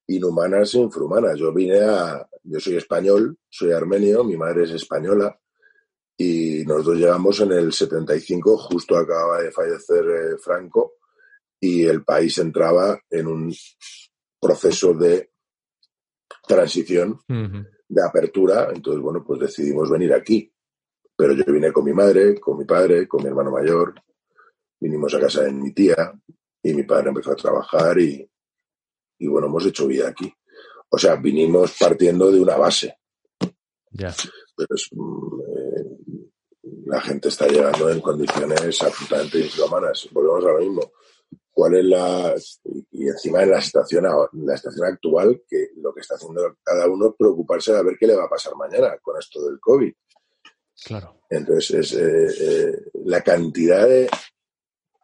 [0.07, 1.38] inhumanas e infrahumanas.
[1.38, 5.38] Yo vine a yo soy español, soy armenio, mi madre es española
[6.22, 10.93] y nosotros llegamos en el 75, justo acaba de fallecer eh, Franco
[11.60, 13.53] y el país entraba en un
[14.39, 15.31] proceso de
[16.48, 17.68] transición, uh -huh.
[17.88, 20.52] de apertura, entonces bueno, pues decidimos venir aquí
[21.22, 23.93] pero yo vine con mi madre, con mi padre, con mi hermano mayor,
[24.80, 26.19] vinimos a casa de mi tía
[26.64, 28.27] y mi padre empezó a trabajar y,
[29.19, 30.34] y bueno, hemos hecho vida aquí.
[30.89, 32.98] O sea, vinimos partiendo de una base.
[33.91, 34.15] Yeah.
[34.56, 36.22] Pero es, eh,
[36.86, 40.07] la gente está llegando en condiciones absolutamente infrahumanas.
[40.11, 40.91] Volvemos a lo mismo.
[41.53, 42.36] ¿Cuál es la.
[42.91, 47.10] Y encima en la situación, la situación actual, que lo que está haciendo cada uno
[47.10, 49.94] es preocuparse de ver qué le va a pasar mañana con esto del COVID.
[50.86, 51.22] Claro.
[51.30, 54.10] Entonces, es, eh, eh, la cantidad de,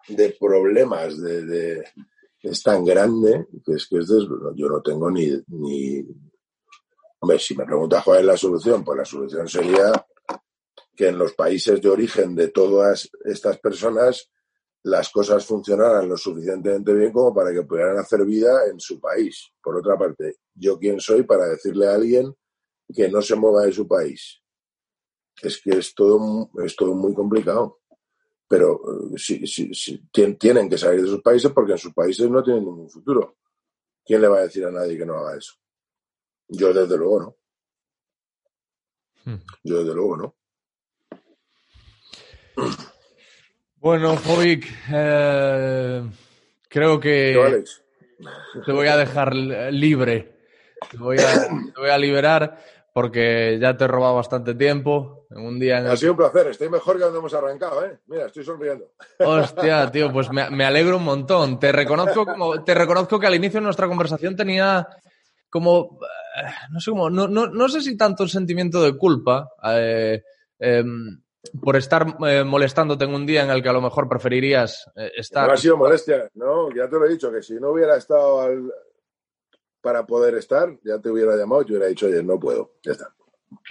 [0.07, 1.83] de problemas de, de,
[2.41, 4.23] es tan grande que es que es des...
[4.55, 6.05] yo no tengo ni, ni.
[7.27, 9.91] Hombre, si me preguntas cuál es la solución, pues la solución sería
[10.95, 14.31] que en los países de origen de todas estas personas
[14.83, 19.51] las cosas funcionaran lo suficientemente bien como para que pudieran hacer vida en su país.
[19.61, 22.33] Por otra parte, ¿yo quién soy para decirle a alguien
[22.95, 24.41] que no se mueva de su país?
[25.41, 27.81] es que es todo, es todo muy complicado.
[28.47, 28.79] Pero
[29.17, 32.89] si, si, tienen que salir de sus países porque en sus países no tienen ningún
[32.89, 33.35] futuro.
[34.05, 35.55] ¿Quién le va a decir a nadie que no haga eso?
[36.49, 37.35] Yo desde luego no.
[39.63, 40.35] Yo desde luego no.
[43.75, 46.09] Bueno, Jovic, eh,
[46.69, 47.83] creo que Alex?
[48.65, 50.37] te voy a dejar libre.
[50.89, 52.57] Te voy a, te voy a liberar
[52.93, 55.27] porque ya te he robado bastante tiempo.
[55.29, 55.91] En un día en el...
[55.91, 57.99] Ha sido un placer, estoy mejor que cuando hemos arrancado, ¿eh?
[58.07, 58.91] Mira, estoy sonriendo.
[59.19, 61.59] Hostia, tío, pues me, me alegro un montón.
[61.59, 64.87] Te reconozco, como, te reconozco que al inicio de nuestra conversación tenía
[65.49, 65.99] como,
[66.37, 70.23] eh, no sé cómo, no, no, no sé si tanto el sentimiento de culpa eh,
[70.59, 70.83] eh,
[71.61, 75.11] por estar eh, molestándote en un día en el que a lo mejor preferirías eh,
[75.15, 75.47] estar.
[75.47, 78.41] No ha sido molestia, no, ya te lo he dicho, que si no hubiera estado
[78.41, 78.71] al,
[79.81, 82.91] para poder estar, ya te hubiera llamado y te hubiera dicho, oye, no puedo, ya
[82.91, 83.13] está.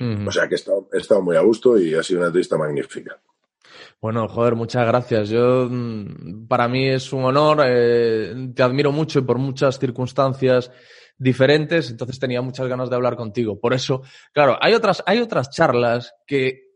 [0.01, 0.29] Uh -huh.
[0.29, 2.57] O sea que he estado, he estado, muy a gusto y ha sido una entrevista
[2.57, 3.21] magnífica.
[4.01, 5.29] Bueno, joder, muchas gracias.
[5.29, 10.71] Yo, mm, para mí es un honor, eh, te admiro mucho y por muchas circunstancias
[11.19, 13.59] diferentes, entonces tenía muchas ganas de hablar contigo.
[13.59, 14.03] Por eso,
[14.33, 16.67] claro, hay otras, hay otras charlas que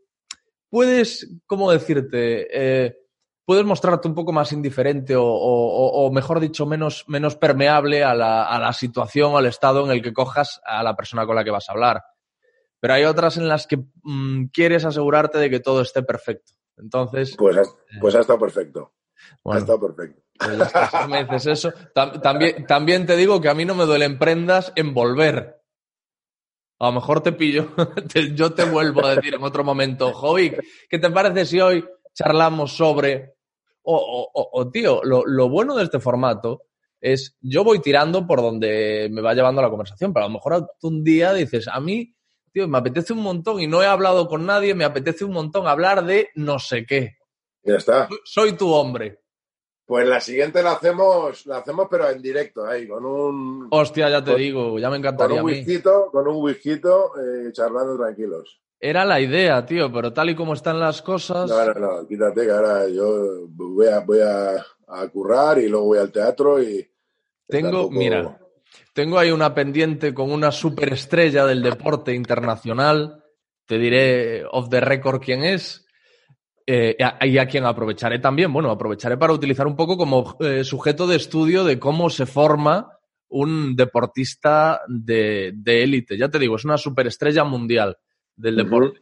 [0.69, 2.47] puedes, ¿cómo decirte?
[2.51, 2.97] Eh,
[3.45, 8.15] puedes mostrarte un poco más indiferente o, o, o mejor dicho, menos, menos permeable a
[8.15, 11.43] la, a la, situación al estado en el que cojas a la persona con la
[11.43, 12.01] que vas a hablar.
[12.79, 16.53] Pero hay otras en las que mmm, quieres asegurarte de que todo esté perfecto.
[16.77, 17.35] Entonces.
[17.37, 17.63] Pues ha,
[17.99, 18.93] pues ha estado perfecto.
[19.43, 20.21] Bueno, estado perfecto.
[20.37, 21.73] Pues me dices eso.
[21.93, 25.61] También, también te digo que a mí no me duelen prendas en volver.
[26.79, 27.67] A lo mejor te pillo,
[28.33, 32.75] yo te vuelvo a decir en otro momento, Jovic, ¿qué te parece si hoy charlamos
[32.75, 33.35] sobre...
[33.83, 36.63] O, tío, lo, lo bueno de este formato
[36.99, 40.71] es, yo voy tirando por donde me va llevando la conversación, pero a lo mejor
[40.79, 42.15] tú un día dices, a mí,
[42.51, 45.67] tío, me apetece un montón y no he hablado con nadie, me apetece un montón
[45.67, 47.17] hablar de no sé qué.
[47.63, 48.09] Ya está.
[48.23, 49.19] Soy tu hombre.
[49.85, 54.23] Pues la siguiente la hacemos, la hacemos pero en directo, ahí, con un, Hostia, ya
[54.23, 57.97] te Con- digo, ya me con encantaría a un whisky, con un whisky, eh, charlando
[57.97, 58.61] tranquilos.
[58.79, 61.49] Era la idea, tío, pero tal y como están las cosas...
[61.49, 65.87] No, no, no, quítate que ahora yo voy a, voy a, a currar y luego
[65.87, 66.89] voy al teatro y...
[67.47, 68.39] Tengo, mira,
[68.93, 73.23] tengo ahí una pendiente con una superestrella del deporte internacional.
[73.65, 75.85] Te diré off the record quién es.
[76.65, 78.51] Eh, y a- quien aprovecharé también.
[78.53, 82.97] Bueno, aprovecharé para utilizar un poco como eh, sujeto de estudio de cómo se forma
[83.29, 86.17] un deportista de de élite.
[86.17, 87.97] ya te digo, es una superestrella mundial
[88.35, 88.99] del deporte.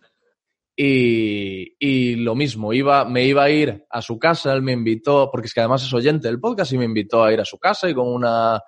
[0.82, 5.30] Y, y lo mismo, iba, me iba a ir a su casa, él me invitó,
[5.30, 7.58] porque es que además es oyente del podcast y me invitó a ir a su
[7.60, 8.62] casa y con una,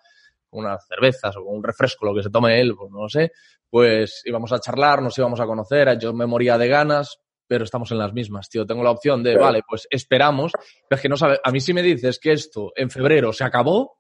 [0.50, 3.32] unas cervezas o con un refresco, lo que se tome él, pues no lo sé,
[3.70, 7.18] pues íbamos a charlar, nos íbamos a conocer, yo me moría de ganas,
[7.52, 8.66] pero estamos en las mismas, tío.
[8.66, 10.54] Tengo la opción de, vale, pues esperamos,
[10.88, 13.44] pero es que no sabe, a mí si me dices que esto en febrero se
[13.44, 14.00] acabó,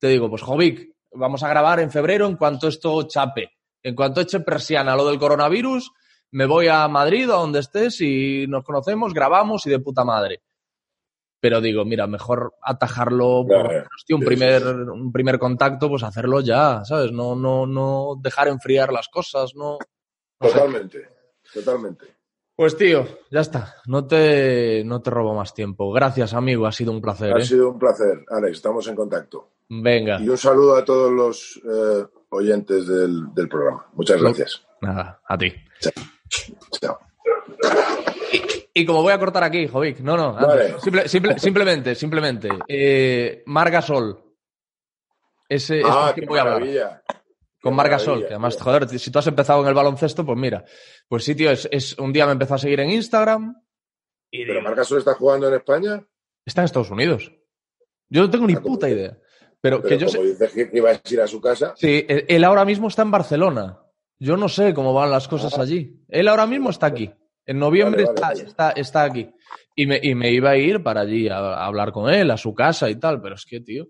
[0.00, 3.52] te digo, pues Jovic, vamos a grabar en febrero en cuanto esto chape.
[3.84, 5.92] En cuanto eche persiana lo del coronavirus,
[6.32, 10.42] me voy a Madrid a donde estés y nos conocemos, grabamos y de puta madre.
[11.38, 13.86] Pero digo, mira, mejor atajarlo por Claro.
[14.04, 17.12] tío, un primer, un primer contacto, pues hacerlo ya, ¿sabes?
[17.12, 19.78] No, no, no dejar enfriar las cosas, no.
[20.40, 20.52] no sé.
[20.52, 21.08] Totalmente,
[21.54, 22.21] totalmente.
[22.54, 23.76] Pues tío, ya está.
[23.86, 25.90] No te, no te robo más tiempo.
[25.92, 26.66] Gracias, amigo.
[26.66, 27.32] Ha sido un placer.
[27.34, 27.44] Ha ¿eh?
[27.44, 29.48] sido un placer, Alex, estamos en contacto.
[29.68, 30.20] Venga.
[30.20, 33.86] Y un saludo a todos los eh, oyentes del, del programa.
[33.94, 34.62] Muchas gracias.
[34.82, 35.52] Nada, a ti.
[36.80, 36.98] Chao.
[38.74, 40.34] Y como voy a cortar aquí, Jovic, no, no.
[40.34, 40.74] Vale.
[40.78, 42.48] Simple- simple- simplemente, simplemente.
[42.68, 44.18] Eh, Margasol.
[45.48, 46.60] Ese es Ah, qué quien voy a hablar.
[46.60, 47.02] maravilla.
[47.62, 48.64] Con Margasol, maravilla, que además, tío.
[48.64, 50.64] joder, si tú has empezado en el baloncesto, pues mira.
[51.12, 53.54] Pues sí, tío, es, es- un día me empezó a seguir en Instagram
[54.30, 56.02] y ¿Pero digo, Marcasol está jugando en España?
[56.46, 57.30] está en Estados Unidos.
[58.08, 59.18] Yo no tengo ni Ah, ¿cómo puta idea.
[59.60, 60.16] Pero, Pero que yo sé.
[60.16, 63.10] como dices que a ir a su casa, Sí, él él ahora mismo está en
[63.10, 63.78] Barcelona.
[64.18, 66.02] Yo no sé cómo van las cosas allí.
[66.08, 67.12] Él ahora mismo está aquí.
[67.44, 68.48] En noviembre Vale, vale, está, vale.
[68.48, 69.30] está, está aquí.
[69.76, 72.38] Y me, y me iba a ir para allí a, a hablar con él, a
[72.38, 73.20] su casa y tal.
[73.20, 73.86] Pero es que, tío,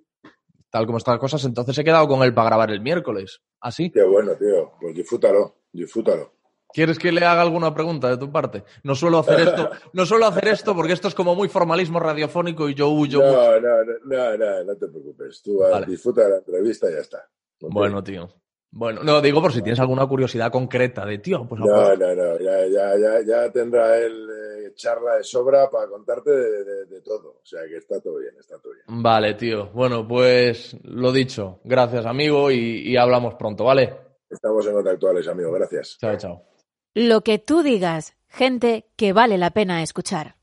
[0.71, 3.41] tal como están las cosas, entonces he quedado con él para grabar el miércoles.
[3.61, 3.93] Así.
[3.93, 4.73] qué bueno, tío.
[4.81, 6.33] Pues disfrútalo, disfrútalo.
[6.73, 8.65] ¿Quieres que le haga alguna pregunta de tu parte?
[8.83, 12.69] No suelo hacer esto, no suelo hacer esto porque esto es como muy formalismo radiofónico
[12.69, 13.61] y yo huyo mucho.
[13.61, 15.43] No, no, no, no, no, no te preocupes.
[15.43, 15.87] Tú Vale.
[15.87, 17.29] disfruta de la entrevista y ya está.
[17.61, 18.29] Bueno, tío.
[18.75, 22.39] Bueno, no, digo por si tienes alguna curiosidad concreta de, tío, pues No, no, no,
[22.39, 27.01] ya, ya, ya, ya tendrá él eh, charla de sobra para contarte de, de- de
[27.03, 27.33] todo.
[27.43, 29.03] O sea que está todo bien, está todo bien.
[29.03, 29.67] Vale, tío.
[29.75, 31.61] Bueno, pues lo dicho.
[31.65, 33.95] Gracias, amigo, y, y hablamos pronto, ¿vale?
[34.31, 35.53] Estamos en contacto, Alex, amigo.
[35.53, 35.99] Gracias.
[36.01, 36.52] Chao, chao.
[36.95, 40.35] Lo que tú digas, gente que vale la pena escuchar.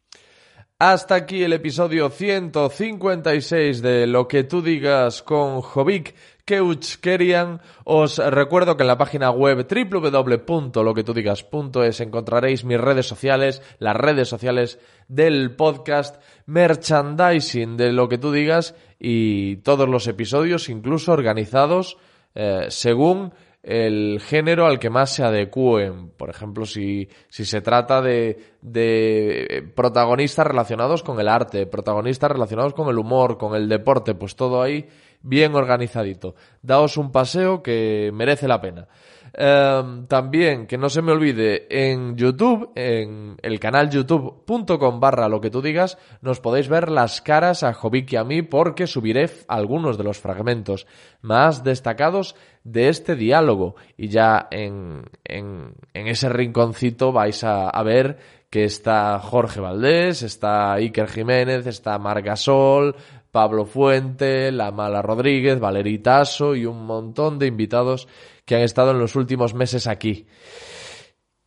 [0.80, 6.16] Hasta aquí el episodio 156 de Lo que tú digas con Jovic
[6.46, 7.62] Keuchkerian.
[7.84, 14.80] Os recuerdo que en la página web www.loquetudigas.es encontraréis mis redes sociales, las redes sociales
[15.08, 22.00] del podcast, merchandising de Lo que tú digas y todos los episodios, incluso organizados
[22.34, 23.34] eh, según
[23.64, 26.10] el género al que más se adecúen.
[26.12, 32.74] Por ejemplo, si, si se trata de, de protagonistas relacionados con el arte, protagonistas relacionados
[32.74, 34.88] con el humor, con el deporte, pues todo ahí
[35.22, 36.36] bien organizadito.
[36.62, 38.88] Daos un paseo que merece la pena.
[39.34, 45.42] Em, también, que no se me olvide, en YouTube, en el canal youtube.com barra lo
[45.42, 49.30] que tú digas, nos podéis ver las caras a Jovic y a mí porque subiré
[49.48, 50.88] algunos de los fragmentos
[51.22, 53.76] más destacados de este diálogo.
[53.98, 58.18] Y ya en, en, en ese rinconcito vais a, a ver
[58.50, 62.96] que está Jorge Valdés, está Iker Jiménez, está Margasol,
[63.32, 68.08] Pablo Fuente, La Mala Rodríguez, Valerie Tasso y un montón de invitados
[68.50, 70.26] que han estado en los últimos meses aquí.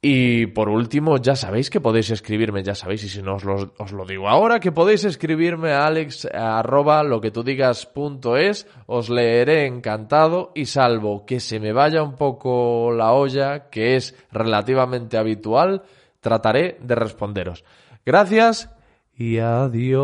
[0.00, 3.74] Y por último, ya sabéis que podéis escribirme, ya sabéis, y si no os lo,
[3.76, 8.36] os lo digo ahora, que podéis escribirme a alex arroba lo que tú digas punto
[8.36, 13.96] es, os leeré encantado y salvo que se me vaya un poco la olla, que
[13.96, 15.82] es relativamente habitual,
[16.20, 17.64] trataré de responderos.
[18.06, 18.70] Gracias
[19.16, 20.02] y adiós.